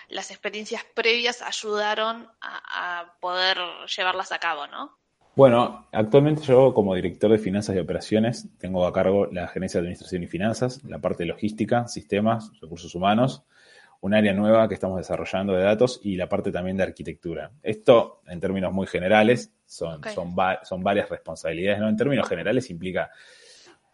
las 0.07 0.31
experiencias 0.31 0.83
previas 0.95 1.43
ayudaron 1.43 2.27
a, 2.41 3.13
poder 3.21 3.59
llevarlas 3.95 4.31
a 4.31 4.39
cabo, 4.39 4.65
¿no? 4.65 4.97
Bueno, 5.35 5.87
actualmente 5.91 6.41
yo 6.43 6.73
como 6.73 6.95
director 6.95 7.31
de 7.31 7.37
finanzas 7.37 7.75
y 7.75 7.79
operaciones 7.79 8.47
tengo 8.57 8.85
a 8.85 8.91
cargo 8.91 9.27
la 9.27 9.47
gerencia 9.47 9.79
de 9.79 9.85
administración 9.85 10.23
y 10.23 10.27
finanzas, 10.27 10.83
la 10.83 10.99
parte 10.99 11.23
de 11.23 11.27
logística, 11.27 11.87
sistemas, 11.87 12.51
recursos 12.61 12.93
humanos, 12.93 13.43
un 14.01 14.13
área 14.13 14.33
nueva 14.33 14.67
que 14.67 14.73
estamos 14.73 14.97
desarrollando 14.97 15.53
de 15.53 15.63
datos 15.63 15.99
y 16.03 16.15
la 16.15 16.27
parte 16.29 16.51
también 16.51 16.77
de 16.77 16.83
arquitectura. 16.83 17.51
Esto, 17.63 18.21
en 18.27 18.39
términos 18.39 18.73
muy 18.73 18.87
generales, 18.87 19.53
son, 19.65 20.01
son, 20.13 20.35
son 20.63 20.83
varias 20.83 21.09
responsabilidades. 21.09 21.79
¿no? 21.79 21.89
En 21.89 21.97
términos 21.97 22.27
generales 22.27 22.69
implica 22.69 23.11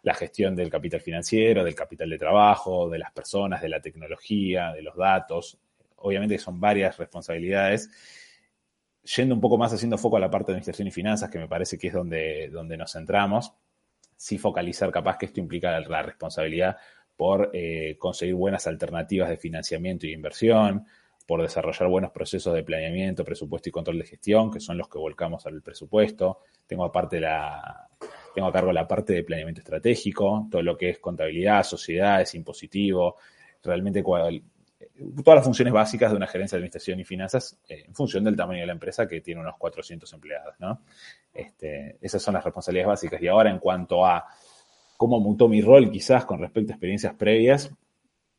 la 0.02 0.14
gestión 0.14 0.54
del 0.54 0.70
capital 0.70 1.00
financiero, 1.00 1.64
del 1.64 1.74
capital 1.74 2.08
de 2.08 2.18
trabajo, 2.18 2.88
de 2.88 2.98
las 2.98 3.10
personas, 3.10 3.60
de 3.60 3.68
la 3.68 3.80
tecnología, 3.80 4.72
de 4.72 4.82
los 4.82 4.96
datos. 4.96 5.58
Obviamente 5.96 6.38
son 6.38 6.60
varias 6.60 6.96
responsabilidades. 6.96 7.90
Yendo 9.14 9.34
un 9.34 9.40
poco 9.40 9.56
más 9.56 9.72
haciendo 9.72 9.98
foco 9.98 10.16
a 10.16 10.20
la 10.20 10.30
parte 10.30 10.46
de 10.46 10.54
administración 10.54 10.88
y 10.88 10.90
finanzas, 10.90 11.30
que 11.30 11.38
me 11.38 11.46
parece 11.46 11.78
que 11.78 11.88
es 11.88 11.94
donde, 11.94 12.48
donde 12.50 12.76
nos 12.76 12.92
centramos, 12.92 13.52
sí 14.16 14.38
focalizar 14.38 14.90
capaz 14.90 15.18
que 15.18 15.26
esto 15.26 15.40
implica 15.40 15.78
la 15.80 16.02
responsabilidad 16.02 16.76
por 17.16 17.50
eh, 17.52 17.96
conseguir 17.98 18.34
buenas 18.34 18.66
alternativas 18.66 19.28
de 19.28 19.36
financiamiento 19.36 20.06
y 20.06 20.12
inversión, 20.12 20.86
por 21.26 21.42
desarrollar 21.42 21.88
buenos 21.88 22.12
procesos 22.12 22.54
de 22.54 22.62
planeamiento, 22.62 23.24
presupuesto 23.24 23.68
y 23.68 23.72
control 23.72 23.98
de 23.98 24.06
gestión, 24.06 24.50
que 24.50 24.60
son 24.60 24.78
los 24.78 24.88
que 24.88 24.98
volcamos 24.98 25.44
al 25.46 25.60
presupuesto. 25.60 26.40
Tengo 26.66 26.84
aparte 26.84 27.18
la, 27.18 27.88
tengo 28.34 28.48
a 28.48 28.52
cargo 28.52 28.72
la 28.72 28.86
parte 28.86 29.12
de 29.12 29.24
planeamiento 29.24 29.60
estratégico, 29.60 30.46
todo 30.50 30.62
lo 30.62 30.76
que 30.76 30.90
es 30.90 30.98
contabilidad, 30.98 31.64
sociedades, 31.64 32.34
impositivo, 32.34 33.16
realmente 33.62 34.02
todas 35.22 35.36
las 35.36 35.44
funciones 35.44 35.72
básicas 35.72 36.10
de 36.10 36.16
una 36.16 36.26
gerencia 36.26 36.56
de 36.56 36.60
administración 36.60 37.00
y 37.00 37.04
finanzas 37.04 37.58
eh, 37.68 37.84
en 37.86 37.94
función 37.94 38.24
del 38.24 38.36
tamaño 38.36 38.60
de 38.60 38.66
la 38.66 38.72
empresa 38.72 39.06
que 39.06 39.20
tiene 39.20 39.40
unos 39.40 39.56
400 39.56 40.12
empleados. 40.12 40.54
¿no? 40.58 40.82
Este, 41.32 41.96
esas 42.00 42.22
son 42.22 42.34
las 42.34 42.44
responsabilidades 42.44 42.88
básicas. 42.88 43.22
Y 43.22 43.28
ahora 43.28 43.50
en 43.50 43.58
cuanto 43.58 44.04
a 44.04 44.24
cómo 44.96 45.20
mutó 45.20 45.48
mi 45.48 45.60
rol 45.60 45.90
quizás 45.90 46.24
con 46.24 46.40
respecto 46.40 46.72
a 46.72 46.74
experiencias 46.74 47.14
previas, 47.14 47.70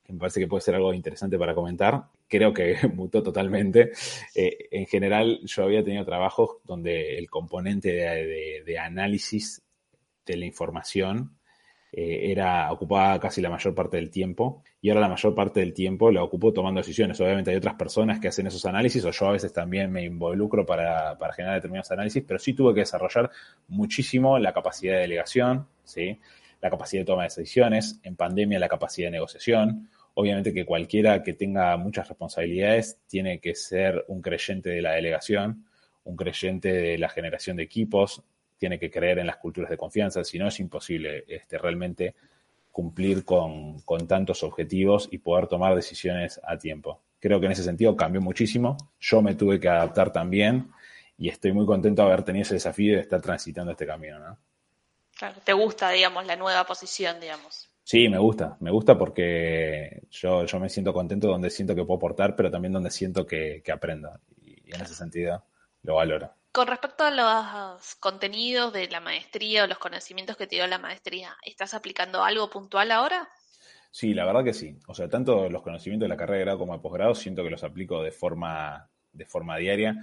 que 0.03 0.13
me 0.13 0.19
parece 0.19 0.39
que 0.39 0.47
puede 0.47 0.61
ser 0.61 0.75
algo 0.75 0.93
interesante 0.93 1.37
para 1.37 1.53
comentar, 1.53 2.05
creo 2.27 2.53
que 2.53 2.75
mutó 2.93 3.21
totalmente. 3.21 3.91
Eh, 4.35 4.67
en 4.71 4.85
general 4.85 5.39
yo 5.43 5.63
había 5.63 5.83
tenido 5.83 6.05
trabajos 6.05 6.57
donde 6.63 7.17
el 7.17 7.29
componente 7.29 7.89
de 8.65 8.79
análisis 8.79 9.61
de 10.25 10.37
la 10.37 10.45
información 10.45 11.36
eh, 11.99 12.31
era 12.31 12.71
ocupaba 12.71 13.19
casi 13.19 13.41
la 13.41 13.49
mayor 13.49 13.73
parte 13.73 13.97
del 13.97 14.11
tiempo 14.11 14.61
y 14.79 14.89
ahora 14.89 15.01
la 15.01 15.07
mayor 15.07 15.33
parte 15.33 15.61
del 15.61 15.73
tiempo 15.73 16.11
la 16.11 16.23
ocupo 16.23 16.53
tomando 16.53 16.79
decisiones. 16.79 17.19
Obviamente 17.19 17.49
hay 17.49 17.57
otras 17.57 17.73
personas 17.73 18.19
que 18.19 18.27
hacen 18.27 18.45
esos 18.45 18.63
análisis 18.67 19.03
o 19.03 19.09
yo 19.09 19.25
a 19.25 19.31
veces 19.31 19.51
también 19.51 19.91
me 19.91 20.03
involucro 20.03 20.63
para, 20.63 21.17
generar 21.35 21.55
determinados 21.55 21.89
análisis, 21.89 22.23
pero 22.27 22.37
sí 22.37 22.53
tuve 22.53 22.75
que 22.75 22.81
desarrollar 22.81 23.31
muchísimo 23.69 24.37
la 24.37 24.53
capacidad 24.53 24.93
de 24.93 24.99
delegación, 24.99 25.65
¿sí? 25.85 26.19
la 26.61 26.69
capacidad 26.69 27.01
de 27.01 27.05
toma 27.05 27.23
de 27.23 27.29
decisiones, 27.29 27.99
en 28.03 28.15
pandemia 28.15 28.59
la 28.59 28.69
capacidad 28.69 29.07
de 29.07 29.13
negociación. 29.13 29.89
Obviamente 30.13 30.53
que 30.53 30.65
cualquiera 30.65 31.23
que 31.23 31.33
tenga 31.33 31.75
muchas 31.77 32.07
responsabilidades 32.07 32.99
tiene 33.07 33.39
que 33.39 33.55
ser 33.55 34.05
un 34.07 34.21
creyente 34.21 34.69
de 34.69 34.83
la 34.83 34.91
delegación, 34.91 35.65
un 36.03 36.15
creyente 36.15 36.71
de 36.71 36.99
la 36.99 37.09
generación 37.09 37.57
de 37.57 37.63
equipos, 37.63 38.21
tiene 38.57 38.79
que 38.79 38.89
creer 38.89 39.19
en 39.19 39.27
las 39.27 39.37
culturas 39.37 39.69
de 39.69 39.77
confianza, 39.77 40.23
si 40.23 40.39
no 40.39 40.47
es 40.47 40.59
imposible 40.59 41.23
este, 41.27 41.57
realmente 41.57 42.15
cumplir 42.77 43.25
con, 43.25 43.81
tantos 44.07 44.43
objetivos 44.43 45.09
y 45.11 45.17
poder 45.17 45.47
tomar 45.47 45.75
decisiones 45.75 46.39
a 46.43 46.59
tiempo. 46.59 47.01
Creo 47.19 47.39
que 47.39 47.47
en 47.47 47.53
ese 47.53 47.63
sentido 47.63 47.95
cambió 47.95 48.21
muchísimo. 48.21 48.77
Yo 48.99 49.23
me 49.23 49.33
tuve 49.33 49.59
que 49.59 49.67
adaptar 49.67 50.11
también 50.11 50.69
y 51.17 51.29
estoy 51.29 51.53
muy 51.53 51.65
contento 51.65 52.03
de 52.03 52.07
haber 52.07 52.21
tenido 52.21 52.43
ese 52.43 52.53
desafío 52.53 52.95
de 52.95 53.01
estar 53.01 53.19
transitando 53.19 53.71
este 53.71 53.87
camino. 53.87 54.19
¿no? 54.19 54.37
Claro, 55.17 55.37
te 55.43 55.53
gusta, 55.53 55.89
digamos, 55.89 56.27
la 56.27 56.35
nueva 56.35 56.65
posición, 56.65 57.19
digamos. 57.19 57.67
Sí, 57.83 58.09
me 58.09 58.19
gusta, 58.19 58.57
me 58.59 58.69
gusta 58.69 58.95
porque 58.95 60.03
yo, 60.11 60.45
yo 60.45 60.59
me 60.59 60.69
siento 60.69 60.93
contento 60.93 61.29
donde 61.29 61.49
siento 61.49 61.73
que 61.73 61.83
puedo 61.83 61.97
aportar, 61.97 62.35
pero 62.35 62.51
también 62.51 62.73
donde 62.73 62.91
siento 62.91 63.25
que, 63.25 63.63
que 63.65 63.71
aprendo. 63.71 64.11
Y, 64.43 64.69
y 64.69 64.75
en 64.75 64.81
ese 64.81 64.93
sentido 64.93 65.43
lo 65.81 65.95
valoro. 65.95 66.36
Con 66.51 66.67
respecto 66.67 67.03
a 67.03 67.11
los 67.11 67.95
contenidos 67.95 68.73
de 68.73 68.87
la 68.89 68.99
maestría 68.99 69.63
o 69.63 69.67
los 69.67 69.77
conocimientos 69.77 70.37
que 70.37 70.47
te 70.47 70.55
dio 70.55 70.67
la 70.67 70.79
maestría, 70.79 71.35
¿estás 71.43 71.73
aplicando 71.73 72.23
algo 72.23 72.49
puntual 72.49 72.91
ahora? 72.91 73.29
Sí, 73.91 74.13
la 74.13 74.25
verdad 74.25 74.43
que 74.43 74.53
sí. 74.53 74.77
O 74.87 74.93
sea, 74.93 75.09
tanto 75.09 75.49
los 75.49 75.61
conocimientos 75.61 76.05
de 76.05 76.09
la 76.09 76.17
carrera 76.17 76.39
de 76.39 76.45
grado 76.45 76.59
como 76.59 76.73
de 76.73 76.79
posgrado 76.79 77.15
siento 77.15 77.43
que 77.43 77.49
los 77.49 77.63
aplico 77.63 78.01
de 78.03 78.11
forma, 78.11 78.89
de 79.11 79.25
forma 79.25 79.57
diaria. 79.57 79.95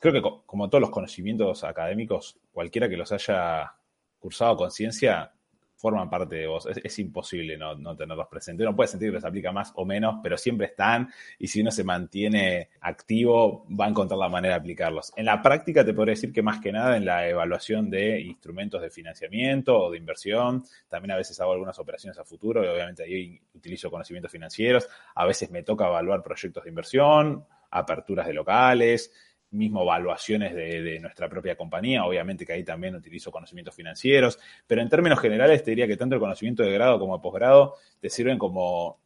Creo 0.00 0.12
que 0.12 0.22
como 0.46 0.68
todos 0.68 0.80
los 0.80 0.90
conocimientos 0.90 1.64
académicos, 1.64 2.38
cualquiera 2.52 2.88
que 2.88 2.96
los 2.96 3.12
haya 3.12 3.72
cursado 4.18 4.56
con 4.56 4.70
ciencia 4.70 5.32
forman 5.78 6.10
parte 6.10 6.36
de 6.36 6.46
vos. 6.46 6.66
Es, 6.66 6.98
imposible 6.98 7.56
no, 7.56 7.96
tenerlos 7.96 8.26
presentes. 8.28 8.66
Uno 8.66 8.76
puede 8.76 8.88
sentir 8.88 9.08
que 9.10 9.14
les 9.14 9.24
aplica 9.24 9.52
más 9.52 9.72
o 9.76 9.84
menos, 9.84 10.16
pero 10.22 10.36
siempre 10.36 10.66
están 10.66 11.08
y 11.38 11.46
si 11.46 11.60
uno 11.60 11.70
se 11.70 11.84
mantiene 11.84 12.68
activo 12.80 13.64
va 13.68 13.86
a 13.86 13.88
encontrar 13.88 14.18
la 14.18 14.28
manera 14.28 14.54
de 14.54 14.60
aplicarlos. 14.60 15.12
En 15.16 15.24
la 15.24 15.40
práctica 15.40 15.84
te 15.84 15.94
podría 15.94 16.12
decir 16.12 16.32
que 16.32 16.42
más 16.42 16.60
que 16.60 16.72
nada 16.72 16.96
en 16.96 17.04
la 17.04 17.28
evaluación 17.28 17.88
de 17.88 18.20
instrumentos 18.20 18.82
de 18.82 18.90
financiamiento 18.90 19.78
o 19.78 19.90
de 19.90 19.98
inversión, 19.98 20.64
también 20.88 21.12
a 21.12 21.16
veces 21.16 21.40
hago 21.40 21.52
algunas 21.52 21.78
operaciones 21.78 22.18
a 22.18 22.24
futuro 22.24 22.64
y 22.64 22.68
obviamente 22.68 23.04
ahí 23.04 23.40
utilizo 23.54 23.90
conocimientos 23.90 24.32
financieros, 24.32 24.88
a 25.14 25.24
veces 25.24 25.50
me 25.50 25.62
toca 25.62 25.86
evaluar 25.86 26.22
proyectos 26.22 26.64
de 26.64 26.70
inversión, 26.70 27.44
aperturas 27.70 28.26
de 28.26 28.34
locales, 28.34 29.12
mismo 29.50 29.82
evaluaciones 29.82 30.54
de, 30.54 30.98
nuestra 31.00 31.28
propia 31.28 31.56
compañía, 31.56 32.04
obviamente 32.04 32.44
que 32.44 32.52
ahí 32.52 32.64
también 32.64 32.94
utilizo 32.94 33.30
conocimientos 33.30 33.74
financieros, 33.74 34.38
pero 34.66 34.82
en 34.82 34.88
términos 34.88 35.20
generales 35.20 35.62
te 35.62 35.70
diría 35.70 35.86
que 35.86 35.96
tanto 35.96 36.14
el 36.14 36.20
conocimiento 36.20 36.62
de 36.62 36.72
grado 36.72 36.98
como 36.98 37.16
de 37.16 37.22
posgrado 37.22 37.74
te 38.00 38.10
sirven 38.10 38.38
como, 38.38 39.00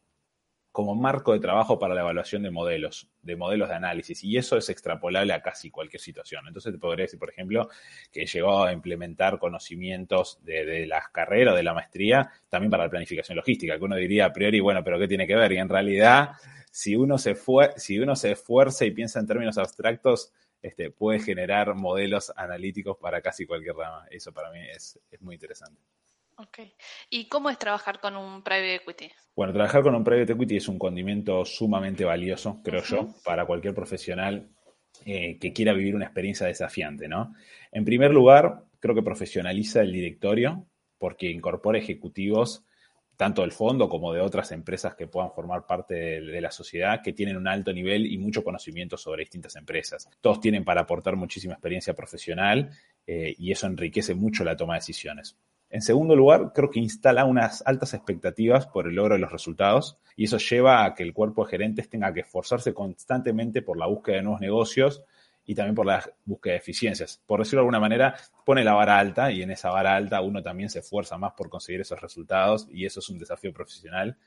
como 0.71 0.95
marco 0.95 1.33
de 1.33 1.39
trabajo 1.39 1.79
para 1.79 1.93
la 1.93 2.01
evaluación 2.01 2.43
de 2.43 2.51
modelos, 2.51 3.09
de 3.21 3.35
modelos 3.35 3.69
de 3.69 3.75
análisis, 3.75 4.23
y 4.23 4.37
eso 4.37 4.57
es 4.57 4.69
extrapolable 4.69 5.31
a 5.31 5.41
casi 5.41 5.69
cualquier 5.69 6.01
situación. 6.01 6.45
Entonces 6.47 6.73
te 6.73 6.79
podría 6.79 7.05
decir, 7.05 7.19
por 7.19 7.29
ejemplo, 7.29 7.69
que 8.11 8.25
llegó 8.25 8.63
a 8.63 8.73
implementar 8.73 9.39
conocimientos 9.39 10.39
de, 10.43 10.65
de 10.65 10.87
las 10.87 11.09
carreras, 11.09 11.55
de 11.55 11.63
la 11.63 11.73
maestría, 11.73 12.29
también 12.49 12.71
para 12.71 12.83
la 12.85 12.89
planificación 12.89 13.37
logística, 13.37 13.77
que 13.77 13.85
uno 13.85 13.95
diría 13.95 14.25
a 14.25 14.33
priori, 14.33 14.59
bueno, 14.59 14.83
pero 14.83 14.99
¿qué 14.99 15.07
tiene 15.07 15.25
que 15.25 15.35
ver? 15.35 15.53
Y 15.53 15.57
en 15.57 15.69
realidad 15.69 16.31
si 16.73 16.95
uno 16.95 17.19
se, 17.19 17.35
fue, 17.35 17.71
si 17.77 17.99
uno 17.99 18.15
se 18.15 18.31
esfuerza 18.31 18.83
y 18.83 18.89
piensa 18.89 19.19
en 19.19 19.27
términos 19.27 19.59
abstractos, 19.59 20.33
este, 20.59 20.89
puede 20.89 21.19
generar 21.19 21.75
modelos 21.75 22.33
analíticos 22.35 22.97
para 22.97 23.21
casi 23.21 23.45
cualquier 23.45 23.75
rama. 23.75 24.07
Eso 24.09 24.33
para 24.33 24.49
mí 24.49 24.57
es, 24.75 24.99
muy 25.19 25.35
interesante. 25.35 25.79
Ok. 26.35 26.61
¿Y 27.11 27.29
cómo 27.29 27.51
es 27.51 27.59
trabajar 27.59 27.99
con 27.99 28.15
un 28.15 28.41
private 28.41 28.75
equity? 28.77 29.11
Bueno, 29.35 29.53
trabajar 29.53 29.83
con 29.83 29.93
un 29.93 30.03
private 30.03 30.33
equity 30.33 30.57
es 30.57 30.67
un 30.67 30.79
condimento 30.79 31.45
sumamente 31.45 32.05
valioso, 32.05 32.59
creo 32.63 32.81
yo, 32.81 33.13
para 33.23 33.45
cualquier 33.45 33.75
profesional 33.75 34.49
eh, 35.05 35.37
que 35.37 35.53
quiera 35.53 35.73
vivir 35.73 35.93
una 35.95 36.05
experiencia 36.05 36.47
desafiante, 36.47 37.07
¿no? 37.07 37.35
En 37.71 37.85
primer 37.85 38.09
lugar, 38.09 38.63
creo 38.79 38.95
que 38.95 39.03
profesionaliza 39.03 39.81
el 39.81 39.91
directorio 39.91 40.65
porque 40.97 41.29
incorpora 41.29 41.77
ejecutivos 41.77 42.65
tanto 43.23 43.41
del 43.41 43.53
fondo 43.53 43.87
como 43.87 44.11
de 44.11 44.19
otras 44.19 44.51
empresas 44.51 44.95
que 44.95 45.07
puedan 45.07 45.31
formar 45.31 45.65
parte 45.65 45.93
de, 45.93 46.41
la 46.41 46.51
sociedad, 46.51 47.01
que 47.01 47.13
tienen 47.13 47.37
un 47.37 47.47
alto 47.47 47.71
nivel 47.71 48.05
y 48.05 48.17
mucho 48.17 48.43
conocimiento 48.43 48.97
sobre 48.97 49.21
distintas 49.21 49.55
empresas. 49.55 50.09
Todos 50.19 50.41
tienen 50.41 50.65
para 50.65 50.81
aportar 50.81 51.15
muchísima 51.15 51.53
experiencia 51.53 51.93
profesional 51.93 52.71
eh, 53.07 53.33
y 53.39 53.53
eso 53.53 53.65
enriquece 53.65 54.13
mucho 54.13 54.43
la 54.43 54.57
toma 54.57 54.73
de 54.73 54.79
decisiones. 54.79 55.37
En 55.69 55.81
segundo 55.81 56.17
lugar, 56.17 56.51
creo 56.53 56.69
que 56.69 56.81
instala 56.81 57.23
unas 57.23 57.63
altas 57.65 57.93
expectativas 57.93 58.67
por 58.67 58.89
el 58.89 58.95
logro 58.95 59.13
de 59.13 59.21
los 59.21 59.31
resultados 59.31 59.97
y 60.17 60.25
eso 60.25 60.37
lleva 60.37 60.83
a 60.83 60.93
que 60.93 61.03
el 61.03 61.13
cuerpo 61.13 61.45
de 61.45 61.51
gerentes 61.51 61.87
tenga 61.87 62.13
que 62.13 62.19
esforzarse 62.19 62.73
constantemente 62.73 63.61
por 63.61 63.77
la 63.77 63.87
búsqueda 63.87 64.17
de 64.17 64.23
nuevos 64.23 64.41
negocios 64.41 65.05
y 65.45 65.55
también 65.55 65.75
por 65.75 65.85
la 65.85 66.03
búsqueda 66.25 66.53
de 66.53 66.59
eficiencias. 66.59 67.21
Por 67.25 67.39
decirlo 67.39 67.59
de 67.59 67.63
alguna 67.63 67.79
manera, 67.79 68.15
pone 68.45 68.63
la 68.63 68.73
vara 68.73 68.97
alta 68.97 69.31
y 69.31 69.41
en 69.41 69.51
esa 69.51 69.69
vara 69.69 69.95
alta 69.95 70.21
uno 70.21 70.41
también 70.41 70.69
se 70.69 70.79
esfuerza 70.79 71.17
más 71.17 71.33
por 71.33 71.49
conseguir 71.49 71.81
esos 71.81 72.01
resultados 72.01 72.67
y 72.71 72.85
eso 72.85 72.99
es 72.99 73.09
un 73.09 73.19
desafío 73.19 73.53
profesional 73.53 74.17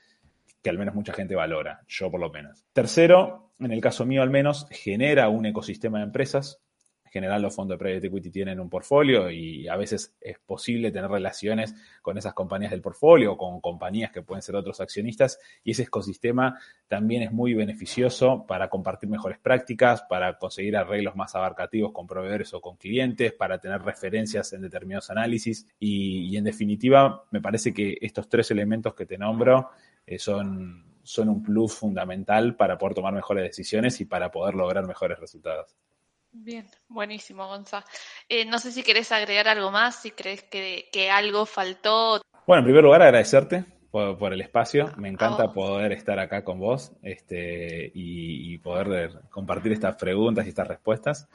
que 0.61 0.69
al 0.69 0.77
menos 0.77 0.95
mucha 0.95 1.13
gente 1.13 1.35
valora, 1.35 1.83
yo 1.87 2.09
por 2.09 2.19
lo 2.19 2.29
menos. 2.29 2.65
Tercero, 2.73 3.51
en 3.59 3.71
el 3.71 3.81
caso 3.81 4.05
mío 4.05 4.21
al 4.21 4.29
menos, 4.29 4.67
genera 4.71 5.29
un 5.29 5.45
ecosistema 5.45 5.99
de 5.99 6.05
empresas 6.05 6.61
en 7.07 7.11
general 7.11 7.41
los 7.41 7.55
fondos 7.55 7.75
de 7.77 7.83
private 7.83 8.07
equity 8.07 8.29
tienen 8.29 8.59
un 8.59 8.69
portfolio 8.69 9.31
y 9.31 9.67
a 9.67 9.77
veces 9.77 10.13
es 10.19 10.37
posible 10.39 10.91
tener 10.91 11.09
relaciones 11.09 11.73
con 12.01 12.17
esas 12.17 12.33
compañías 12.33 12.71
del 12.71 12.81
portfolio 12.81 13.33
o 13.33 13.37
con 13.37 13.61
compañías 13.61 14.11
que 14.11 14.21
pueden 14.21 14.41
ser 14.41 14.55
otros 14.55 14.81
accionistas 14.81 15.39
y 15.63 15.71
ese 15.71 15.83
ecosistema 15.83 16.59
también 16.87 17.23
es 17.23 17.31
muy 17.31 17.53
beneficioso 17.53 18.45
para 18.45 18.69
compartir 18.69 19.09
mejores 19.09 19.39
prácticas, 19.39 20.03
para 20.03 20.37
conseguir 20.37 20.75
arreglos 20.75 21.15
más 21.15 21.33
abarcativos 21.35 21.93
con 21.93 22.07
proveedores 22.07 22.53
o 22.53 22.61
con 22.61 22.75
clientes, 22.75 23.33
para 23.33 23.59
tener 23.59 23.81
referencias 23.81 24.51
en 24.53 24.61
determinados 24.61 25.09
análisis 25.09 25.65
y, 25.79 26.35
en 26.37 26.43
definitiva 26.43 27.23
me 27.31 27.41
parece 27.41 27.73
que 27.73 27.97
estos 28.01 28.27
tres 28.27 28.51
elementos 28.51 28.93
que 28.93 29.05
te 29.05 29.17
nombro 29.17 29.69
eh, 30.05 30.19
son, 30.19 30.85
son 31.03 31.29
un 31.29 31.41
plus 31.41 31.73
fundamental 31.73 32.55
para 32.57 32.77
poder 32.77 32.95
tomar 32.95 33.13
mejores 33.13 33.43
decisiones 33.43 33.99
y 34.01 34.05
para 34.05 34.29
poder 34.29 34.55
lograr 34.55 34.85
mejores 34.85 35.19
resultados. 35.19 35.75
Bien, 36.39 36.67
buenísimo, 36.87 37.47
Gonza. 37.47 37.83
Eh, 38.29 38.45
no 38.45 38.59
sé 38.59 38.71
si 38.71 38.83
querés 38.83 39.11
agregar 39.11 39.47
algo 39.47 39.71
más, 39.71 39.95
si 40.01 40.11
crees 40.11 40.43
que, 40.43 41.09
algo 41.11 41.45
faltó. 41.45 42.21
Bueno, 42.45 42.59
en 42.59 42.65
primer 42.65 42.83
lugar, 42.83 43.01
agradecerte 43.01 43.65
por, 43.91 44.33
el 44.33 44.41
espacio. 44.41 44.91
Me 44.97 45.09
encanta 45.09 45.51
poder 45.51 45.91
estar 45.91 46.19
acá 46.19 46.43
con 46.43 46.59
vos 46.59 46.91
este, 47.01 47.91
y, 47.93 48.57
poder 48.59 49.21
compartir 49.29 49.71
estas 49.71 49.95
preguntas 49.95 50.45
y 50.45 50.49
estas 50.49 50.67
respuestas. 50.67 51.27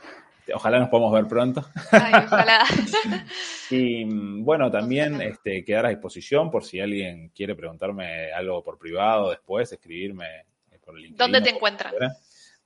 Ojalá 0.54 0.78
nos 0.78 0.88
podamos 0.88 1.12
ver 1.12 1.26
pronto. 1.26 1.64
ojalá. 1.92 2.64
y 3.70 4.04
bueno, 4.42 4.70
también 4.70 5.20
este, 5.20 5.64
quedar 5.64 5.86
a 5.86 5.90
disposición 5.90 6.50
por 6.50 6.64
si 6.64 6.80
alguien 6.80 7.30
quiere 7.30 7.54
preguntarme 7.54 8.32
algo 8.32 8.62
por 8.62 8.78
privado 8.78 9.30
después, 9.30 9.72
escribirme 9.72 10.46
por 10.84 10.96
el 10.96 11.02
LinkedIn. 11.02 11.18
¿Dónde 11.18 11.40
te 11.40 11.50
encuentran? 11.50 11.92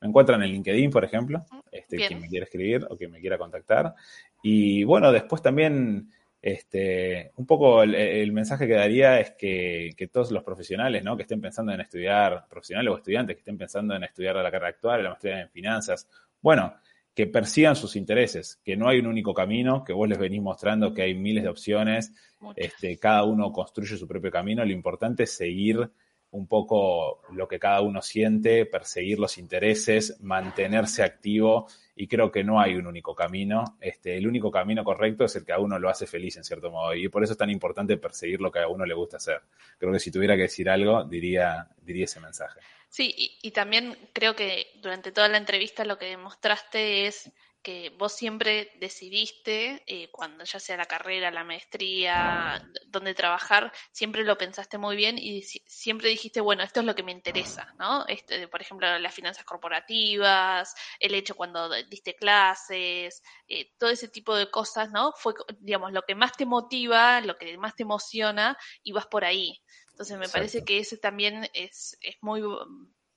Me 0.01 0.09
encuentran 0.09 0.43
en 0.43 0.51
LinkedIn, 0.51 0.91
por 0.91 1.05
ejemplo, 1.05 1.45
este, 1.73 1.97
quien 1.97 2.21
me 2.21 2.29
quiera 2.29 2.45
escribir 2.45 2.87
o 2.91 2.97
quien 2.97 3.11
me 3.11 3.21
quiera 3.21 3.39
contactar. 3.39 3.95
Y 4.43 4.85
bueno, 4.85 5.11
después 5.11 5.41
también, 5.41 6.11
este, 6.43 7.33
un 7.37 7.47
poco 7.47 7.83
el, 7.83 8.33
mensaje 8.33 8.67
que 8.67 8.75
daría 8.75 9.19
es 9.19 9.33
que, 9.33 10.09
todos 10.13 10.31
los 10.31 10.45
profesionales, 10.45 11.03
¿no? 11.03 11.17
Que 11.17 11.23
estén 11.23 11.41
pensando 11.41 11.73
en 11.73 11.81
estudiar, 11.81 12.47
profesionales 12.49 12.93
o 12.93 12.97
estudiantes 12.97 13.37
que 13.37 13.41
estén 13.41 13.57
pensando 13.57 13.95
en 13.95 14.05
estudiar 14.05 14.37
la 14.37 14.51
carrera 14.51 14.69
actual, 14.69 15.03
la 15.03 15.11
maestría 15.11 15.41
en 15.41 15.49
finanzas, 15.49 16.09
bueno, 16.43 16.75
que 17.15 17.27
persigan 17.27 17.75
sus 17.75 17.97
intereses, 17.97 18.61
que 18.63 18.77
no 18.77 18.89
hay 18.89 18.99
un 18.99 19.07
único 19.07 19.33
camino, 19.33 19.83
que 19.83 19.95
vos 19.95 20.07
les 20.07 20.19
venís 20.19 20.43
mostrando 20.43 20.93
que 20.93 21.01
hay 21.01 21.15
miles 21.15 21.45
de 21.45 21.49
opciones, 21.49 22.13
este, 22.55 22.99
cada 22.99 23.25
uno 23.25 23.51
construye 23.51 23.97
su 23.97 24.07
propio 24.07 24.31
camino, 24.31 24.63
lo 24.63 24.71
importante 24.71 25.23
es 25.23 25.33
seguir 25.35 25.91
un 26.31 26.47
poco 26.47 27.22
lo 27.33 27.49
que 27.49 27.59
cada 27.59 27.81
uno 27.81 28.03
siente, 28.03 28.66
perseguir 28.66 29.18
los 29.18 29.39
intereses, 29.39 30.18
mantenerse 30.20 31.03
activo 31.03 31.66
y 31.95 32.09
creo 32.09 32.31
que 32.31 32.45
no 32.45 32.61
hay 32.61 32.74
un 32.74 32.87
único 32.87 33.14
camino. 33.14 33.79
Este, 33.81 34.16
el 34.16 34.27
único 34.27 34.51
camino 34.51 34.85
correcto 34.85 35.24
es 35.24 35.37
el 35.37 35.45
que 35.45 35.53
a 35.53 35.59
uno 35.59 35.79
lo 35.79 35.89
hace 35.89 36.07
feliz 36.07 36.37
en 36.37 36.45
cierto 36.45 36.70
modo 36.70 36.95
y 36.95 37.09
por 37.09 37.24
eso 37.24 37.33
es 37.33 37.39
tan 37.39 37.51
importante 37.51 37.97
perseguir 37.97 38.41
lo 38.41 38.51
que 38.51 38.59
a 38.59 38.68
uno 38.68 38.85
le 38.85 38.95
gusta 38.95 39.16
hacer. 39.16 39.41
Creo 39.79 39.93
que 39.93 39.99
si 39.99 40.11
tuviera 40.11 40.37
que 40.37 40.43
decir 40.43 40.68
algo, 40.68 41.05
diría, 41.05 41.68
diría 41.83 42.05
ese 42.05 42.20
mensaje. 42.20 42.61
Sí, 42.89 43.14
y, 43.16 43.39
y 43.43 43.51
también 43.51 43.97
creo 44.12 44.37
que 44.37 44.66
durante 44.83 45.12
toda 45.12 45.29
la 45.29 45.39
entrevista 45.39 45.85
lo 45.85 45.99
que 45.99 46.07
demostraste 46.07 47.07
es 47.07 47.33
que 47.67 47.91
vos 47.99 48.12
siempre 48.12 48.71
decidiste, 48.79 49.83
eh, 49.89 50.09
cuando 50.12 50.45
ya 50.45 50.61
sea 50.61 50.77
la 50.77 50.85
carrera, 50.85 51.33
la 51.33 51.43
maestría, 51.43 52.64
donde 52.87 53.12
trabajar, 53.12 53.73
siempre 53.91 54.23
lo 54.23 54.39
pensaste 54.39 54.79
muy 54.79 54.95
bien 54.95 55.19
y 55.19 55.43
siempre 55.43 56.09
dijiste, 56.09 56.41
bueno, 56.41 56.62
esto 56.62 56.79
es 56.79 56.87
lo 56.87 56.95
que 56.95 57.03
me 57.03 57.11
interesa, 57.11 57.75
¿no? 57.77 58.07
Este, 58.07 58.47
por 58.47 58.61
ejemplo, 58.61 58.97
las 59.01 59.12
finanzas 59.12 59.45
corporativas, 59.45 60.77
el 61.01 61.17
hecho 61.17 61.35
cuando 61.35 61.69
diste 61.91 62.14
clases, 62.14 63.21
eh, 63.49 63.73
todo 63.79 63.91
ese 63.91 64.07
tipo 64.07 64.37
de 64.37 64.49
cosas, 64.49 64.93
¿no? 64.93 65.12
Fue, 65.17 65.35
digamos, 65.59 65.91
lo 65.91 66.03
que 66.03 66.14
más 66.14 66.37
te 66.37 66.47
motiva, 66.47 67.21
lo 67.21 67.37
que 67.37 67.59
más 67.59 67.75
te 67.75 67.83
emociona 67.83 68.57
y 68.85 68.93
vas 68.93 69.09
por 69.09 69.25
ahí. 69.25 69.61
Entonces 69.91 70.17
me 70.19 70.29
parece 70.29 70.64
que 70.64 70.79
ese 70.79 70.99
también 70.99 71.51
es, 71.53 71.99
es 72.01 72.14
muy 72.21 72.43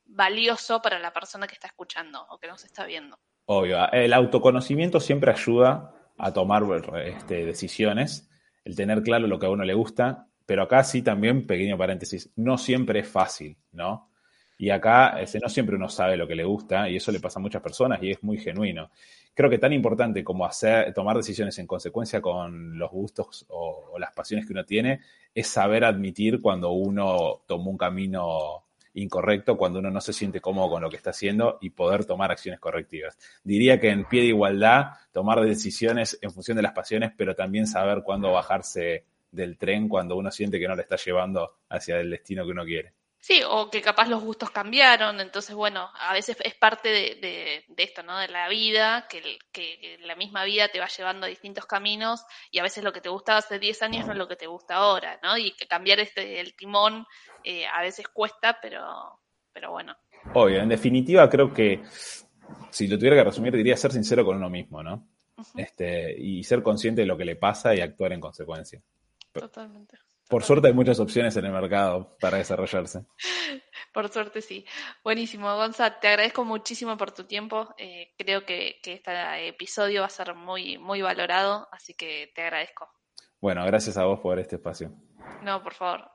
valioso 0.05 0.81
para 0.81 0.97
la 0.97 1.13
persona 1.13 1.45
que 1.45 1.53
está 1.53 1.67
escuchando 1.67 2.25
o 2.31 2.39
que 2.39 2.47
nos 2.47 2.65
está 2.65 2.87
viendo. 2.87 3.19
Obvio, 3.51 3.91
el 3.91 4.13
autoconocimiento 4.13 4.99
siempre 4.99 5.31
ayuda 5.31 5.91
a 6.19 6.31
tomar 6.31 6.61
este, 7.03 7.47
decisiones, 7.47 8.29
el 8.63 8.75
tener 8.75 9.01
claro 9.01 9.25
lo 9.25 9.39
que 9.39 9.47
a 9.47 9.49
uno 9.49 9.63
le 9.63 9.73
gusta, 9.73 10.27
pero 10.45 10.61
acá 10.61 10.83
sí 10.83 11.01
también, 11.01 11.47
pequeño 11.47 11.75
paréntesis, 11.75 12.29
no 12.35 12.59
siempre 12.59 12.99
es 12.99 13.07
fácil, 13.07 13.57
¿no? 13.71 14.11
Y 14.59 14.69
acá 14.69 15.15
no 15.41 15.49
siempre 15.49 15.77
uno 15.77 15.89
sabe 15.89 16.15
lo 16.15 16.27
que 16.27 16.35
le 16.35 16.43
gusta 16.43 16.87
y 16.91 16.97
eso 16.97 17.11
le 17.11 17.19
pasa 17.19 17.39
a 17.39 17.41
muchas 17.41 17.63
personas 17.63 17.97
y 18.03 18.11
es 18.11 18.21
muy 18.21 18.37
genuino. 18.37 18.91
Creo 19.33 19.49
que 19.49 19.57
tan 19.57 19.73
importante 19.73 20.23
como 20.23 20.45
hacer, 20.45 20.93
tomar 20.93 21.17
decisiones 21.17 21.57
en 21.57 21.65
consecuencia 21.65 22.21
con 22.21 22.77
los 22.77 22.91
gustos 22.91 23.47
o, 23.49 23.93
o 23.93 23.97
las 23.97 24.13
pasiones 24.13 24.45
que 24.45 24.53
uno 24.53 24.63
tiene 24.63 24.99
es 25.33 25.47
saber 25.47 25.85
admitir 25.85 26.39
cuando 26.39 26.69
uno 26.69 27.41
tomó 27.47 27.71
un 27.71 27.77
camino 27.79 28.68
incorrecto 28.93 29.57
cuando 29.57 29.79
uno 29.79 29.91
no 29.91 30.01
se 30.01 30.13
siente 30.13 30.41
cómodo 30.41 30.69
con 30.69 30.81
lo 30.81 30.89
que 30.89 30.97
está 30.97 31.11
haciendo 31.11 31.57
y 31.61 31.69
poder 31.71 32.05
tomar 32.05 32.31
acciones 32.31 32.59
correctivas. 32.59 33.17
Diría 33.43 33.79
que 33.79 33.89
en 33.89 34.05
pie 34.05 34.21
de 34.21 34.27
igualdad, 34.27 34.91
tomar 35.11 35.41
decisiones 35.41 36.17
en 36.21 36.31
función 36.31 36.57
de 36.57 36.63
las 36.63 36.73
pasiones, 36.73 37.11
pero 37.15 37.35
también 37.35 37.67
saber 37.67 38.01
cuándo 38.03 38.31
bajarse 38.31 39.05
del 39.31 39.57
tren 39.57 39.87
cuando 39.87 40.15
uno 40.17 40.31
siente 40.31 40.59
que 40.59 40.67
no 40.67 40.75
le 40.75 40.81
está 40.81 40.95
llevando 40.95 41.57
hacia 41.69 41.99
el 41.99 42.09
destino 42.09 42.45
que 42.45 42.51
uno 42.51 42.65
quiere. 42.65 42.93
Sí, 43.21 43.41
o 43.45 43.69
que 43.69 43.81
capaz 43.81 44.07
los 44.07 44.23
gustos 44.23 44.49
cambiaron, 44.49 45.19
entonces 45.19 45.53
bueno, 45.53 45.89
a 45.93 46.13
veces 46.13 46.37
es 46.41 46.55
parte 46.55 46.89
de, 46.89 47.65
esto, 47.77 48.01
¿no? 48.01 48.17
De 48.17 48.29
la 48.29 48.47
vida, 48.47 49.07
que, 49.09 49.37
que, 49.51 49.97
la 50.01 50.15
misma 50.15 50.45
vida 50.45 50.69
te 50.69 50.79
va 50.79 50.87
llevando 50.87 51.25
a 51.25 51.29
distintos 51.29 51.65
caminos 51.65 52.23
y 52.49 52.59
a 52.59 52.63
veces 52.63 52.83
lo 52.83 52.93
que 52.93 53.01
te 53.01 53.09
gustaba 53.09 53.39
hace 53.39 53.59
10 53.59 53.81
años 53.83 54.05
no 54.05 54.13
es 54.13 54.17
lo 54.17 54.27
que 54.27 54.37
te 54.37 54.47
gusta 54.47 54.75
ahora, 54.75 55.19
¿no? 55.21 55.37
Y 55.37 55.51
que 55.51 55.67
cambiar 55.67 55.99
este, 55.99 56.39
el 56.39 56.55
timón 56.55 57.05
eh, 57.43 57.65
a 57.67 57.81
veces 57.81 58.07
cuesta, 58.07 58.57
pero, 58.61 59.19
pero 59.51 59.71
bueno. 59.71 59.97
Obvio, 60.33 60.61
en 60.61 60.69
definitiva 60.69 61.29
creo 61.29 61.53
que 61.53 61.83
si 62.69 62.87
lo 62.87 62.97
tuviera 62.97 63.17
que 63.17 63.23
resumir 63.25 63.53
diría 63.55 63.75
ser 63.75 63.91
sincero 63.91 64.23
con 64.23 64.37
uno 64.37 64.49
mismo, 64.49 64.81
¿no? 64.81 65.07
este, 65.55 66.15
y 66.19 66.43
ser 66.43 66.63
consciente 66.63 67.01
de 67.01 67.07
lo 67.07 67.17
que 67.17 67.25
le 67.25 67.35
pasa 67.35 67.75
y 67.75 67.81
actuar 67.81 68.13
en 68.13 68.19
consecuencia. 68.19 68.81
Totalmente. 69.31 69.97
Por 70.29 70.43
suerte 70.43 70.67
hay 70.67 70.73
muchas 70.73 70.99
opciones 70.99 71.35
en 71.37 71.45
el 71.45 71.51
mercado 71.51 72.15
para 72.21 72.37
desarrollarse. 72.37 73.03
Por 73.91 74.09
suerte 74.09 74.41
sí. 74.43 74.63
Buenísimo, 75.03 75.53
Gonza, 75.55 75.99
te 75.99 76.07
agradezco 76.07 76.45
muchísimo 76.45 76.95
por 76.97 77.11
tu 77.11 77.23
tiempo. 77.23 77.73
Eh, 77.79 78.13
creo 78.15 78.45
que, 78.45 78.79
que, 78.83 78.93
este 78.93 79.47
episodio 79.47 80.01
va 80.01 80.05
a 80.05 80.11
ser 80.11 80.35
muy, 80.35 80.77
muy 80.77 81.01
valorado, 81.01 81.67
así 81.71 81.95
que 81.95 82.31
te 82.35 82.43
agradezco. 82.43 82.87
Bueno, 83.41 83.65
gracias 83.65 83.97
a 83.97 84.05
vos 84.05 84.19
por 84.19 84.37
este 84.37 84.57
espacio. 84.57 84.91
No, 85.41 85.63
por 85.63 85.73
favor. 85.73 86.11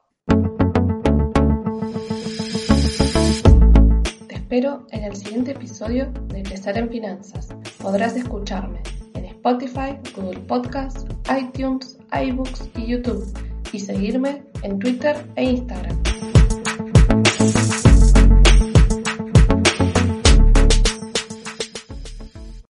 Te 4.28 4.34
espero 4.36 4.86
en 4.92 5.04
el 5.04 5.16
siguiente 5.16 5.50
episodio 5.50 6.06
de 6.28 6.38
Empezar 6.38 6.78
en 6.78 6.88
Finanzas. 6.88 7.48
Podrás 7.82 8.14
escucharme 8.14 8.80
en 9.14 9.24
Spotify, 9.24 9.98
Google 10.14 10.38
Podcasts, 10.42 11.04
iTunes, 11.36 11.98
iBooks 12.12 12.70
y 12.76 12.86
YouTube 12.86 13.53
y 13.74 13.80
seguirme 13.80 14.44
en 14.62 14.78
Twitter 14.78 15.16
e 15.34 15.44
Instagram. 15.44 16.00